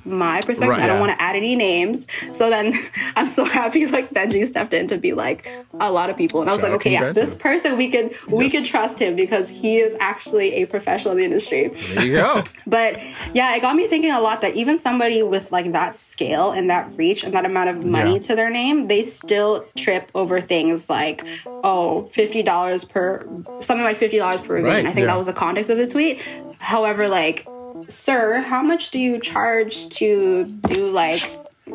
[0.06, 0.69] my perspective.
[0.69, 0.81] Right.
[0.81, 0.99] I don't Yeah.
[1.07, 2.07] want to add any names.
[2.31, 2.73] So then
[3.15, 5.48] I'm so happy like Benji stepped in to be like
[5.80, 6.41] a lot of people.
[6.41, 9.15] And I was Shout like, okay, yeah, this person we could we could trust him
[9.15, 11.69] because he is actually a professional in the industry.
[11.93, 12.43] There you go.
[12.68, 13.02] But
[13.34, 16.69] yeah, it got me thinking a lot that even somebody with like that scale and
[16.69, 18.19] that reach and that amount of money Yeah.
[18.27, 23.26] to their name, they still trip over things like, oh, $50 per
[23.61, 24.85] something like $50 per revision.
[24.85, 26.22] Right, I think that was the context of the tweet.
[26.60, 27.45] However, like,
[27.89, 31.22] sir, how much do you charge to do like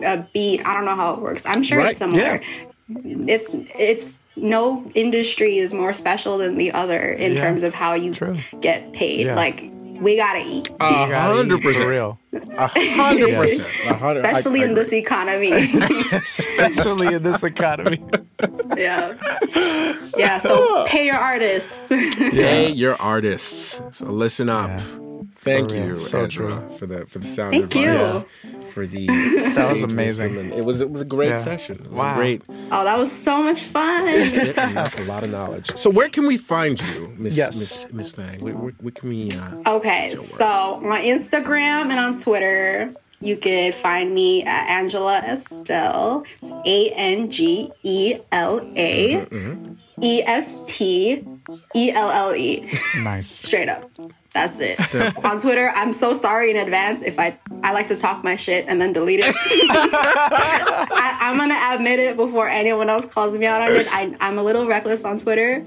[0.05, 0.65] a beat?
[0.67, 1.45] I don't know how it works.
[1.47, 2.21] I'm sure Right, it's similar.
[2.21, 2.41] yeah.
[2.89, 7.95] It's it's no industry is more special than the other in Yeah, terms of how
[7.95, 8.37] you true.
[8.61, 9.27] get paid.
[9.27, 9.35] Yeah.
[9.35, 9.65] Like
[10.01, 10.69] we gotta eat.
[10.69, 12.21] You hundred percent real.
[12.33, 13.91] A hundred percent.
[14.01, 14.85] A I- especially I in agree.
[14.85, 15.53] this economy.
[16.13, 18.01] Especially in this economy.
[18.77, 19.15] yeah.
[20.17, 21.89] Yeah, so pay your artists.
[21.89, 23.81] Pay your artists.
[23.93, 24.79] So listen up.
[25.47, 25.55] Yeah.
[25.55, 26.77] Thank you, So Angela, true.
[26.79, 28.25] for the for the sound Thank you.
[28.73, 29.07] For the
[29.55, 30.37] That was amazing.
[30.37, 31.43] and It was it was a great Yeah.
[31.43, 31.77] session.
[31.77, 32.17] It was Wow.
[32.17, 32.43] great
[32.73, 34.05] oh, that was so much fun.
[34.75, 35.75] that's a lot of knowledge.
[35.77, 37.55] So where can we find you, Miss Yes.
[37.57, 38.41] Miss Miss Thang?
[38.41, 42.93] Where, where, where can we uh, Okay, so on Instagram and on Twitter,
[43.23, 46.25] you could find me at Angela Estelle.
[46.43, 49.27] It's A N G E L A
[50.03, 51.25] E S T
[51.75, 52.69] E L L E.
[53.03, 53.27] Nice.
[53.29, 53.91] Straight up.
[54.37, 54.77] That's it.
[54.79, 55.25] Simple.
[55.31, 58.67] On Twitter, I'm so sorry in advance if I I like to talk my shit
[58.69, 59.35] and then delete it.
[59.39, 63.87] I, I'm gonna admit it before anyone else calls me out on it.
[63.91, 65.65] I, I'm a little reckless on Twitter,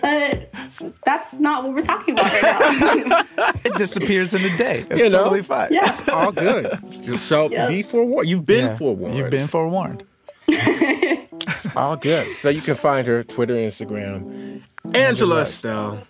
[0.00, 0.50] but
[1.04, 3.52] that's not what we're talking about right now.
[3.64, 4.86] It disappears in a day.
[4.90, 5.24] It's You know?
[5.24, 5.68] totally fine.
[5.70, 5.94] yeah.
[6.10, 6.66] all good?
[7.18, 7.68] So Yep.
[7.68, 8.28] be forewarned.
[8.30, 8.76] You've been Yeah.
[8.76, 9.14] forewarned.
[9.16, 10.04] You've been forewarned.
[11.76, 12.30] all good.
[12.30, 14.62] So you can find her Twitter, Instagram,
[14.94, 16.02] Angela Estelle.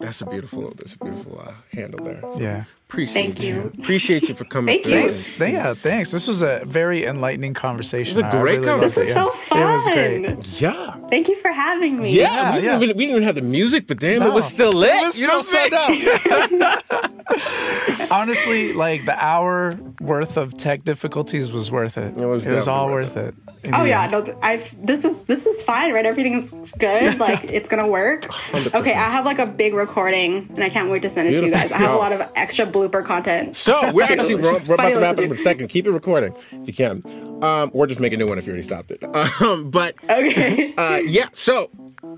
[0.00, 0.72] That's a beautiful.
[0.76, 2.20] That's a beautiful uh, handle there.
[2.32, 2.64] So Yeah.
[2.90, 3.70] Appreciate Thank you.
[3.78, 4.76] Appreciate you for coming.
[4.76, 4.92] Thank through.
[5.02, 5.08] you.
[5.10, 5.38] Thanks.
[5.38, 6.10] Yeah, thanks.
[6.10, 8.18] This was a very enlightening conversation.
[8.18, 9.04] It was a I great really conversation.
[9.04, 9.24] This is yeah.
[9.24, 9.58] so fun.
[9.58, 10.60] It was great.
[10.60, 11.08] Yeah.
[11.10, 12.12] Thank you for having me.
[12.16, 12.82] Yeah, Yeah, we, didn't.
[12.82, 14.90] Even, we didn't even have the music, but damn, it was still lit.
[15.02, 17.18] It was you know so- what I'm saying?
[18.10, 22.16] Honestly, like the hour worth of tech difficulties was worth it.
[22.16, 23.34] It was It was all worth it.
[23.64, 24.12] in Oh yeah, end.
[24.12, 26.06] no, I've this is this is fine, right?
[26.06, 28.22] Everything's good, like it's gonna work.
[28.22, 28.80] 100%.
[28.80, 31.44] Okay, I have like a big recording, and I can't wait to send it to
[31.46, 31.70] you guys.
[31.70, 33.56] I have a lot of extra blooper content.
[33.56, 35.68] So we're actually we're, we're about to wrap up in a second.
[35.68, 37.02] Keep it recording if you can,
[37.42, 39.02] um, or just make a new one if you already stopped it.
[39.40, 40.74] Um, but Okay.
[40.76, 41.70] uh, yeah, so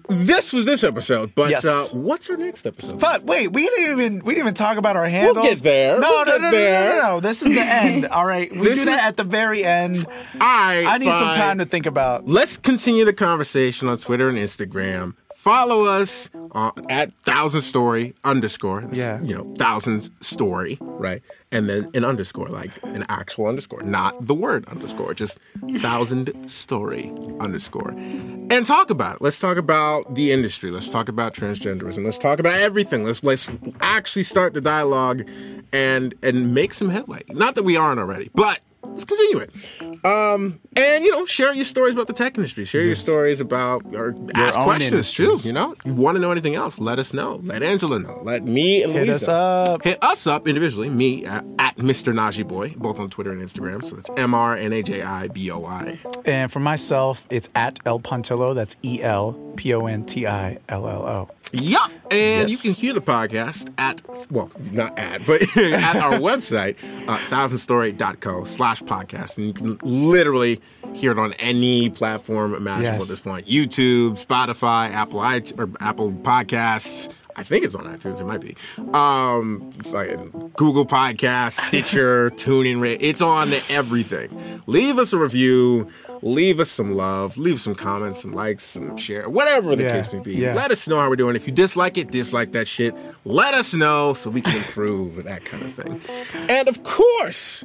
[0.08, 1.34] this was this episode.
[1.34, 1.64] But Yes.
[1.64, 2.98] uh, what's our next episode?
[3.00, 5.44] But wait, we didn't even we didn't even talk about our handles.
[5.44, 6.00] get there.
[6.00, 6.90] No, We'll no, get no, no, there.
[6.90, 7.20] no, no, no.
[7.20, 8.06] This is the end.
[8.10, 10.06] All right, we This do that is- at the very end.
[10.40, 12.26] I I need some time to think about.
[12.28, 15.14] Let's continue the conversation on Twitter and Instagram.
[15.40, 18.84] Follow us uh, at thousand story underscore.
[18.92, 19.22] Yeah.
[19.22, 21.22] You know, thousands story, right?
[21.50, 25.38] And then an underscore, like an actual underscore, not the word underscore, just
[25.78, 27.10] thousand story
[27.40, 27.92] underscore.
[27.92, 29.22] And talk about it.
[29.22, 30.70] Let's talk about the industry.
[30.70, 32.04] Let's talk about transgenderism.
[32.04, 33.04] Let's talk about everything.
[33.04, 33.50] Let's let's
[33.80, 35.26] actually start the dialogue
[35.72, 37.22] and and make some headway.
[37.30, 38.60] Not that we aren't already, but
[38.90, 40.04] let's continue it.
[40.04, 42.64] Um, and you know, share your stories about the tech industry.
[42.64, 45.36] Share your stories about or ask questions too.
[45.42, 47.40] You know, if you want to know anything else, let us know.
[47.42, 48.20] Let Angela know.
[48.22, 49.84] Let me and Hit Louisa us up.
[49.84, 50.88] Hit us up individually.
[50.88, 52.12] Me at, at Mr.
[52.12, 53.84] Naji Boi, both on Twitter and Instagram.
[53.84, 55.98] So it's M R N A J I B O I.
[56.24, 58.54] And for myself, it's at El Pontillo.
[58.54, 61.28] That's E L P O N T I L L O.
[61.52, 61.90] Yup.
[62.10, 62.64] And Yes.
[62.64, 64.00] you can hear the podcast at,
[64.30, 66.76] well, not at, but at our website,
[67.08, 69.36] uh, thousandstory.co slash podcast.
[69.38, 70.60] And you can literally
[70.94, 73.02] hear it on any platform imaginable Yes.
[73.02, 77.08] at this point YouTube, Spotify, Apple, iTunes, or Apple Podcasts.
[77.36, 78.20] I think it's on iTunes.
[78.20, 78.56] It might be.
[78.92, 82.98] Um, fucking Google Podcasts, Stitcher, TuneIn.
[83.00, 84.62] It's on everything.
[84.66, 85.88] Leave us a review.
[86.22, 87.38] Leave us some love.
[87.38, 90.34] Leave some comments, some likes, some share, whatever the Yeah, case may be.
[90.34, 90.54] yeah.
[90.54, 91.34] Let us know how we're doing.
[91.36, 92.94] If you dislike it, dislike that shit.
[93.24, 96.00] Let us know so we can improve that kind of thing.
[96.48, 97.64] And of course,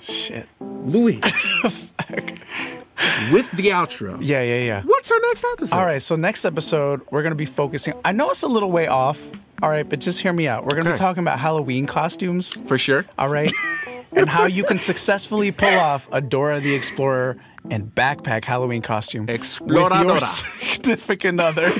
[0.00, 0.46] Shit.
[0.60, 1.16] Louis,
[3.32, 4.18] with the outro.
[4.20, 4.82] Yeah, yeah, yeah.
[4.82, 5.76] What's our next episode?
[5.76, 7.94] All right, so next episode, we're going to be focusing.
[8.04, 9.30] I know it's a little way off.
[9.62, 10.62] All right, but just hear me out.
[10.64, 10.96] We're going to Okay.
[10.98, 12.54] be talking about Halloween costumes.
[12.68, 13.06] For sure.
[13.18, 13.52] All right.
[14.16, 17.36] and how you can successfully pull off a Dora the Explorer
[17.70, 21.72] and backpack Halloween costume with your significant other.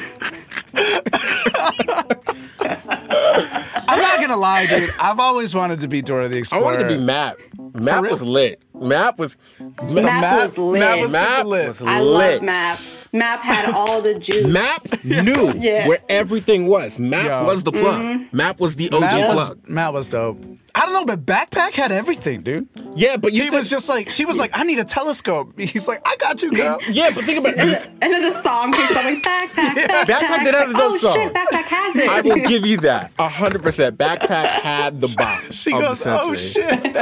[3.90, 4.90] I'm not gonna lie, dude.
[5.00, 6.64] I've always wanted to be Dora the Explorer.
[6.64, 6.84] I Explorer.
[6.84, 7.36] wanted to be Map.
[7.74, 8.62] Map was lit.
[8.74, 9.36] Map was.
[9.60, 10.80] Map Map- was lit.
[10.80, 11.68] Map was Map lit.
[11.68, 12.34] was I lit.
[12.34, 12.78] love Map.
[13.12, 14.46] Map had all the juice.
[14.46, 15.88] Map knew Yeah.
[15.88, 16.98] where everything was.
[16.98, 17.44] Map Yo.
[17.44, 18.02] was the plug.
[18.02, 18.36] Mm-hmm.
[18.36, 19.68] Map was the OG Map was, plug.
[19.68, 20.44] Map was dope.
[20.74, 22.68] I don't know, but backpack had everything, dude.
[22.94, 25.52] Yeah, but you He think- was just like, she was like, I need a telescope.
[25.58, 26.78] He's like, I got you, girl.
[26.90, 27.90] Yeah, but think about it.
[28.02, 30.04] And then the song kicks up like backpack, backpack.
[30.06, 31.14] Backpack did have a dope oh song.
[31.14, 32.08] shit, backpack has it.
[32.08, 33.10] I will give you that.
[33.18, 33.96] A hundred percent.
[33.98, 36.82] Backpack had the box She of goes, the oh century.
[36.82, 36.94] shit.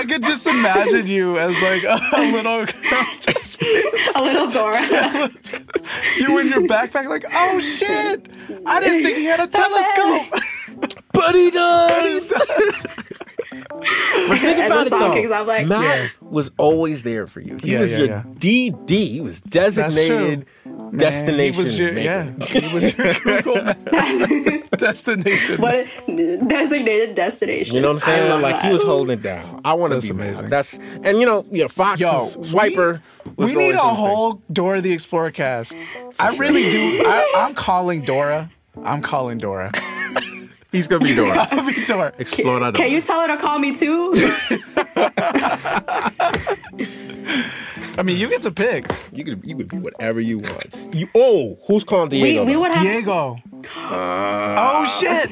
[0.00, 2.00] I could just imagine you as like a
[2.32, 3.60] little girl, just
[4.14, 4.80] a little Dora.
[6.18, 8.26] you in your backpack, like, oh shit!
[8.66, 10.42] I didn't think he had a telescope.
[11.12, 12.28] But he He does.
[12.28, 12.86] does.
[13.50, 15.12] But think And about the it song though.
[15.14, 16.08] kicks up like- Map Yeah.
[16.22, 17.58] was always there for you.
[17.62, 18.22] He Yeah, was yeah, your yeah.
[18.38, 18.90] DD.
[19.10, 20.46] He was designated
[20.90, 21.52] Man, destination.
[21.54, 22.60] He was your, yeah, maker.
[22.60, 23.74] he was your Google
[24.76, 25.60] destination.
[25.60, 25.86] What
[26.48, 27.76] designated destination.
[27.76, 28.28] You know what I'm saying?
[28.30, 28.64] love Like that.
[28.64, 29.60] he was holding it down.
[29.64, 30.46] I want to be amazing.
[30.46, 30.48] amazing.
[30.50, 32.08] That's and you know, you know, Fox Yo,
[32.40, 33.00] Swiper.
[33.36, 34.04] was we need a whole thing.
[34.04, 35.74] whole Dora the Explorer cast.
[36.18, 37.02] I really do.
[37.06, 38.50] I, I'm calling Dora.
[38.84, 39.70] I'm calling Dora.
[40.72, 41.48] He's gonna be Dora.
[41.50, 42.12] I'll be Dora.
[42.18, 42.74] Explorador.
[42.74, 44.12] Can you tell her to call me too?
[47.98, 50.88] I mean, you get to pick You could you could be whatever you want.
[50.94, 52.44] You oh, who's calling we, Diego?
[52.44, 52.82] we would have.
[52.82, 53.36] Diego.
[53.76, 55.30] Uh, oh shit!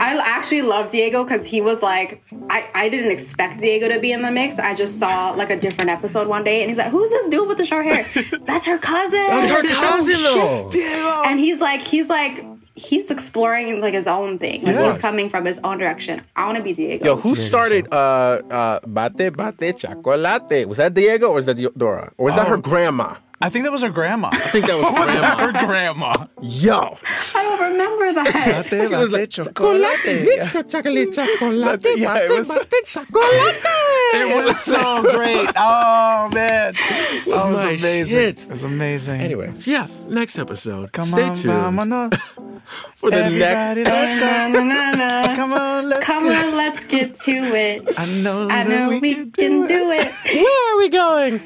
[0.00, 4.12] I actually love Diego because he was like, I, I didn't expect Diego to be
[4.12, 4.58] in the mix.
[4.58, 7.48] I just saw like a different episode one day, and he's like, "Who's this dude
[7.48, 8.04] with the short hair?
[8.44, 9.12] That's her cousin.
[9.12, 10.70] That's her oh, cousin though.
[10.70, 11.22] Diego.
[11.26, 12.44] And he's like, he's like,
[12.76, 14.62] he's exploring like his own thing.
[14.62, 14.92] Like Yeah.
[14.92, 16.22] he's coming from his own direction.
[16.36, 17.04] I want to be Diego.
[17.04, 20.68] Yo, who started uh uh Bate Bate Chocolate?
[20.68, 22.12] Was that Diego or was that Dora?
[22.18, 22.50] Or was that Oh.
[22.50, 23.16] her grandma?
[23.40, 24.30] I think that was her grandma.
[24.32, 24.86] I think that was
[25.40, 25.66] her grandma.
[25.66, 26.26] grandma.
[26.40, 26.96] Yo.
[27.34, 28.66] I don't remember that.
[28.70, 31.14] She was like chocolate, mix your chocolate, mm.
[31.14, 33.56] chocolate, Yeah, it was- bate, chocolate.
[34.16, 35.50] It was so great.
[35.56, 38.16] Oh man, that was my amazing.
[38.16, 38.44] shit.
[38.44, 39.20] It was amazing.
[39.20, 40.92] Anyway, so yeah, next episode.
[40.92, 42.62] come Stay on, tuned vámonos.
[42.96, 43.90] for the Everybody, next.
[43.90, 44.60] let's go.
[44.64, 45.34] Na, na, na.
[45.34, 46.32] Come on, let's Come go.
[46.34, 47.82] on, let's get to it.
[47.98, 50.12] I know, I know we, can do it.
[50.34, 51.40] Where are we going?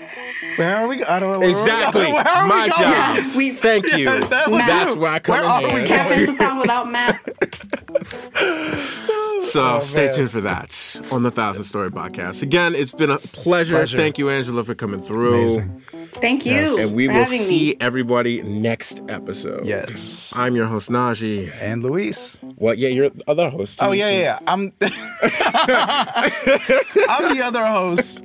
[0.57, 0.97] Where are we?
[0.97, 1.09] Going?
[1.09, 1.39] I don't know.
[1.41, 2.03] where we're Exactly.
[2.03, 2.15] going.
[2.15, 2.71] Where are we My going?
[2.71, 3.17] job.
[3.17, 3.99] Yeah, we- Thank you.
[4.05, 5.01] Yeah, that was That's you.
[5.01, 5.89] where I come Where in are we handy.
[5.89, 7.29] Can't finish the song without Map.
[9.41, 10.15] So oh, stay Oh, man.
[10.17, 12.43] tuned for that on the Thousand Story Podcast.
[12.43, 13.77] Again, it's been a pleasure.
[13.77, 13.97] Pleasure.
[13.97, 15.35] Thank you, Angela, for coming through.
[15.43, 15.83] Amazing.
[16.15, 17.77] Thank you And we for will see me.
[17.81, 19.65] everybody next episode.
[19.65, 20.33] Yes.
[20.37, 21.51] I'm your host, Naji.
[21.63, 22.37] And Luis.
[22.57, 22.79] What?
[22.79, 23.79] Yeah, you're the other host.
[23.81, 24.19] Oh yeah, yeah.
[24.19, 24.39] yeah.
[24.49, 24.73] I'm.
[27.09, 28.25] I'm the other host.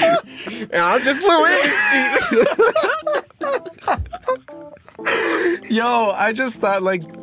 [0.00, 1.62] And I'm just Louis.
[5.70, 7.02] Yo, I just thought like.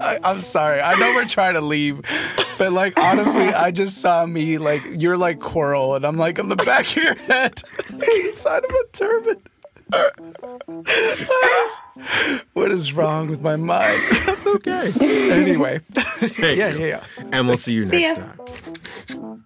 [0.00, 0.80] I, I'm sorry.
[0.80, 2.00] I know we're trying to leave,
[2.58, 6.48] but like honestly, I just saw me like you're like Quirrell, and I'm like on
[6.48, 9.40] the back of your head, inside of a turban.
[12.54, 14.00] what is wrong with my mind?
[14.26, 14.92] That's okay.
[15.32, 17.04] Anyway, Thank yeah, yeah, yeah.
[17.32, 18.24] And we'll see you See next ya.
[18.24, 19.44] time.